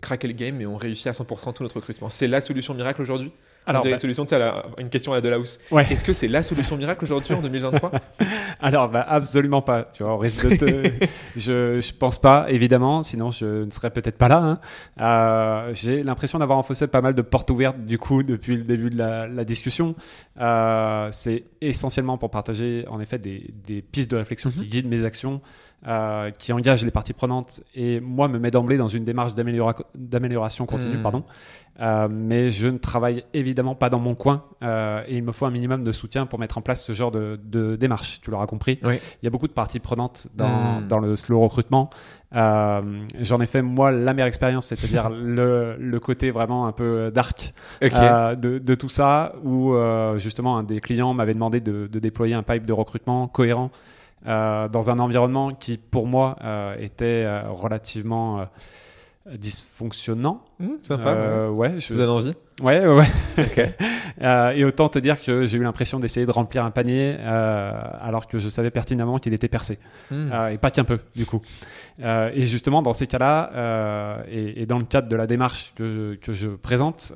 craqué 0.01 0.29
le 0.29 0.35
game 0.35 0.61
et 0.61 0.67
on 0.67 0.77
réussit 0.77 1.09
à 1.09 1.13
100% 1.13 1.53
tout 1.53 1.63
notre 1.63 1.77
recrutement? 1.77 2.09
C'est 2.09 2.29
la 2.29 2.41
solution 2.41 2.75
miracle 2.75 3.03
aujourd'hui? 3.03 3.33
Alors, 3.67 3.83
bah... 3.83 3.91
une 3.91 4.01
solution, 4.01 4.25
tu 4.25 4.35
une 4.79 4.89
question 4.89 5.13
à 5.13 5.17
la 5.17 5.21
Delahousse. 5.21 5.61
Ouais. 5.71 5.87
Est-ce 5.91 6.05
que 6.05 6.13
c'est 6.13 6.29
la 6.29 6.43
solution 6.43 6.77
miracle 6.77 7.05
aujourd'hui 7.05 7.35
en 7.35 7.41
2023 7.41 7.93
Alors, 8.61 8.89
bah, 8.89 9.05
absolument 9.09 9.63
pas. 9.63 9.89
Tu 9.93 10.03
vois, 10.03 10.15
on 10.15 10.19
risque 10.19 10.49
de 10.49 10.57
te... 10.57 11.07
je, 11.37 11.81
je 11.81 11.93
pense 11.93 12.21
pas, 12.21 12.47
évidemment, 12.49 13.03
sinon 13.03 13.31
je 13.31 13.65
ne 13.65 13.71
serais 13.71 13.91
peut-être 13.91 14.19
pas 14.19 14.29
là. 14.29 14.39
Hein. 14.39 14.59
Euh, 15.01 15.75
J'ai 15.75 16.03
l'impression 16.03 16.39
d'avoir 16.39 16.59
enfoncé 16.59 16.87
pas 16.87 17.01
mal 17.01 17.15
de 17.15 17.23
portes 17.23 17.51
ouvertes 17.51 17.79
du 17.79 17.99
coup 17.99 18.23
depuis 18.23 18.57
le 18.57 18.65
début 18.65 18.91
de 18.91 18.99
la, 18.99 19.27
la 19.27 19.45
discussion. 19.45 19.95
Euh, 20.41 21.09
c'est 21.11 21.45
essentiellement 21.61 22.19
pour 22.19 22.31
partager 22.31 22.85
en 22.89 23.01
effet 23.01 23.19
des, 23.19 23.51
des 23.67 23.83
pistes 23.83 24.11
de 24.11 24.17
réflexion 24.17 24.51
qui 24.51 24.61
mhm. 24.61 24.67
guident 24.67 24.89
mes 24.89 25.05
actions. 25.05 25.41
Euh, 25.89 26.31
qui 26.31 26.53
engagent 26.53 26.85
les 26.85 26.93
parties 26.93 27.13
prenantes 27.13 27.61
et 27.75 27.99
moi 27.99 28.29
me 28.29 28.39
met 28.39 28.53
d'emblée 28.53 28.77
dans 28.77 28.87
une 28.87 29.03
démarche 29.03 29.35
d'amélioration 29.35 30.65
continue. 30.65 30.99
Mhm. 30.99 31.03
Pardon. 31.03 31.25
Euh, 31.81 32.07
mais 32.09 32.53
je 32.53 32.69
ne 32.69 32.79
travaille 32.79 33.25
évidemment 33.35 33.75
pas 33.75 33.91
dans 33.91 33.99
mon 33.99 34.15
coin 34.15 34.45
euh, 34.63 35.03
et 35.09 35.17
il 35.17 35.25
me 35.25 35.33
faut 35.33 35.45
un 35.45 35.51
minimum 35.51 35.83
de 35.83 35.91
soutien 35.91 36.25
pour 36.27 36.39
mettre 36.39 36.57
en 36.57 36.61
place 36.61 36.85
ce 36.85 36.93
genre 36.93 37.11
de, 37.11 37.41
de 37.43 37.75
démarche. 37.75 38.21
Tu 38.21 38.31
l'auras 38.31 38.47
compris. 38.47 38.79
Il 38.85 39.01
y 39.25 39.27
a 39.27 39.31
beaucoup 39.31 39.49
de 39.49 39.53
parties 39.53 39.81
prenantes 39.81 40.29
dans, 40.37 40.81
dans 40.83 41.01
le 41.01 41.17
slow 41.17 41.41
recrutement. 41.41 41.91
J'en 42.33 43.41
ai 43.41 43.47
fait 43.47 43.63
moi 43.63 43.91
la 43.91 44.15
meilleure 44.15 44.29
expérience, 44.29 44.67
c'est-à-dire 44.67 45.11
le, 45.11 45.77
le, 45.81 45.99
côté 45.99 46.31
vraiment 46.31 46.69
un 46.69 46.73
peu 46.73 47.11
dark 47.13 47.55
de, 47.81 48.59
de, 48.59 48.75
tout 48.77 48.89
ça, 48.89 49.35
où 49.43 49.75
justement 50.19 50.59
un 50.59 50.63
des 50.63 50.79
clients 50.79 51.13
m'avait 51.13 51.35
demandé 51.35 51.59
de, 51.59 51.89
de, 51.91 51.99
déployer 51.99 52.35
un 52.35 52.45
pipe 52.45 52.67
de 52.67 52.73
recrutement 52.73 53.27
cohérent 53.27 53.73
dans 54.25 54.91
un 54.91 54.99
environnement 54.99 55.53
qui 55.53 55.79
pour 55.79 56.07
moi 56.07 56.37
était 56.79 57.27
relativement 57.49 58.47
dysfonctionnant. 59.31 60.45
Mmh, 60.59 60.69
sympa. 60.83 61.09
Euh, 61.11 61.49
ouais. 61.49 61.75
je... 61.79 61.89
Ça 61.89 61.95
donne 61.95 62.11
envie 62.11 62.33
Ouais, 62.61 62.87
ouais. 62.87 63.07
euh, 64.23 64.51
et 64.51 64.65
autant 64.65 64.89
te 64.89 64.99
dire 64.99 65.21
que 65.21 65.47
j'ai 65.47 65.59
eu 65.59 65.63
l'impression 65.63 65.99
d'essayer 65.99 66.27
de 66.27 66.31
remplir 66.31 66.65
un 66.65 66.71
panier 66.71 67.17
euh, 67.19 67.73
alors 68.01 68.29
que 68.29 68.39
je 68.39 68.49
savais 68.49 68.71
pertinemment 68.71 69.19
qu'il 69.19 69.33
était 69.33 69.49
percé. 69.49 69.79
Mmh. 70.11 70.31
Euh, 70.33 70.49
et 70.49 70.59
pas 70.59 70.71
qu'un 70.71 70.85
peu, 70.85 70.99
du 71.17 71.25
coup. 71.25 71.41
Euh, 72.03 72.31
et 72.35 72.47
justement, 72.47 72.83
dans 72.83 72.93
ces 72.93 73.07
cas-là, 73.07 74.23
et, 74.31 74.63
et, 74.63 74.67
dans 74.67 74.79
le 74.79 74.85
cadre 74.85 75.09
de 75.09 75.17
la 75.17 75.27
démarche 75.27 75.73
que, 75.77 76.19
que 76.21 76.33
je 76.33 76.49
présente, 76.49 77.13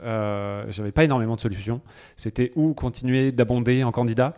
j'avais 0.69 0.93
pas 0.93 1.05
énormément 1.05 1.37
de 1.37 1.41
solutions. 1.41 1.81
C'était 2.17 2.51
ou 2.57 2.73
continuer 2.73 3.31
d'abonder 3.31 3.85
en 3.85 3.93
candidat, 3.93 4.35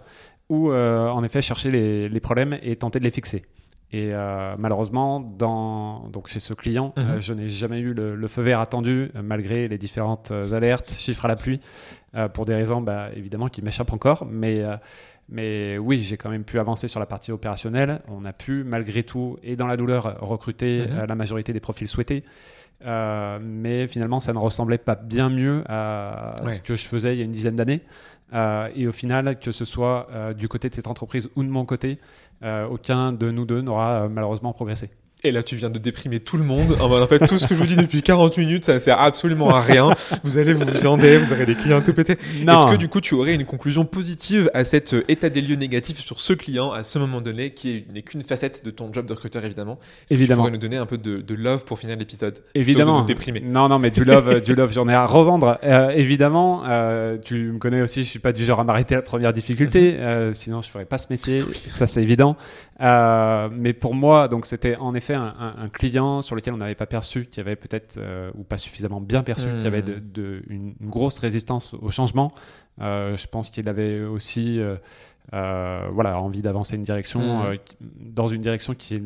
ou 0.48 0.72
en 0.72 1.22
effet 1.24 1.42
chercher 1.42 1.70
les, 1.70 2.08
les 2.08 2.20
problèmes 2.20 2.58
et 2.62 2.76
tenter 2.76 2.98
de 2.98 3.04
les 3.04 3.10
fixer. 3.10 3.44
Et 3.90 4.10
euh, 4.12 4.54
malheureusement, 4.58 5.18
dans, 5.18 6.08
donc 6.10 6.28
chez 6.28 6.40
ce 6.40 6.52
client, 6.52 6.92
mhm. 6.96 7.04
euh, 7.04 7.20
je 7.20 7.32
n'ai 7.32 7.48
jamais 7.48 7.78
eu 7.78 7.94
le, 7.94 8.28
feu 8.28 8.42
vert 8.42 8.60
attendu, 8.60 9.10
euh, 9.14 9.22
malgré 9.22 9.66
les 9.66 9.78
différentes 9.78 10.30
alertes, 10.30 10.90
chiffres 10.92 11.24
à 11.24 11.28
la 11.28 11.36
pluie, 11.36 11.60
pour 12.32 12.46
des 12.46 12.54
raisons 12.54 12.80
bah, 12.80 13.10
évidemment 13.14 13.48
qui 13.48 13.62
m'échappent 13.62 13.92
encore. 13.92 14.26
Mais, 14.26 14.62
mais 15.28 15.78
oui, 15.78 16.00
j'ai 16.00 16.16
quand 16.16 16.30
même 16.30 16.44
pu 16.44 16.58
avancer 16.58 16.88
sur 16.88 17.00
la 17.00 17.06
partie 17.06 17.32
opérationnelle. 17.32 18.00
On 18.08 18.24
a 18.24 18.32
pu, 18.32 18.64
malgré 18.64 19.02
tout, 19.04 19.38
et 19.42 19.56
dans 19.56 19.66
la 19.66 19.76
douleur, 19.76 20.18
recruter 20.20 20.86
mhm. 20.86 21.04
la 21.06 21.14
majorité 21.14 21.52
des 21.52 21.60
profils 21.60 21.86
souhaités. 21.86 22.24
Mais 22.84 23.88
finalement, 23.88 24.20
ça 24.20 24.32
ne 24.32 24.38
ressemblait 24.38 24.78
pas 24.78 24.94
bien 24.94 25.28
mieux 25.28 25.64
à 25.68 26.36
ce 26.50 26.60
que 26.60 26.76
je 26.76 26.86
faisais 26.86 27.14
il 27.14 27.18
y 27.18 27.22
a 27.22 27.24
une 27.24 27.32
dizaine 27.32 27.56
d'années. 27.56 27.82
et 28.74 28.86
au 28.86 28.92
final, 28.92 29.38
que 29.38 29.52
ce 29.52 29.64
soit 29.64 30.08
du 30.36 30.48
côté 30.48 30.68
de 30.68 30.74
cette 30.74 30.86
entreprise 30.86 31.28
ou 31.36 31.42
de 31.42 31.48
mon 31.48 31.64
côté, 31.64 31.98
euh, 32.44 32.66
aucun 32.68 33.12
de 33.12 33.30
nous 33.30 33.44
deux 33.44 33.60
n'aura 33.60 34.04
euh, 34.04 34.08
malheureusement 34.08 34.52
progressé. 34.52 34.90
Et 35.24 35.32
là, 35.32 35.42
tu 35.42 35.56
viens 35.56 35.68
de 35.68 35.80
déprimer 35.80 36.20
tout 36.20 36.36
le 36.36 36.44
monde. 36.44 36.76
En, 36.80 37.06
fait, 37.08 37.18
tout 37.18 37.38
ce 37.38 37.46
que 37.48 37.54
je 37.54 37.60
vous 37.60 37.66
dis 37.66 37.74
depuis 37.74 38.02
40 38.02 38.36
minutes, 38.38 38.64
ça 38.64 38.78
sert 38.78 39.00
absolument 39.00 39.50
à 39.50 39.60
rien. 39.60 39.90
Vous 40.22 40.38
allez 40.38 40.52
vous 40.52 40.64
viander, 40.64 41.18
vous 41.18 41.32
aurez 41.32 41.44
des 41.44 41.56
clients 41.56 41.82
tout 41.82 41.92
pétés. 41.92 42.12
Est-ce 42.12 42.70
que 42.70 42.76
du 42.76 42.88
coup, 42.88 43.00
tu 43.00 43.14
aurais 43.14 43.34
une 43.34 43.44
conclusion 43.44 43.84
positive 43.84 44.48
à 44.54 44.64
cet 44.64 44.94
euh, 44.94 45.04
état 45.08 45.28
des 45.28 45.40
lieux 45.40 45.56
négatif 45.56 45.98
sur 45.98 46.20
ce 46.20 46.32
client 46.34 46.70
à 46.70 46.84
ce 46.84 47.00
moment 47.00 47.20
donné, 47.20 47.50
qui 47.50 47.84
n'est 47.92 48.02
qu'une 48.02 48.22
facette 48.22 48.64
de 48.64 48.70
ton 48.70 48.92
job 48.92 49.06
de 49.06 49.12
recruteur, 49.12 49.44
évidemment? 49.44 49.80
Évidemment. 50.08 50.28
Que 50.28 50.32
tu 50.32 50.36
pourrais 50.36 50.50
nous 50.52 50.58
donner 50.58 50.76
un 50.76 50.86
peu 50.86 50.98
de, 50.98 51.20
de 51.20 51.34
love 51.34 51.64
pour 51.64 51.80
finir 51.80 51.96
l'épisode? 51.96 52.34
De 52.34 52.60
Évidemment. 52.60 53.00
nous 53.00 53.06
déprimer. 53.06 53.40
Non, 53.40 53.68
non, 53.68 53.80
mais 53.80 53.90
du 53.90 54.04
love, 54.04 54.28
euh, 54.28 54.40
du 54.40 54.54
love, 54.54 54.72
j'en 54.72 54.88
ai 54.88 54.94
à 54.94 55.04
revendre. 55.04 55.58
Euh, 55.64 55.90
évidemment, 55.90 56.62
euh, 56.66 57.16
tu 57.22 57.52
me 57.52 57.58
connais 57.58 57.82
aussi, 57.82 58.04
je 58.04 58.08
suis 58.08 58.18
pas 58.18 58.32
du 58.32 58.44
genre 58.44 58.60
à 58.60 58.64
m'arrêter 58.64 58.94
à 58.94 58.98
la 58.98 59.02
première 59.02 59.32
difficulté, 59.32 59.96
euh, 59.98 60.32
sinon 60.32 60.62
je 60.62 60.70
ferais 60.70 60.84
pas 60.84 60.98
ce 60.98 61.06
métier. 61.10 61.42
Ça, 61.66 61.86
c'est 61.86 62.02
évident. 62.02 62.36
Euh, 62.80 63.48
mais 63.50 63.72
pour 63.72 63.94
moi, 63.94 64.28
donc 64.28 64.46
c'était 64.46 64.76
en 64.76 64.94
effet 64.94 65.14
un, 65.14 65.34
un- 65.38 65.54
un 65.64 65.68
client 65.68 66.22
sur 66.22 66.36
lequel 66.36 66.54
on 66.54 66.58
n'avait 66.58 66.76
pas 66.76 66.86
perçu 66.86 67.26
qu'il 67.26 67.38
y 67.38 67.46
avait 67.46 67.56
peut-être 67.56 67.98
euh, 67.98 68.30
ou 68.36 68.44
pas 68.44 68.56
suffisamment 68.56 69.00
bien 69.00 69.22
perçu 69.24 69.46
qu'il 69.56 69.64
y 69.64 69.66
avait 69.66 69.82
de, 69.82 69.98
de- 69.98 70.42
une, 70.48 70.74
une 70.80 70.88
grosse 70.88 71.18
résistance 71.18 71.74
au 71.74 71.90
changement. 71.90 72.32
Euh, 72.80 73.16
je 73.16 73.26
pense 73.26 73.50
qu'il 73.50 73.68
avait 73.68 74.02
aussi 74.02 74.60
euh, 75.34 75.82
voilà 75.92 76.18
envie 76.22 76.40
d'avancer 76.42 76.76
une 76.76 76.82
direction 76.82 77.20
Mm. 77.20 77.46
euh, 77.46 77.56
dans 78.00 78.26
une 78.28 78.40
direction 78.40 78.74
qui, 78.74 79.00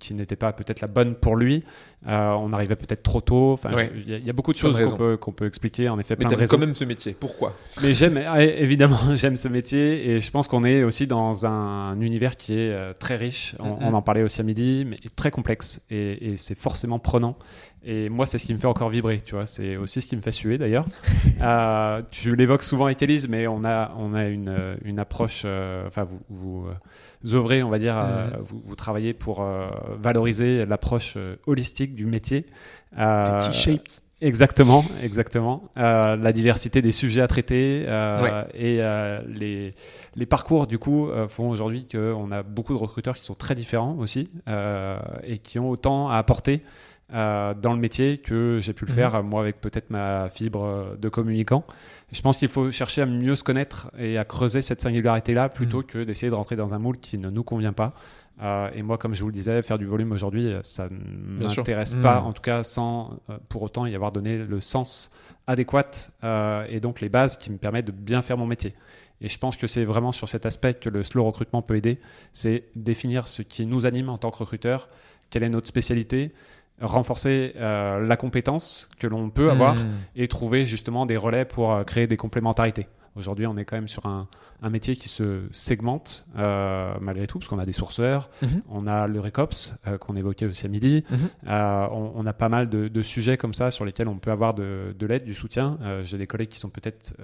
qui 0.00 0.14
n'était 0.14 0.36
pas 0.36 0.52
peut-être 0.52 0.80
la 0.80 0.88
bonne 0.88 1.14
pour 1.14 1.36
lui. 1.36 1.64
Euh, 2.08 2.30
on 2.32 2.52
arrivait 2.52 2.76
peut-être 2.76 3.02
trop 3.02 3.20
tôt. 3.20 3.58
Ouais. 3.64 3.90
il 3.94 4.10
y, 4.10 4.14
a- 4.14 4.18
il 4.18 4.24
y 4.26 4.30
a 4.30 4.32
beaucoup 4.32 4.52
de 4.52 4.58
choses 4.58 4.78
qu'on 4.90 4.96
peut, 4.96 5.18
peut 5.36 5.46
expliquer. 5.46 5.88
En 5.88 5.98
effet, 5.98 6.14
Mais 6.18 6.26
plein 6.26 6.46
quand 6.46 6.58
même 6.58 6.74
ce 6.74 6.84
métier. 6.84 7.14
Pourquoi? 7.18 7.54
Mais 7.82 7.92
j'aime, 7.92 8.20
ah, 8.26 8.42
évidemment, 8.44 8.98
j'aime 9.16 9.36
ce 9.36 9.48
métier 9.48 10.10
et 10.10 10.20
je 10.20 10.30
pense 10.30 10.48
qu'on 10.48 10.64
est 10.64 10.82
aussi 10.82 11.06
dans 11.06 11.44
un 11.46 12.00
univers 12.00 12.36
qui 12.36 12.54
est 12.58 12.94
très 12.94 13.16
riche. 13.16 13.54
On, 13.58 13.70
Mhm. 13.76 13.78
on 13.82 13.94
en 13.94 14.02
parlait 14.02 14.22
aussi 14.22 14.40
à 14.40 14.44
midi, 14.44 14.84
mais 14.88 14.98
très 15.16 15.30
complexe 15.30 15.82
et, 15.90 16.32
et 16.32 16.36
c'est 16.36 16.56
forcément 16.58 16.98
prenant. 16.98 17.36
Et 17.88 18.08
moi, 18.08 18.26
c'est 18.26 18.36
ce 18.38 18.44
qui 18.46 18.52
me 18.52 18.58
fait 18.58 18.66
encore 18.66 18.90
vibrer, 18.90 19.20
tu 19.24 19.36
vois. 19.36 19.46
C'est 19.46 19.76
aussi 19.76 20.00
ce 20.00 20.08
qui 20.08 20.16
me 20.16 20.20
fait 20.20 20.32
suer 20.32 20.58
d'ailleurs. 20.58 20.86
Euh, 21.38 22.00
tu 22.10 22.34
l'évoques 22.34 22.62
souvent 22.62 22.86
avec 22.86 23.02
Elise, 23.02 23.28
mais 23.28 23.46
on 23.46 23.62
a, 23.62 23.92
on 23.98 24.14
a 24.14 24.24
une, 24.26 24.48
euh, 24.48 24.74
une 24.86 24.98
approche. 24.98 25.42
euh, 25.44 25.86
Enfin, 25.86 26.08
vous, 26.30 26.64
vous 27.22 27.34
œuvrez, 27.34 27.62
on 27.62 27.68
va 27.68 27.78
dire, 27.78 27.94
euh, 27.98 28.28
vous, 28.42 28.62
vous 28.64 28.74
travaillez 28.74 29.12
pour 29.12 29.44
valoriser 30.00 30.64
l'approche 30.64 31.18
holistique 31.46 31.94
du 31.94 32.06
métier. 32.06 32.46
T-shaped. 32.96 34.00
Exactement, 34.22 34.82
exactement. 35.02 35.64
La 35.76 36.32
diversité 36.32 36.80
des 36.80 36.92
sujets 36.92 37.20
à 37.20 37.28
traiter 37.28 37.84
Ouais. 37.86 38.44
et 38.54 38.80
les, 39.28 39.72
les 40.16 40.26
parcours 40.26 40.66
du 40.66 40.78
coup 40.78 41.10
font 41.28 41.50
aujourd'hui 41.50 41.86
qu'on 41.86 42.32
a 42.32 42.42
beaucoup 42.42 42.72
de 42.72 42.78
recruteurs 42.78 43.14
qui 43.16 43.24
sont 43.24 43.34
très 43.34 43.54
différents 43.54 43.94
aussi 43.98 44.30
et 45.26 45.36
qui 45.38 45.58
ont 45.58 45.68
autant 45.68 46.08
à 46.08 46.16
apporter 46.16 46.62
euh, 47.14 47.54
dans 47.54 47.72
le 47.72 47.78
métier 47.78 48.18
que 48.18 48.58
j'ai 48.60 48.72
pu 48.72 48.84
le 48.84 48.90
Mhm. 48.90 48.96
faire 48.96 49.14
euh, 49.14 49.22
moi 49.22 49.40
avec 49.40 49.60
peut-être 49.60 49.90
ma 49.90 50.28
fibre 50.28 50.64
euh, 50.64 50.96
de 50.96 51.08
communicant. 51.08 51.64
Je 52.12 52.20
pense 52.20 52.36
qu'il 52.38 52.48
faut 52.48 52.70
chercher 52.70 53.02
à 53.02 53.06
mieux 53.06 53.36
se 53.36 53.44
connaître 53.44 53.90
et 53.98 54.18
à 54.18 54.24
creuser 54.24 54.60
cette 54.62 54.80
singularité-là 54.80 55.48
plutôt 55.48 55.82
que 55.82 56.02
d'essayer 56.04 56.30
de 56.30 56.34
rentrer 56.34 56.56
dans 56.56 56.74
un 56.74 56.78
moule 56.78 56.98
qui 56.98 57.18
ne 57.18 57.30
nous 57.30 57.42
convient 57.44 57.72
pas. 57.72 57.94
Euh, 58.42 58.68
et 58.74 58.82
moi, 58.82 58.98
comme 58.98 59.14
je 59.14 59.22
vous 59.22 59.28
le 59.28 59.32
disais, 59.34 59.62
faire 59.62 59.78
du 59.78 59.86
volume 59.86 60.12
aujourd'hui, 60.12 60.52
ça 60.62 60.88
ne 60.88 61.44
m'intéresse 61.46 61.94
Mhm. 61.94 62.02
pas, 62.02 62.20
en 62.20 62.32
tout 62.32 62.42
cas 62.42 62.62
sans 62.62 63.18
euh, 63.30 63.38
pour 63.48 63.62
autant 63.62 63.86
y 63.86 63.94
avoir 63.94 64.12
donné 64.12 64.38
le 64.38 64.60
sens 64.60 65.10
adéquat 65.46 65.86
et 66.68 66.80
donc 66.80 67.00
les 67.00 67.08
bases 67.08 67.36
qui 67.36 67.52
me 67.52 67.56
permettent 67.56 67.86
de 67.86 67.92
bien 67.92 68.20
faire 68.22 68.36
mon 68.36 68.46
métier. 68.46 68.74
Et 69.20 69.28
je 69.28 69.38
pense 69.38 69.56
que 69.56 69.66
c'est 69.68 69.84
vraiment 69.84 70.10
sur 70.12 70.28
cet 70.28 70.44
aspect 70.44 70.74
que 70.74 70.88
le 70.90 71.02
slow 71.04 71.24
recrutement 71.24 71.62
peut 71.62 71.76
aider, 71.76 71.98
c'est 72.32 72.64
définir 72.74 73.26
ce 73.28 73.42
qui 73.42 73.64
nous 73.64 73.86
anime 73.86 74.08
en 74.08 74.18
tant 74.18 74.30
que 74.30 74.38
recruteur, 74.38 74.88
quelle 75.30 75.42
est 75.44 75.48
notre 75.48 75.68
spécialité, 75.68 76.32
renforcer 76.80 77.52
euh, 77.56 78.00
la 78.06 78.16
compétence 78.16 78.88
que 78.98 79.06
l'on 79.06 79.30
peut 79.30 79.50
avoir 79.50 79.76
Mm. 79.76 79.88
et 80.16 80.28
trouver 80.28 80.66
justement 80.66 81.06
des 81.06 81.16
relais 81.16 81.44
pour 81.44 81.72
euh, 81.72 81.84
créer 81.84 82.06
des 82.06 82.16
complémentarités. 82.16 82.86
Aujourd'hui, 83.14 83.46
on 83.46 83.56
est 83.56 83.64
quand 83.64 83.76
même 83.76 83.88
sur 83.88 84.04
un, 84.04 84.28
un 84.62 84.68
métier 84.68 84.94
qui 84.94 85.08
se 85.08 85.44
segmente 85.50 86.26
euh, 86.36 86.92
malgré 87.00 87.26
tout, 87.26 87.38
parce 87.38 87.48
qu'on 87.48 87.58
a 87.58 87.64
des 87.64 87.72
sourceurs, 87.72 88.28
Mhm. 88.42 88.60
on 88.68 88.86
a 88.86 89.06
le 89.06 89.18
RECOPS 89.20 89.74
qu'on 90.00 90.16
évoquait 90.16 90.44
aussi 90.44 90.66
à 90.66 90.68
midi, 90.68 91.02
Mhm. 91.10 91.18
on, 91.48 92.12
on 92.14 92.26
a 92.26 92.34
pas 92.34 92.50
mal 92.50 92.68
de, 92.68 92.88
de 92.88 93.02
sujets 93.02 93.38
comme 93.38 93.54
ça 93.54 93.70
sur 93.70 93.86
lesquels 93.86 94.08
on 94.08 94.18
peut 94.18 94.30
avoir 94.30 94.52
de, 94.52 94.94
de 94.98 95.06
l'aide, 95.06 95.24
du 95.24 95.32
soutien. 95.32 95.78
J'ai 96.02 96.18
des 96.18 96.26
collègues 96.26 96.50
qui 96.50 96.58
sont 96.58 96.68
peut-être 96.68 97.14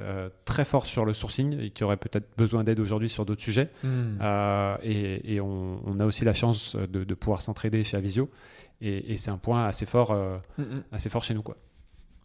très 0.46 0.64
forts 0.64 0.86
sur 0.86 1.04
le 1.04 1.12
sourcing 1.12 1.60
et 1.60 1.68
qui 1.68 1.84
auraient 1.84 1.98
peut-être 1.98 2.28
besoin 2.38 2.64
d'aide 2.64 2.80
aujourd'hui 2.80 3.10
sur 3.10 3.26
d'autres 3.26 3.42
sujets. 3.42 3.68
Mm. 3.84 3.88
Euh, 4.22 4.76
et 4.82 5.34
et 5.34 5.40
on, 5.42 5.78
on 5.84 6.00
a 6.00 6.06
aussi 6.06 6.24
la 6.24 6.32
chance 6.32 6.74
de, 6.74 7.04
de 7.04 7.14
pouvoir 7.14 7.42
s'entraider 7.42 7.84
chez 7.84 7.98
Avisio. 7.98 8.30
Et, 8.82 9.12
et 9.12 9.16
c'est 9.16 9.30
un 9.30 9.38
point 9.38 9.64
assez 9.64 9.86
fort, 9.86 10.10
euh, 10.10 10.36
Mm, 10.58 10.62
mm. 10.62 10.82
assez 10.92 11.08
fort 11.08 11.24
chez 11.24 11.34
nous. 11.34 11.42
Quoi. 11.42 11.56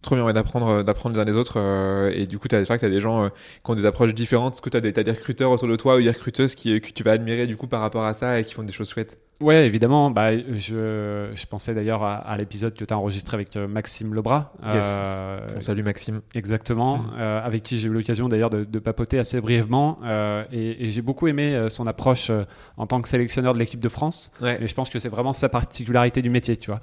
Trop 0.02 0.16
bien 0.16 0.24
ouais, 0.26 0.34
d'apprendre 0.34 0.68
euh, 0.68 0.84
d'apprendre 0.84 1.16
les 1.16 1.22
uns 1.22 1.26
des 1.26 1.36
autres 1.36 1.60
euh, 1.60 2.12
et 2.14 2.28
du 2.28 2.38
coup 2.38 2.48
tu 2.48 2.56
as 2.56 2.78
des 2.78 3.02
gens 3.02 3.26
euh, 3.26 3.30
qui 3.30 3.72
ont 3.72 3.76
des 3.76 3.86
approches 3.86 4.14
différentes 4.14 4.54
est-ce 4.54 4.62
que 4.62 4.70
tu 4.70 4.78
as 4.78 4.82
des, 4.82 4.94
t'as 4.94 5.04
des 5.04 5.12
recruteurs 5.12 5.52
autour 5.52 5.68
de 5.68 5.76
toi 5.76 5.96
ou 5.96 6.02
des 6.02 6.12
recruteuses 6.12 6.56
qui, 6.56 6.80
que 6.82 6.92
tu 6.92 7.04
vas 7.04 7.12
admirer 7.14 7.48
du 7.48 7.58
coup 7.58 7.68
par 7.68 7.82
rapport 7.82 8.06
à 8.06 8.14
ça 8.14 8.40
et 8.40 8.46
qui 8.46 8.54
font 8.54 8.64
des 8.64 8.74
choses 8.74 8.90
chouettes? 8.90 9.18
Ouais, 9.40 9.68
évidemment. 9.68 10.10
Bah, 10.10 10.36
je, 10.36 11.30
je 11.34 11.46
pensais 11.46 11.76
d'ailleurs 11.76 12.02
à, 12.04 12.16
à 12.16 12.38
l'épisode 12.38 12.74
que 12.74 12.84
tu 12.84 12.92
as 12.94 12.98
enregistré 12.98 13.36
avec 13.36 13.56
euh, 13.56 13.68
Maxime 13.68 14.16
Lebras. 14.16 14.52
Yes. 14.74 14.98
Euh, 15.00 15.40
salut 15.60 15.84
Maxime 15.84 16.22
Exactement, 16.34 17.02
euh, 17.20 17.46
avec 17.46 17.62
qui 17.62 17.78
j'ai 17.78 17.88
eu 17.88 17.92
l'occasion 17.92 18.30
d'ailleurs 18.30 18.50
de, 18.50 18.64
de 18.64 18.80
papoter 18.80 19.20
assez 19.20 19.40
brièvement. 19.40 19.98
euh, 20.04 20.44
et 20.52 20.88
et 20.88 20.92
j'ai 20.92 21.02
beaucoup 21.04 21.28
aimé 21.28 21.68
son 21.70 21.86
approche 21.86 22.32
en 22.78 22.88
tant 22.88 23.00
que 23.02 23.08
sélectionneur 23.10 23.54
de 23.54 23.60
l'équipe 23.60 23.80
de 23.80 23.90
France. 23.90 24.32
ouais 24.42 24.62
Et 24.64 24.68
je 24.68 24.74
pense 24.74 24.90
que 24.90 24.98
c'est 25.00 25.10
vraiment 25.10 25.34
sa 25.34 25.50
particularité 25.50 26.22
du 26.24 26.30
métier, 26.32 26.58
tu 26.58 26.72
vois. 26.72 26.82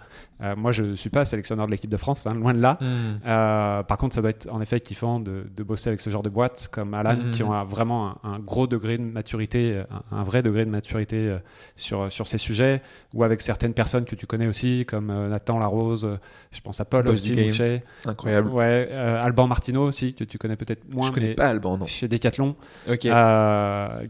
Moi, 0.56 0.72
je 0.72 0.82
ne 0.82 0.94
suis 0.94 1.10
pas 1.10 1.24
sélectionneur 1.24 1.66
de 1.66 1.70
l'équipe 1.72 1.90
de 1.90 1.96
France, 1.96 2.26
hein, 2.26 2.34
loin 2.34 2.52
de 2.52 2.60
là. 2.60 2.76
Mm. 2.80 2.84
Euh, 3.26 3.82
par 3.82 3.96
contre, 3.96 4.14
ça 4.14 4.20
doit 4.20 4.30
être 4.30 4.48
en 4.52 4.60
effet 4.60 4.78
kiffant 4.80 5.18
de, 5.18 5.46
de 5.56 5.62
bosser 5.62 5.88
avec 5.88 6.00
ce 6.00 6.10
genre 6.10 6.22
de 6.22 6.28
boîtes 6.28 6.68
comme 6.70 6.92
Alan, 6.94 7.16
qui 7.32 7.42
ont 7.42 7.52
un- 7.52 7.64
vraiment 7.64 8.18
un, 8.24 8.34
un 8.34 8.38
gros 8.40 8.66
degré 8.66 8.98
de 8.98 9.02
maturité, 9.04 9.82
un, 10.12 10.16
un 10.18 10.22
vrai 10.22 10.42
degré 10.42 10.64
de 10.66 10.70
maturité 10.70 11.36
sur, 11.76 12.12
sur 12.12 12.26
ces 12.28 12.36
sujets, 12.44 12.82
ou 13.12 13.24
avec 13.24 13.40
certaines 13.40 13.74
personnes 13.74 14.04
que 14.04 14.14
tu 14.14 14.26
connais 14.26 14.46
aussi, 14.46 14.84
comme 14.86 15.10
euh, 15.10 15.28
Nathan 15.28 15.58
Larose, 15.58 16.04
euh, 16.04 16.16
je 16.52 16.60
pense 16.60 16.80
à 16.80 16.84
Paul 16.84 17.08
aussi. 17.08 17.34
Mouchet. 17.34 17.82
incroyable 18.04 18.48
Ouais, 18.50 18.88
euh, 18.90 19.24
Alban 19.24 19.46
Martino 19.46 19.82
aussi, 19.84 20.14
que 20.14 20.24
tu 20.24 20.38
connais 20.38 20.56
peut-être 20.56 20.82
moins, 20.94 21.08
je 21.08 21.12
connais 21.12 21.28
mais 21.28 21.34
pas 21.34 21.48
Alban 21.48 21.78
non 21.78 21.86
chez 21.86 22.08
Decathlon, 22.08 22.54
ok 22.88 23.08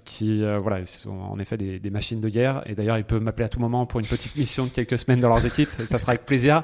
qui 0.04 0.42
voilà, 0.42 0.80
ils 0.80 0.86
sont 0.86 1.10
en 1.10 1.38
effet 1.38 1.56
des, 1.56 1.78
des 1.78 1.90
machines 1.90 2.20
de 2.20 2.28
guerre. 2.28 2.62
Et 2.66 2.74
d'ailleurs, 2.74 2.98
ils 2.98 3.04
peuvent 3.04 3.22
m'appeler 3.22 3.46
à 3.46 3.48
tout 3.48 3.60
moment 3.60 3.86
pour 3.86 4.00
une 4.00 4.06
petite 4.06 4.36
mission 4.36 4.64
de 4.66 4.70
quelques 4.70 4.98
semaines 4.98 5.20
dans 5.20 5.28
leurs 5.28 5.46
équipes. 5.46 5.70
Ça 5.78 5.98
sera 5.98 6.12
avec 6.12 6.26
plaisir. 6.26 6.62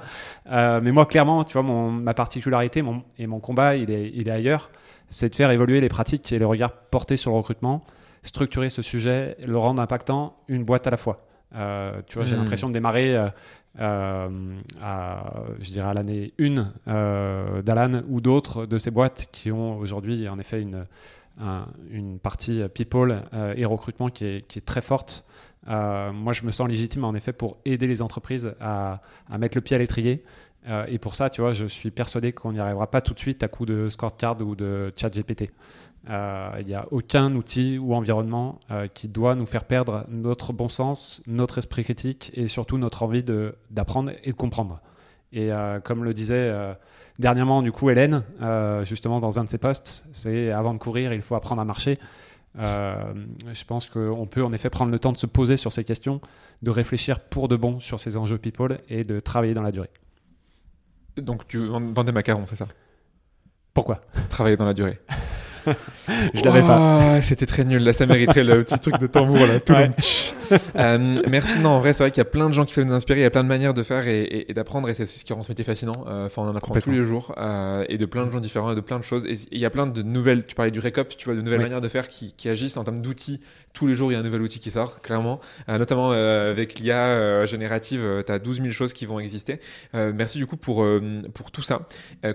Mais 0.51 0.93
moi, 0.93 1.07
clairement, 1.07 1.45
tu 1.45 1.55
vois, 1.55 1.63
mon, 1.63 1.91
ma 1.91 2.15
particularité 2.15 2.83
mon, 2.83 3.03
et 3.19 3.27
mon 3.27 3.41
combat, 3.41 3.77
il 3.77 3.91
est, 3.91 4.11
il 4.15 4.29
est 4.29 4.33
ailleurs. 4.33 4.71
C'est 5.09 5.29
de 5.29 5.35
faire 5.35 5.51
évoluer 5.51 5.81
les 5.81 5.89
pratiques 5.89 6.33
et 6.33 6.39
le 6.39 6.47
regard 6.47 6.73
porté 6.73 7.17
sur 7.17 7.33
le 7.33 7.37
recrutement, 7.39 7.81
structurer 8.23 8.71
ce 8.71 8.83
sujet, 8.83 9.37
le 9.45 9.59
rendre 9.59 9.83
impactant 9.83 10.37
une 10.49 10.65
boîte 10.65 10.87
à 10.87 10.91
la 10.91 10.97
fois. 10.97 11.27
Euh, 11.55 12.01
tu 12.07 12.17
vois, 12.19 12.25
j'ai 12.27 12.37
Mhm. 12.37 12.43
l'impression 12.43 12.69
de 12.69 12.73
démarrer. 12.75 13.17
euh, 13.17 13.29
euh, 13.79 14.29
à, 14.83 15.43
je 15.61 15.71
dirais 15.71 15.89
à 15.89 15.95
l'année 15.95 16.33
1 16.41 16.73
euh, 16.89 17.63
d'Alan 17.63 18.03
ou 18.09 18.21
d'autres 18.21 18.67
de 18.67 18.79
ces 18.79 18.91
boîtes 18.91 19.29
qui 19.31 19.53
ont 19.53 19.79
aujourd'hui 19.79 20.29
en 20.29 20.41
effet 20.41 20.61
une, 20.61 20.87
un- 21.41 21.67
une 21.91 22.19
partie 22.19 22.63
people 22.75 23.23
et 23.57 23.65
recrutement 23.65 24.09
qui 24.11 24.25
est, 24.27 24.47
qui 24.49 24.59
est 24.59 24.63
très 24.63 24.83
forte. 24.83 25.25
Moi, 25.69 26.33
je 26.33 26.43
me 26.45 26.51
sens 26.51 26.69
légitime 26.69 27.05
en 27.05 27.15
effet 27.15 27.33
pour 27.33 27.59
aider 27.65 27.87
les 27.87 28.03
entreprises 28.03 28.53
à, 28.61 29.01
à 29.31 29.39
mettre 29.39 29.57
le 29.57 29.61
pied 29.61 29.77
à 29.77 29.79
l'étrier. 29.79 30.25
Et 30.89 30.99
pour 30.99 31.15
ça, 31.15 31.31
tu 31.31 31.41
vois, 31.41 31.53
je 31.53 31.67
suis 31.67 31.91
persuadé 31.93 32.33
qu'on 32.33 32.53
n'y 32.53 32.59
arrivera 32.61 32.91
pas 32.91 33.01
tout 33.01 33.15
de 33.15 33.19
suite 33.21 33.43
à 33.45 33.49
coup 33.49 33.67
de 33.67 33.89
scorecard 33.89 34.41
ou 34.43 34.57
de 34.57 34.93
chat 34.97 35.11
GPT. 35.15 35.51
Euh, 36.09 36.57
Il 36.61 36.67
n'y 36.67 36.75
a 36.75 36.87
aucun 36.91 37.35
outil 37.35 37.79
ou 37.79 37.95
environnement 37.95 38.59
euh, 38.71 38.87
qui 38.87 39.07
doit 39.09 39.35
nous 39.35 39.47
faire 39.47 39.65
perdre 39.65 40.07
notre 40.09 40.53
bon 40.53 40.69
sens, 40.69 41.23
notre 41.27 41.59
esprit 41.59 41.85
critique 41.85 42.31
et 42.35 42.49
surtout 42.49 42.79
notre 42.79 43.03
envie 43.03 43.23
d'apprendre 43.71 44.13
et 44.25 44.31
de 44.31 44.37
comprendre. 44.37 44.81
Et 45.33 45.53
euh, 45.53 45.79
comme 45.81 46.05
le 46.05 46.15
disait 46.15 46.53
dernièrement 47.19 47.63
du 47.63 47.71
coup 47.71 47.91
Hélène, 47.91 48.23
justement 48.83 49.21
dans 49.21 49.39
un 49.39 49.45
de 49.45 49.51
ses 49.51 49.59
posts, 49.59 50.07
c'est 50.13 50.51
avant 50.51 50.73
de 50.73 50.79
courir, 50.79 51.13
il 51.13 51.23
faut 51.23 51.35
apprendre 51.35 51.61
à 51.61 51.65
marcher. 51.65 51.99
Euh, 52.59 53.15
je 53.53 53.65
pense 53.65 53.87
qu'on 53.87 54.27
peut 54.27 54.43
en 54.43 54.53
effet 54.53 54.71
prendre 54.71 54.91
le 54.91 54.99
temps 54.99 55.13
de 55.13 55.17
se 55.17 55.27
poser 55.27 55.57
sur 55.57 55.71
ces 55.71 55.85
questions, 55.85 56.21
de 56.63 56.71
réfléchir 56.71 57.21
pour 57.21 57.47
de 57.47 57.57
bon 57.57 57.79
sur 57.79 58.01
ces 58.01 58.17
enjeux 58.17 58.39
people 58.39 58.81
et 58.89 59.05
de 59.05 59.21
travailler 59.21 59.55
dans 59.55 59.63
la 59.63 59.71
durée. 59.71 59.91
donc 61.17 61.47
tu 61.47 61.65
vends 61.67 62.05
des 62.05 62.13
macarons 62.13 62.47
c'est 62.47 62.57
ça? 62.57 62.67
Pourquoi? 63.73 64.01
Travailler 64.29 64.57
dans 64.57 64.65
la 64.65 64.75
durée 64.75 64.99
Je 66.35 66.43
l'avais 66.43 66.61
pas. 66.61 66.99
pas 66.99 67.23
c'était 67.23 67.47
très 67.47 67.65
nul 67.65 67.83
là 67.83 67.93
ça 67.93 68.07
mériterait 68.07 68.45
le 68.45 68.65
petit 68.65 68.79
truc 68.79 68.99
de 68.99 69.07
tambour 69.07 69.39
là 69.39 69.61
tout 69.61 69.75
Ouais. 70.51 70.59
Euh, 70.77 71.23
merci. 71.29 71.59
Non, 71.59 71.71
en 71.71 71.81
vrai, 71.81 71.93
c'est 71.93 72.03
vrai 72.03 72.11
qu'il 72.11 72.19
y 72.19 72.23
a 72.23 72.31
plein 72.31 72.49
de 72.49 72.55
gens 72.55 72.65
qui 72.65 72.75
peuvent 72.75 72.85
nous 72.85 72.93
inspirer. 72.93 73.21
Il 73.21 73.23
y 73.23 73.27
a 73.27 73.31
plein 73.31 73.43
de 73.43 73.49
manières 73.49 73.75
de 73.75 73.83
faire 73.83 74.07
et, 74.07 74.47
et, 74.49 74.55
d'apprendre. 74.55 74.89
Et 74.89 74.95
c'est 74.95 75.07
ce 75.07 75.25
qui 75.25 75.33
rend 75.33 75.43
ce 75.43 75.51
métier 75.51 75.65
fascinant. 75.65 76.05
Euh, 76.09 76.27
enfin, 76.27 76.43
on 76.43 76.49
en 76.49 76.57
apprend 76.57 76.75
tous 76.75 76.91
les 76.91 77.05
jours 77.05 77.35
euh, 77.39 77.85
et 77.89 77.99
de 77.99 78.07
plein 78.07 78.27
de 78.27 78.31
gens 78.31 78.41
différents 78.41 78.73
et 78.73 78.75
de 78.75 78.81
plein 78.81 78.99
de 78.99 79.05
choses. 79.05 79.27
Et 79.27 79.39
il 79.53 79.59
y 79.59 79.65
a 79.65 79.71
plein 79.71 79.87
de 79.87 80.03
nouvelles. 80.03 80.47
Tu 80.47 80.55
parlais 80.55 80.71
du 80.71 80.81
récop, 80.81 81.09
tu 81.17 81.27
vois, 81.27 81.35
de 81.35 81.43
nouvelles 81.43 81.61
manières 81.61 81.81
de 81.81 81.89
faire 81.89 82.09
qui, 82.09 82.35
qui, 82.37 82.49
agissent 82.49 82.77
en 82.77 82.85
termes 82.85 83.03
d'outils. 83.03 83.41
Tous 83.73 83.87
les 83.87 83.95
jours, 83.95 84.11
il 84.11 84.15
y 84.15 84.17
a 84.17 84.21
un 84.21 84.25
nouvel 84.25 84.43
outil 84.43 84.59
qui 84.59 84.71
sort, 84.71 85.01
clairement. 85.01 85.41
notamment 85.69 86.11
avec 86.11 86.79
l'IA 86.79 87.45
générative, 87.47 88.25
tu 88.27 88.33
as 88.33 88.39
12 88.39 88.63
000 88.63 88.71
choses 88.71 88.93
qui 88.93 89.07
vont 89.07 89.21
exister. 89.21 89.61
merci 89.95 90.39
du 90.39 90.47
coup 90.47 90.57
pour, 90.57 90.85
pour 91.35 91.51
tout 91.51 91.63
ça. 91.63 91.87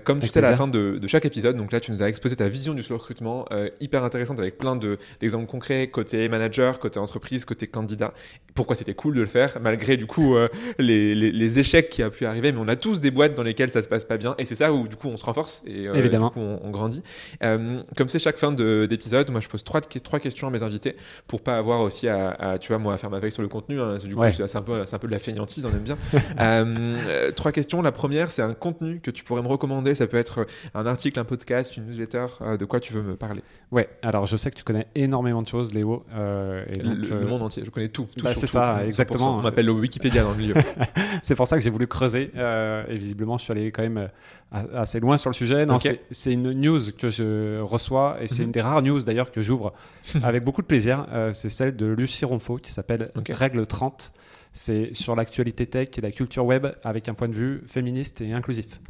comme 0.04 0.20
tu 0.20 0.28
sais, 0.28 0.38
à 0.38 0.50
la 0.50 0.56
fin 0.56 0.68
de, 0.68 0.98
de, 0.98 1.06
chaque 1.06 1.24
épisode, 1.24 1.56
donc 1.56 1.72
là, 1.72 1.80
tu 1.80 1.92
nous 1.92 2.02
as 2.02 2.08
exposé 2.08 2.36
ta 2.36 2.48
vision 2.48 2.74
du 2.74 2.82
recrutement, 2.92 3.46
hyper 3.80 4.04
intéressante 4.04 4.38
avec 4.38 4.58
plein 4.58 4.76
d'exemples 4.76 5.46
concrets 5.46 5.88
côté 5.88 6.28
manager, 6.28 6.78
côté 6.78 6.98
entreprise, 6.98 7.44
côté 7.44 7.66
candidat. 7.66 8.12
Pourquoi 8.54 8.76
c'était 8.76 8.94
cool 8.94 9.14
de 9.14 9.20
le 9.20 9.26
faire, 9.26 9.58
malgré 9.60 9.96
du 9.96 10.06
coup 10.06 10.36
euh, 10.36 10.48
les, 10.78 11.14
les, 11.14 11.58
échecs 11.58 11.90
qui 11.90 12.02
a 12.02 12.10
pu 12.10 12.26
arriver. 12.26 12.52
Mais 12.52 12.58
on 12.58 12.68
a 12.68 12.76
tous 12.76 13.00
des 13.00 13.10
boîtes 13.10 13.34
dans 13.34 13.42
lesquelles 13.42 13.70
ça 13.70 13.82
se 13.82 13.88
passe 13.88 14.04
pas 14.04 14.16
bien, 14.16 14.34
et 14.38 14.44
c'est 14.44 14.54
ça 14.54 14.72
où 14.72 14.88
du 14.88 14.96
coup 14.96 15.08
on 15.08 15.16
se 15.16 15.24
renforce 15.24 15.62
et 15.66 15.88
euh, 15.88 15.94
Évidemment. 15.94 16.28
Du 16.28 16.34
coup, 16.34 16.40
on, 16.40 16.70
grandit. 16.70 17.02
Euh, 17.42 17.82
comme 17.96 18.08
c'est 18.08 18.18
chaque 18.18 18.38
fin 18.38 18.52
d'épisode, 18.52 19.30
moi 19.30 19.40
je 19.40 19.48
pose 19.48 19.64
trois, 19.64 19.80
trois 19.80 20.20
questions 20.20 20.48
à 20.48 20.50
mes 20.50 20.62
invités 20.62 20.96
pour 21.26 21.40
pas 21.40 21.56
avoir 21.56 21.80
aussi 21.80 22.08
à, 22.08 22.58
tu 22.60 22.68
vois 22.68 22.78
moi 22.78 22.94
à 22.94 22.96
faire 22.96 23.10
ma 23.10 23.18
veille 23.18 23.32
sur 23.32 23.42
le 23.42 23.48
contenu. 23.48 23.80
Hein. 23.80 23.96
Du 24.04 24.14
coup 24.14 24.22
c'est 24.30 24.56
un 24.56 24.62
peu 24.62 24.84
c'est 24.86 24.96
un 24.96 24.98
peu 24.98 25.08
de 25.08 25.12
la 25.12 25.18
feignantise, 25.18 25.66
on 25.66 25.70
aime 25.70 25.78
bien. 25.78 27.32
trois 27.36 27.52
questions. 27.52 27.82
La 27.82 27.92
première 27.92 28.30
c'est 28.30 28.42
un 28.42 28.54
contenu 28.54 29.00
que 29.00 29.10
tu 29.10 29.24
pourrais 29.24 29.42
me 29.42 29.48
recommander. 29.48 29.94
Ça 29.94 30.06
peut 30.06 30.16
être 30.16 30.46
un 30.74 30.86
article, 30.86 31.18
un 31.18 31.24
podcast, 31.24 31.76
une 31.76 31.86
newsletter. 31.86 32.26
de 32.58 32.64
quoi 32.64 32.80
tu 32.80 32.92
veux 32.92 33.02
me 33.02 33.16
parler? 33.16 33.42
Ouais. 33.70 33.88
Alors 34.02 34.26
je 34.26 34.36
sais 34.36 34.50
que 34.50 34.56
tu 34.56 34.64
connais 34.64 34.86
énormément 34.94 35.42
de 35.42 35.48
choses, 35.48 35.74
Léo. 35.74 36.04
et 36.12 36.78
le, 36.78 37.26
monde 37.26 37.42
entier. 37.42 37.64
Je 37.64 37.70
connais 37.70 37.88
tout. 37.88 38.06
Bah, 38.22 38.34
c'est 38.34 38.46
ça, 38.46 38.84
exactement. 38.86 39.36
On 39.36 39.42
m'appelle 39.42 39.66
le 39.66 39.72
Wikipédia 39.72 40.22
dans 40.22 40.30
le 40.30 40.36
milieu. 40.36 40.54
c'est 41.22 41.34
pour 41.34 41.48
ça 41.48 41.56
que 41.56 41.62
j'ai 41.62 41.70
voulu 41.70 41.86
creuser. 41.86 42.30
Euh, 42.36 42.84
et 42.88 42.96
visiblement, 42.96 43.38
je 43.38 43.44
suis 43.44 43.52
allé 43.52 43.70
quand 43.70 43.82
même 43.82 44.08
euh, 44.54 44.62
assez 44.74 45.00
loin 45.00 45.18
sur 45.18 45.30
le 45.30 45.34
sujet. 45.34 45.66
Non, 45.66 45.78
c'est 45.78 46.32
une 46.32 46.52
news 46.52 46.80
que 46.96 47.10
je 47.10 47.60
reçois 47.60 48.18
et 48.20 48.28
c'est 48.28 48.42
mhm. 48.42 48.46
une 48.46 48.52
des 48.52 48.60
rares 48.60 48.82
news 48.82 49.00
d'ailleurs 49.00 49.30
que 49.32 49.42
j'ouvre 49.42 49.72
avec 50.22 50.44
beaucoup 50.44 50.62
de 50.62 50.66
plaisir. 50.66 51.06
Euh, 51.16 51.32
c'est 51.32 51.50
celle 51.50 51.74
de 51.74 51.86
Lucie 51.86 52.24
Ronfaux 52.24 52.58
qui 52.58 52.70
s'appelle 52.70 53.10
Règle 53.28 53.66
30. 53.66 54.12
C'est 54.52 54.94
sur 54.94 55.16
l'actualité 55.16 55.66
tech 55.66 55.88
et 55.98 56.00
la 56.00 56.12
culture 56.12 56.46
web 56.46 56.66
avec 56.84 57.08
un 57.08 57.14
point 57.14 57.28
de 57.28 57.34
vue 57.34 57.58
féministe 57.66 58.20
et 58.20 58.32
inclusif. 58.32 58.80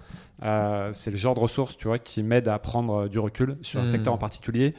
c'est 0.93 1.11
le 1.11 1.16
genre 1.16 1.35
de 1.35 1.41
ressources 1.41 1.77
tu 1.77 1.89
vois, 1.89 1.99
qui 1.99 2.22
m'aide 2.22 2.47
à 2.47 2.59
prendre 2.59 3.09
du 3.09 3.18
recul 3.18 3.57
sur 3.62 3.81
un 3.81 3.85
hmm. 3.85 3.87
secteur 3.87 4.12
en 4.12 4.18
particulier 4.18 4.74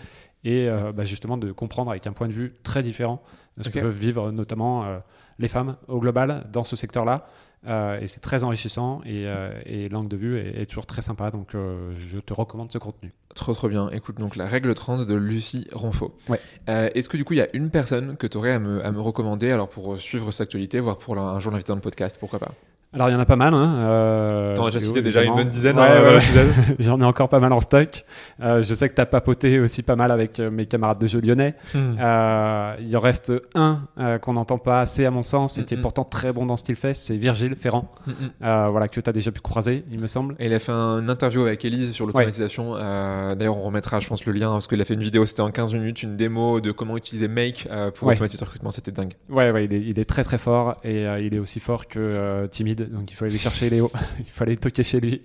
et 0.46 0.70
bah, 0.96 1.04
justement 1.04 1.38
de 1.38 1.52
comprendre 1.52 1.92
avec 1.92 2.08
un 2.08 2.14
point 2.14 2.30
de 2.30 2.34
vue 2.34 2.54
très 2.64 2.84
différent 2.84 3.22
ce 3.62 3.70
que 3.70 3.80
peuvent 3.80 3.98
vivre 3.98 4.32
notamment 4.32 4.86
euh, 4.86 5.00
les 5.40 5.48
femmes 5.48 5.78
au 5.88 6.00
global 6.00 6.48
dans 6.52 6.64
ce 6.64 6.76
secteur-là. 6.76 7.28
Euh, 7.66 8.00
et 8.00 8.08
c'est 8.08 8.20
très 8.20 8.44
enrichissant 8.44 9.02
et, 9.04 9.26
euh, 9.26 9.52
et 9.66 9.90
l'angle 9.90 10.08
de 10.08 10.16
vue 10.16 10.40
est, 10.40 10.66
toujours 10.68 10.86
très 10.86 11.02
sympa. 11.02 11.32
Donc 11.32 11.50
je 11.54 12.20
te 12.20 12.34
recommande 12.34 12.72
ce 12.72 12.78
contenu. 12.78 13.12
Trop 13.36 13.54
trop 13.54 13.68
bien. 13.68 13.90
Écoute, 13.90 14.20
donc 14.20 14.36
la 14.36 14.46
règle 14.46 14.74
trans 14.74 15.04
de 15.04 15.16
Lucie 15.16 15.68
Ronfaux. 15.74 16.16
Ouais. 16.30 16.40
Est-ce 16.68 17.10
que 17.10 17.18
du 17.18 17.26
coup 17.26 17.34
il 17.34 17.38
y 17.38 17.42
a 17.42 17.50
une 17.54 17.70
personne 17.70 18.16
que 18.18 18.28
tu 18.28 18.38
aurais 18.38 18.54
à 18.54 18.60
me, 18.60 18.86
à 18.86 18.92
me, 18.92 19.02
recommander 19.02 19.52
alors 19.52 19.70
pour 19.70 20.00
suivre 20.00 20.32
cette 20.32 20.48
actualité, 20.48 20.80
voire 20.80 20.98
pour 20.98 21.18
un 21.18 21.40
jour 21.40 21.52
l'inviter 21.52 21.72
dans 21.72 21.76
le 21.76 21.82
podcast, 21.82 22.18
pourquoi 22.20 22.40
pas? 22.40 22.54
Alors 22.94 23.10
il 23.10 23.14
y 23.14 23.16
en 23.16 23.20
a 23.20 23.26
pas 23.26 23.36
mal. 23.36 23.54
Hein. 23.54 23.76
Euh, 23.80 24.56
T'en 24.56 24.66
as 24.66 24.72
déjà 24.72 24.80
cité 24.80 25.02
déjà 25.02 25.22
une 25.22 25.36
bonne 25.36 25.50
dizaine. 25.50 25.78
Hein, 25.78 26.20
J'en 26.80 27.00
ai 27.02 27.04
encore 27.04 27.28
pas 27.28 27.40
mal 27.40 27.52
en 27.52 27.60
stock. 27.60 28.06
Euh, 28.42 28.62
je 28.62 28.74
sais 28.74 28.88
que 28.88 28.96
tu 28.96 29.02
as 29.02 29.06
papoté 29.06 29.60
aussi 29.60 29.84
pas 29.84 29.98
mal 29.98 30.10
avec 30.10 30.40
euh, 30.40 30.50
mes 30.50 30.66
camarades 30.66 31.00
de 31.00 31.06
jeu 31.06 31.20
lyonnais. 31.20 31.56
Hmm. 31.74 31.96
Euh, 32.00 32.76
il 32.80 32.96
en 32.96 33.00
reste 33.02 33.34
un 33.56 33.82
euh, 34.00 34.18
qu'on 34.20 34.34
n'entend 34.34 34.58
pas 34.58 34.80
assez 34.80 35.06
à 35.06 35.12
mon 35.12 35.24
sens 35.24 35.58
et 35.58 35.66
qui 35.66 35.74
est 35.74 35.78
hmm, 35.78 35.80
hmm. 35.80 35.84
pourtant 35.84 36.04
très 36.06 36.32
bon 36.32 36.46
dans 36.46 36.56
ce 36.56 36.64
qu'il 36.64 36.78
fait, 36.78 36.94
c'est 36.94 37.18
Virgile 37.18 37.56
Ferrand, 37.56 37.92
voilà, 38.40 38.88
que 38.88 39.02
tu 39.02 39.10
as 39.10 39.14
déjà 39.14 39.32
pu 39.32 39.42
croiser, 39.42 39.84
il 39.92 40.00
me 40.00 40.08
semble. 40.08 40.36
Et 40.40 40.46
il 40.46 40.54
a 40.54 40.60
fait 40.60 40.72
une 40.72 41.10
interview 41.10 41.42
avec 41.42 41.66
Elise 41.66 41.92
sur 41.92 42.06
l'automatisation. 42.06 42.74
D'ailleurs 42.76 43.58
on 43.58 43.64
remettra 43.64 44.00
je 44.00 44.08
pense 44.08 44.26
le 44.26 44.32
lien 44.32 44.52
parce 44.52 44.68
qu'il 44.68 44.80
a 44.80 44.86
fait 44.86 44.94
une 44.94 45.04
vidéo, 45.04 45.26
c'était 45.26 45.42
en 45.42 45.52
15 45.52 45.74
minutes, 45.74 46.04
une 46.04 46.16
démo 46.16 46.62
de 46.62 46.72
comment 46.72 46.96
utiliser 46.96 47.28
Make 47.28 47.68
pour 47.96 48.08
automatiser 48.08 48.40
le 48.42 48.46
recrutement, 48.46 48.72
c'était 48.72 48.92
dingue. 48.92 49.14
Ouais, 49.30 49.52
ouais 49.52 49.66
il, 49.66 49.74
est, 49.74 49.84
il 49.86 50.00
est 50.00 50.06
très 50.06 50.24
très 50.24 50.38
fort 50.38 50.78
et 50.84 51.04
il 51.04 51.36
est 51.36 51.40
aussi 51.40 51.60
fort 51.60 51.88
que 51.88 52.48
timide 52.50 52.77
donc 52.86 53.12
il 53.12 53.16
faut 53.16 53.26
aller 53.26 53.38
chercher 53.38 53.70
Léo, 53.70 53.92
il 54.20 54.26
aller 54.44 54.58
toquer 54.58 54.84
chez 54.84 55.00
lui. 55.00 55.22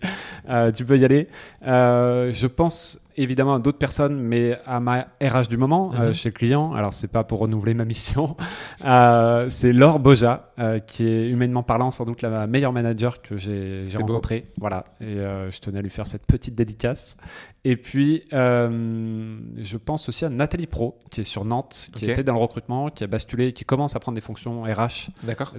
Euh, 0.48 0.72
tu 0.72 0.84
peux 0.84 0.98
y 0.98 1.04
aller. 1.04 1.28
Euh, 1.66 2.32
je 2.32 2.46
pense 2.46 3.00
évidemment 3.16 3.54
à 3.54 3.58
d'autres 3.58 3.78
personnes, 3.78 4.20
mais 4.20 4.58
à 4.66 4.80
ma 4.80 5.08
RH 5.20 5.48
du 5.48 5.56
moment, 5.56 5.92
euh, 5.94 6.08
mhm. 6.08 6.14
chez 6.14 6.28
le 6.30 6.34
client. 6.34 6.72
Alors, 6.74 6.92
c'est 6.92 7.10
pas 7.10 7.24
pour 7.24 7.40
renouveler 7.40 7.74
ma 7.74 7.84
mission. 7.84 8.36
Euh, 8.84 9.46
c'est 9.48 9.72
Laure 9.72 10.00
Boja, 10.00 10.52
euh, 10.58 10.80
qui 10.80 11.06
est 11.06 11.28
humainement 11.28 11.62
parlant 11.62 11.92
sans 11.92 12.04
doute 12.04 12.22
la 12.22 12.48
meilleure 12.48 12.72
manager 12.72 13.22
que 13.22 13.36
j'ai 13.36 13.86
rencontrée. 13.96 14.46
Voilà. 14.58 14.86
Et 15.00 15.14
je 15.14 15.60
tenais 15.60 15.78
à 15.78 15.82
lui 15.82 15.90
faire 15.90 16.06
cette 16.06 16.26
petite 16.26 16.56
dédicace. 16.56 17.16
Et 17.64 17.76
puis, 17.76 18.24
je 18.32 19.76
pense 19.76 20.08
aussi 20.08 20.24
à 20.24 20.30
Nathalie 20.30 20.66
Pro, 20.66 20.98
qui 21.10 21.20
est 21.20 21.24
sur 21.24 21.44
Nantes, 21.44 21.90
qui 21.94 22.10
était 22.10 22.24
dans 22.24 22.34
le 22.34 22.40
recrutement, 22.40 22.90
qui 22.90 23.04
a 23.04 23.06
basculé, 23.06 23.52
qui 23.52 23.64
commence 23.64 23.94
à 23.94 24.00
prendre 24.00 24.16
des 24.16 24.22
fonctions 24.22 24.62
RH 24.62 25.10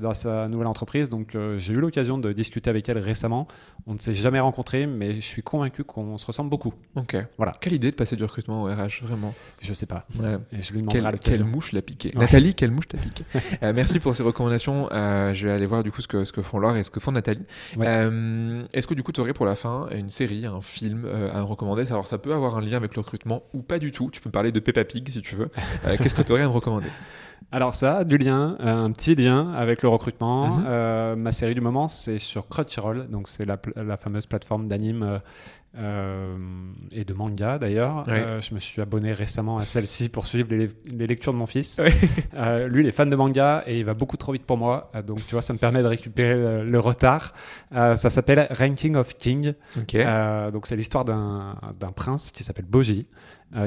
dans 0.02 0.14
sa 0.14 0.50
nouvelle 0.50 0.68
entreprise. 0.68 1.10
Donc, 1.10 1.38
j'ai 1.58 1.74
eu 1.74 1.80
l'occasion 1.80 2.18
de 2.18 2.34
discuter 2.34 2.70
avec 2.70 2.90
elle 2.90 3.00
récemment. 3.00 3.48
On 3.88 3.94
ne 3.94 4.00
s'est 4.00 4.14
jamais 4.14 4.42
rencontrés, 4.42 4.86
mais 4.86 5.16
je 5.16 5.28
suis 5.28 5.44
convaincu 5.44 5.86
qu'on 5.86 6.18
se 6.18 6.26
ressemble 6.26 6.50
beaucoup. 6.50 6.74
Ok. 6.96 7.16
Quelle 7.60 7.74
idée 7.74 7.92
de 7.92 7.96
passer 7.96 8.16
du 8.16 8.24
recrutement 8.24 8.64
au 8.64 8.66
RH, 8.68 9.04
vraiment. 9.04 9.34
Je 9.62 9.74
sais 9.74 9.86
pas. 9.86 10.06
je 10.52 10.74
lui 10.74 10.82
demanderai 10.82 11.20
quelle, 11.20 11.38
quelle 11.38 11.44
mouche 11.44 11.72
l'a 11.72 11.82
piqué. 11.82 12.12
Nathalie, 12.16 12.56
quelle 12.56 12.72
mouche 12.72 12.86
l'a 12.94 13.00
piqué. 13.00 13.24
Euh, 13.62 13.74
merci 13.76 14.00
pour 14.00 14.16
ces 14.16 14.24
recommandations. 14.24 14.90
Euh, 14.92 15.34
je 15.34 15.48
vais 15.48 15.54
aller 15.54 15.66
voir 15.66 15.84
du 15.84 15.92
coup 15.92 16.02
ce 16.02 16.08
que, 16.08 16.24
ce 16.24 16.32
que 16.32 16.42
font 16.42 16.60
Laure 16.60 16.76
et 16.76 16.84
ce 16.84 16.92
que 16.92 17.00
font 17.00 17.12
Nathalie. 17.12 17.46
Euh, 17.80 18.64
est-ce 18.74 18.88
que 18.88 18.94
du 18.94 19.04
coup 19.04 19.12
tu 19.12 19.22
aurais 19.22 19.34
pour 19.34 19.46
la 19.46 19.56
fin 19.56 19.88
une 19.92 20.10
série, 20.10 20.46
un 20.46 20.62
film 20.62 21.06
à 21.06 21.40
me 21.40 21.44
recommander? 21.44 21.90
Alors 21.92 22.08
ça 22.08 22.18
peut 22.18 22.34
avoir 22.34 22.58
un 22.58 22.62
lien 22.62 22.78
avec 22.78 22.96
le 22.96 23.02
recrutement 23.02 23.44
ou 23.54 23.62
pas 23.62 23.80
du 23.80 23.92
tout. 23.92 24.10
Tu 24.12 24.22
peux 24.22 24.30
me 24.30 24.34
parler 24.34 24.52
de 24.52 24.60
Peppa 24.60 24.84
Pig 24.84 25.10
si 25.10 25.22
tu 25.22 25.36
veux. 25.36 25.50
Qu'est-ce 25.98 26.16
que 26.16 26.22
tu 26.22 26.32
aurais 26.32 26.44
à 26.44 26.48
me 26.48 26.54
recommander? 26.54 26.90
Alors 27.52 27.76
ça, 27.76 28.04
du 28.04 28.18
lien, 28.18 28.56
un 28.60 28.92
petit 28.92 29.16
lien 29.16 29.52
avec 29.54 29.84
le 29.84 29.90
recrutement. 29.90 30.48
Mhm. 30.48 31.20
ma 31.20 31.32
série 31.32 31.54
du 31.54 31.62
moment, 31.62 31.88
c'est 31.88 32.18
sur 32.18 32.48
Crunchyroll, 32.48 33.08
donc 33.10 33.28
c'est 33.28 33.46
la, 33.46 33.58
la, 33.76 33.98
fameuse 33.98 34.26
plateforme 34.26 34.68
d'anime 34.68 35.22
euh, 35.76 36.38
et 36.92 37.04
de 37.04 37.14
manga 37.14 37.58
d'ailleurs. 37.58 38.06
Euh, 38.08 38.40
je 38.42 38.54
me 38.54 38.60
suis 38.60 38.80
abonné 38.80 39.12
récemment 39.12 39.58
à 39.58 39.66
celle-ci 39.66 40.08
pour 40.08 40.28
suivre 40.28 40.48
les, 40.52 40.70
lectures 41.08 41.34
de 41.34 41.38
mon 41.38 41.48
fils. 41.48 41.82
Euh, 42.36 42.68
lui, 42.68 42.82
il 42.84 42.88
est 42.88 42.92
fan 42.92 43.10
de 43.10 43.16
manga 43.16 43.64
et 43.68 43.80
il 43.80 43.86
va 43.86 43.94
beaucoup 43.94 44.18
trop 44.18 44.32
vite 44.32 44.44
pour 44.44 44.58
moi. 44.58 44.92
donc, 45.06 45.26
tu 45.26 45.34
vois, 45.34 45.42
ça 45.42 45.54
me 45.54 45.60
permet 45.60 45.82
de 45.82 45.88
récupérer 45.88 46.64
le, 46.64 46.80
retard. 46.80 47.34
ça 47.72 47.96
s'appelle 47.96 48.48
Ranking 48.50 48.96
of 48.96 49.16
King. 49.18 49.54
donc, 49.76 50.66
c'est 50.66 50.76
l'histoire 50.76 51.06
d'un 51.06 51.92
prince 51.96 52.32
qui 52.32 52.44
s'appelle 52.44 52.66
Boji. 52.66 53.08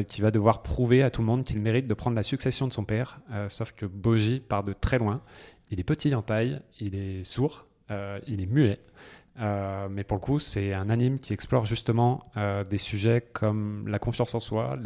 qui 0.09 0.21
va 0.21 0.31
devoir 0.31 0.63
prouver 0.63 1.03
à 1.03 1.11
tout 1.11 1.21
le 1.21 1.27
monde 1.27 1.45
qu'il 1.45 1.61
mérite 1.63 1.87
de 1.87 1.95
prendre 1.95 2.17
la 2.17 2.25
succession 2.25 2.67
de 2.67 2.73
son 2.73 2.85
père. 2.85 3.21
sauf 3.49 3.73
que 3.73 3.87
Boji 3.87 4.41
part 4.41 4.65
de 4.65 4.73
très 4.73 4.99
loin. 4.99 5.23
Il 5.71 5.79
est 5.79 5.85
petit 5.85 6.15
en 6.15 6.23
taille, 6.23 6.61
il 6.81 6.97
est 6.97 7.23
sourd, 7.25 7.67
il 8.27 8.41
est 8.41 8.51
muet. 8.51 8.81
Euh, 9.39 9.89
mais 9.91 10.05
pour 10.05 10.17
le 10.17 10.21
coup, 10.21 10.39
c'est 10.39 10.73
un 10.73 10.89
anime 10.89 11.19
qui 11.19 11.33
explore 11.33 11.67
justement 11.67 12.23
euh, 12.37 12.65
des 12.65 12.79
sujets 12.79 13.21
comme 13.33 13.87
la 13.89 13.99
confiance 13.99 14.35
en 14.35 14.41
soi, 14.41 14.79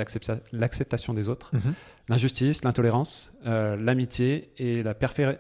l'acceptation 0.53 1.15
des 1.15 1.29
autres, 1.29 1.51
mhm. 1.53 1.75
l'injustice, 2.09 2.65
l'intolérance, 2.65 3.39
euh, 3.47 3.77
l'amitié 3.77 4.51
et 4.59 4.83
la, 4.83 4.95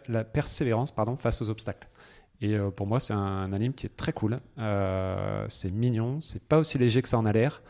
la 0.08 0.24
persévérance 0.24 0.92
pardon, 0.92 1.16
face 1.16 1.42
aux 1.42 1.50
obstacles. 1.50 1.88
Et 2.42 2.56
pour 2.74 2.86
moi, 2.86 3.00
c'est 3.00 3.12
un, 3.12 3.52
anime 3.52 3.74
qui 3.74 3.84
est 3.84 3.94
très 3.94 4.14
cool. 4.14 4.38
c'est 5.48 5.70
mignon, 5.70 6.22
c'est 6.22 6.42
pas 6.42 6.58
aussi 6.58 6.78
léger 6.78 7.02
que 7.02 7.08
ça 7.11 7.18
en 7.18 7.26
a 7.26 7.32
l'air. 7.32 7.62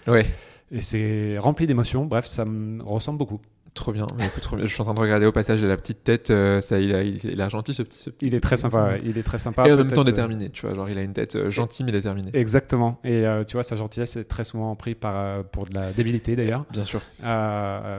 Et 0.71 0.81
c'est 0.81 1.39
rempli 1.39 1.67
d'émotions. 1.67 2.07
Bref, 2.07 2.27
ça 2.27 2.45
me 2.45 2.81
ressemble 2.81 3.19
beaucoup. 3.19 3.41
Trop 3.75 3.93
bien. 3.93 4.07
trop 4.41 4.57
bien. 4.57 4.67
Je 4.67 4.73
suis 4.73 4.81
en 4.81 4.85
train 4.85 4.95
de 4.95 5.01
regarder 5.01 5.27
au 5.27 5.33
passage 5.33 5.61
de 5.61 5.67
la 5.67 5.77
petite 5.77 6.03
tête. 6.03 6.31
Euh, 6.31 6.61
ça, 6.61 6.79
il, 6.79 6.95
a, 6.95 7.03
il, 7.03 7.41
est 7.41 7.51
gentil 7.51 7.73
ce 7.73 7.83
petit, 7.83 7.99
ce 8.01 8.11
Il 8.21 8.35
est 8.35 8.41
très 8.41 8.57
sympa. 8.57 8.97
Il 9.05 9.17
est 9.17 9.23
très 9.23 9.39
sympa. 9.39 9.67
Et 9.67 9.73
en 9.73 9.77
même 9.77 9.93
temps 9.93 10.01
euh, 10.01 10.05
déterminé. 10.05 10.51
Tu 10.51 10.67
vois, 10.67 10.75
genre 10.75 10.89
il 10.89 10.99
a 10.99 11.03
une 11.03 11.13
tête 11.13 11.37
euh, 11.37 11.51
gentille 11.51 11.87
mais 11.87 11.93
déterminée. 11.93 12.31
Exactement. 12.35 13.01
Et 13.05 13.25
tu 13.47 13.55
vois, 13.55 13.63
sa 13.63 13.77
gentillesse 13.77 14.17
est 14.17 14.25
très 14.25 14.45
souvent 14.45 14.75
pris 14.75 14.95
par 14.95 15.45
pour 15.45 15.67
de 15.67 15.75
la 15.75 15.93
débilité 15.93 16.37
d'ailleurs. 16.37 16.65
Bien 16.71 16.85
sûr. 16.85 17.01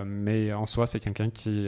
mais 0.06 0.54
en 0.54 0.66
soi, 0.66 0.88
c'est 0.88 1.00
quelqu'un 1.00 1.30
qui 1.30 1.68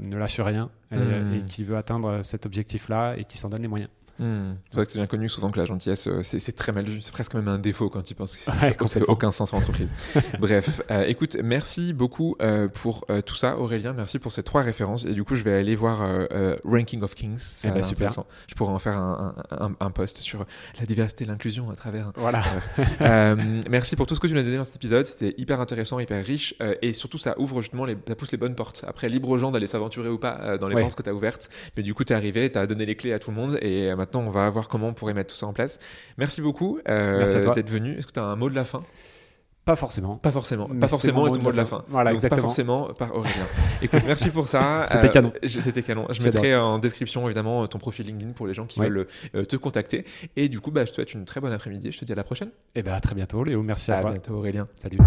ne 0.00 0.16
lâche 0.16 0.40
rien 0.40 0.70
et, 0.92 0.96
hmm. 0.96 1.44
qui 1.46 1.64
veut 1.64 1.76
atteindre 1.76 2.20
cet 2.22 2.46
objectif-là 2.46 3.14
et 3.16 3.24
qui 3.24 3.38
s'en 3.38 3.48
donne 3.48 3.62
les 3.62 3.68
moyens. 3.68 3.90
Hmm. 4.20 4.52
C'est 4.68 4.76
vrai 4.76 4.84
que 4.86 4.92
c'est 4.92 4.98
bien 4.98 5.06
connu 5.06 5.28
souvent 5.30 5.50
que 5.50 5.58
la 5.58 5.64
gentillesse, 5.64 6.06
euh, 6.06 6.22
c'est 6.22 6.38
c'est 6.38 6.52
très 6.52 6.72
mal 6.72 6.84
vu. 6.84 7.00
C'est 7.00 7.10
presque 7.12 7.32
même 7.34 7.48
un 7.48 7.58
défaut 7.58 7.88
quand 7.88 8.02
tu 8.02 8.14
penses 8.14 8.36
que 8.36 8.42
c'est- 8.42 8.50
Ouais, 8.62 8.76
ça 8.86 9.00
fait 9.00 9.08
aucun 9.08 9.30
sens 9.32 9.54
en 9.54 9.56
entreprise. 9.56 9.90
Bref, 10.38 10.82
euh, 10.90 11.04
écoute, 11.06 11.38
merci 11.42 11.92
beaucoup 11.94 12.36
euh, 12.42 12.68
pour 12.68 13.04
euh, 13.10 13.22
tout 13.22 13.34
ça, 13.34 13.56
Aurélien. 13.56 13.94
Merci 13.94 14.18
pour 14.18 14.32
ces 14.32 14.42
trois 14.42 14.60
références. 14.62 15.06
Et 15.06 15.14
du 15.14 15.24
coup, 15.24 15.34
je 15.36 15.42
vais 15.42 15.54
aller 15.54 15.74
voir 15.74 16.00
Ranking 16.64 17.02
of 17.02 17.14
Kings. 17.14 17.38
Ça 17.38 17.68
Eh 17.68 17.70
a 17.70 17.74
ben, 17.76 17.82
super. 17.82 18.10
Je 18.46 18.54
pourrais 18.54 18.72
en 18.72 18.78
faire 18.78 18.98
un, 18.98 19.34
un, 19.50 19.66
un- 19.68 19.76
un 19.80 19.90
post 19.90 20.18
sur 20.18 20.44
la 20.78 20.84
diversité 20.86 21.24
et 21.24 21.26
l'inclusion 21.26 21.70
à 21.70 21.74
travers 21.74 22.12
Voilà. 22.16 22.42
merci 23.70 23.96
pour 23.96 24.06
tout 24.06 24.14
ce 24.14 24.20
que 24.20 24.26
tu 24.26 24.34
nous 24.34 24.40
as 24.40 24.42
donné 24.44 24.56
dans 24.56 24.64
cet 24.64 24.76
épisode. 24.76 25.06
C'était 25.06 25.34
hyper 25.38 25.60
intéressant, 25.60 25.98
hyper 25.98 26.24
riche. 26.24 26.54
et 26.82 26.92
surtout, 26.92 27.18
ça 27.18 27.38
ouvre 27.38 27.62
justement, 27.62 27.84
les, 27.84 27.96
ça 28.06 28.14
pousse 28.14 28.32
les 28.32 28.38
bonnes 28.38 28.54
portes. 28.54 28.84
Après, 28.86 29.08
libre 29.08 29.28
aux 29.30 29.38
gens 29.38 29.50
d'aller 29.50 29.66
s'aventurer 29.66 30.08
ou 30.08 30.18
pas 30.18 30.58
dans 30.58 30.68
les 30.68 30.74
Ouais. 30.76 30.82
portes 30.82 30.94
que 30.96 31.02
tu 31.02 31.10
as 31.10 31.14
ouvertes. 31.14 31.50
Mais 31.76 31.82
du 31.82 31.94
coup, 31.94 32.04
tu 32.04 32.12
es 32.12 32.16
arrivé, 32.16 32.50
tu 32.50 32.58
as 32.58 32.66
donné 32.66 32.86
les 32.86 32.96
clés 32.96 33.12
à 33.12 33.18
tout 33.18 33.30
le 33.30 33.36
monde. 33.36 33.58
Et 33.60 33.90
euh, 33.90 33.96
maintenant, 34.14 34.28
on 34.28 34.30
va 34.30 34.48
voir 34.50 34.68
comment 34.68 34.88
on 34.88 34.94
pourrait 34.94 35.14
mettre 35.14 35.32
tout 35.32 35.38
ça 35.38 35.46
en 35.46 35.52
place. 35.52 35.78
Merci 36.18 36.40
beaucoup 36.40 36.78
euh, 36.88 37.26
à 37.26 37.54
d'être 37.54 37.70
venu. 37.70 37.96
Est-ce 37.96 38.06
que 38.06 38.12
tu 38.12 38.20
as 38.20 38.24
un 38.24 38.36
mot 38.36 38.50
de 38.50 38.54
la 38.54 38.64
fin? 38.64 38.82
Pas 39.66 39.76
forcément. 39.76 40.16
Pas 40.16 40.32
forcément. 40.32 40.68
Mais 40.72 40.80
pas 40.80 40.88
forcément 40.88 41.26
est 41.28 41.42
mot 41.42 41.52
de 41.52 41.56
la 41.56 41.64
fin. 41.66 41.84
Voilà, 41.88 42.10
Donc, 42.10 42.14
exactement. 42.16 42.40
Pas 42.40 42.42
forcément 42.48 42.88
par 42.98 43.14
Aurélien. 43.14 43.46
Écoute, 43.82 44.00
merci 44.06 44.30
pour 44.30 44.48
ça. 44.48 44.84
C'était 44.88 45.10
canon. 45.10 45.32
je- 45.42 45.60
C'était 45.60 45.82
canon. 45.82 46.06
Je 46.10 46.22
mettrai 46.24 46.56
en 46.56 46.78
description, 46.78 47.24
évidemment, 47.26 47.66
ton 47.68 47.78
profil 47.78 48.06
LinkedIn 48.06 48.32
pour 48.32 48.46
les 48.46 48.54
gens 48.54 48.64
qui 48.66 48.80
Ouais. 48.80 48.88
veulent 48.88 49.06
euh, 49.36 49.44
te 49.44 49.56
contacter. 49.56 50.06
Et 50.36 50.48
du 50.48 50.60
coup, 50.60 50.70
bah, 50.70 50.84
je 50.86 50.90
te 50.90 50.94
souhaite 50.96 51.12
une 51.12 51.24
très 51.26 51.40
bonne 51.40 51.52
après-midi. 51.52 51.92
Je 51.92 51.98
te 52.00 52.04
dis 52.04 52.12
à 52.12 52.16
la 52.16 52.24
prochaine. 52.24 52.50
Et 52.74 52.82
ben 52.82 52.94
à 52.94 53.00
très 53.00 53.14
bientôt, 53.14 53.44
Léo. 53.44 53.62
Merci 53.62 53.92
à, 53.92 53.98
À 53.98 54.00
toi. 54.00 54.10
bientôt, 54.12 54.34
Aurélien. 54.34 54.62
Salut. 54.76 54.98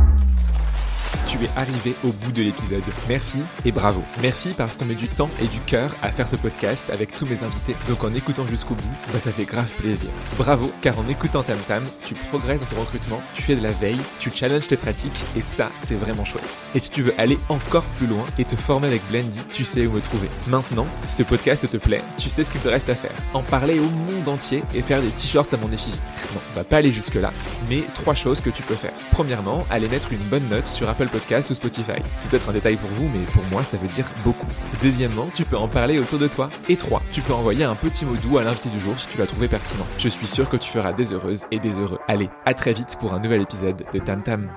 Tu 1.34 1.44
es 1.46 1.50
arrivé 1.56 1.96
au 2.04 2.10
bout 2.10 2.32
de 2.32 2.44
l'épisode. 2.44 2.84
Merci 3.10 3.40
et 3.66 3.72
bravo. 3.72 4.04
Merci 4.22 4.50
parce 4.56 4.78
qu'on 4.78 4.86
met 4.86 4.94
du 4.94 5.08
temps 5.08 5.32
et 5.42 5.48
du 5.48 5.60
cœur 5.62 5.92
à 6.04 6.12
faire 6.12 6.28
ce 6.28 6.36
podcast 6.36 6.92
avec 6.92 7.16
tous 7.16 7.26
mes 7.26 7.42
invités. 7.42 7.76
Donc 7.90 8.04
en 8.04 8.14
écoutant 8.14 8.46
jusqu'au 8.46 8.76
bout, 8.76 8.96
bah, 9.12 9.20
ça 9.20 9.32
fait 9.32 9.46
grave 9.46 9.68
plaisir. 9.80 10.12
Bravo, 10.38 10.72
car 10.84 11.00
en 11.00 11.08
écoutant 11.10 11.42
Tam 11.42 11.58
Tam, 11.68 11.84
tu 12.06 12.14
progresses 12.14 12.60
dans 12.60 12.68
ton 12.68 12.82
recrutement, 12.82 13.20
tu 13.34 13.42
fais 13.42 13.56
de 13.56 13.64
la 13.64 13.72
veille, 13.72 14.00
tu 14.20 14.30
challenges 14.30 14.68
tes 14.68 14.78
pratiques 14.78 15.24
et 15.36 15.42
ça, 15.42 15.72
c'est 15.84 15.96
vraiment 15.96 16.24
chouette. 16.24 16.66
Et 16.76 16.80
si 16.80 16.92
tu 16.92 17.02
veux 17.02 17.16
aller 17.18 17.40
encore 17.50 17.86
plus 17.98 18.06
loin 18.06 18.26
et 18.38 18.46
te 18.46 18.56
former 18.56 18.86
avec 18.86 19.02
Blendy, 19.10 19.42
tu 19.52 19.66
sais 19.66 19.88
où 19.88 19.92
me 19.94 20.02
trouver. 20.02 20.30
Maintenant, 20.48 20.86
si 21.08 21.16
ce 21.16 21.24
podcast 21.24 21.68
te 21.68 21.78
plaît, 21.78 22.04
tu 22.16 22.30
sais 22.30 22.44
ce 22.44 22.52
qu'il 22.52 22.62
te 22.62 22.70
reste 22.70 22.92
à 22.92 22.96
faire. 22.96 23.16
En 23.34 23.42
parler 23.42 23.80
au 23.80 23.90
monde 23.90 24.28
entier 24.28 24.64
et 24.76 24.84
faire 24.84 25.02
des 25.02 25.10
t-shirts 25.10 25.52
à 25.52 25.58
mon 25.58 25.72
effigie. 25.72 26.00
Non, 26.36 26.42
on 26.52 26.56
va 26.58 26.64
pas 26.64 26.78
aller 26.78 26.92
jusque-là, 26.92 27.32
mais 27.72 27.82
trois 27.96 28.14
choses 28.14 28.40
que 28.40 28.52
tu 28.52 28.62
peux 28.62 28.76
faire. 28.76 28.94
Premièrement, 29.10 29.66
aller 29.72 29.90
mettre 29.90 30.14
une 30.14 30.24
bonne 30.26 30.48
note 30.50 30.68
sur 30.68 30.88
Apple 30.88 31.08
Ou 31.32 31.54
Spotify. 31.54 31.94
C'est 32.20 32.30
peut-être 32.30 32.50
un 32.50 32.54
détail 32.54 32.76
pour 32.76 32.90
vous, 32.92 33.10
mais 33.14 33.26
pour 33.26 33.44
moi, 33.52 33.64
ça 33.64 33.78
veut 33.78 33.88
dire 33.88 34.06
beaucoup. 34.24 34.46
Deuxièmement, 34.82 35.28
tu 35.34 35.46
peux 35.46 35.58
en 35.58 35.68
parler 35.68 35.98
autour 36.00 36.20
de 36.20 36.28
toi. 36.28 36.50
Et 36.70 36.76
trois, 36.76 37.02
tu 37.12 37.22
peux 37.22 37.34
envoyer 37.34 37.64
un 37.64 37.76
petit 37.76 38.06
mot 38.06 38.16
doux 38.16 38.38
à 38.38 38.44
l'invité 38.44 38.70
du 38.70 38.80
jour 38.80 39.00
si 39.00 39.08
tu 39.08 39.18
l'as 39.18 39.26
trouvé 39.26 39.48
pertinent. 39.48 39.86
Je 39.98 40.10
suis 40.10 40.28
sûr 40.28 40.50
que 40.50 40.58
tu 40.58 40.70
feras 40.70 40.94
des 40.94 41.14
heureuses 41.14 41.46
et 41.50 41.60
des 41.60 41.80
heureux. 41.80 42.00
Allez, 42.08 42.30
à 42.46 42.54
très 42.54 42.74
vite 42.74 42.98
pour 43.00 43.14
un 43.14 43.20
nouvel 43.20 43.42
épisode 43.42 43.84
de 43.92 44.00
Tam 44.00 44.22
Tam. 44.22 44.50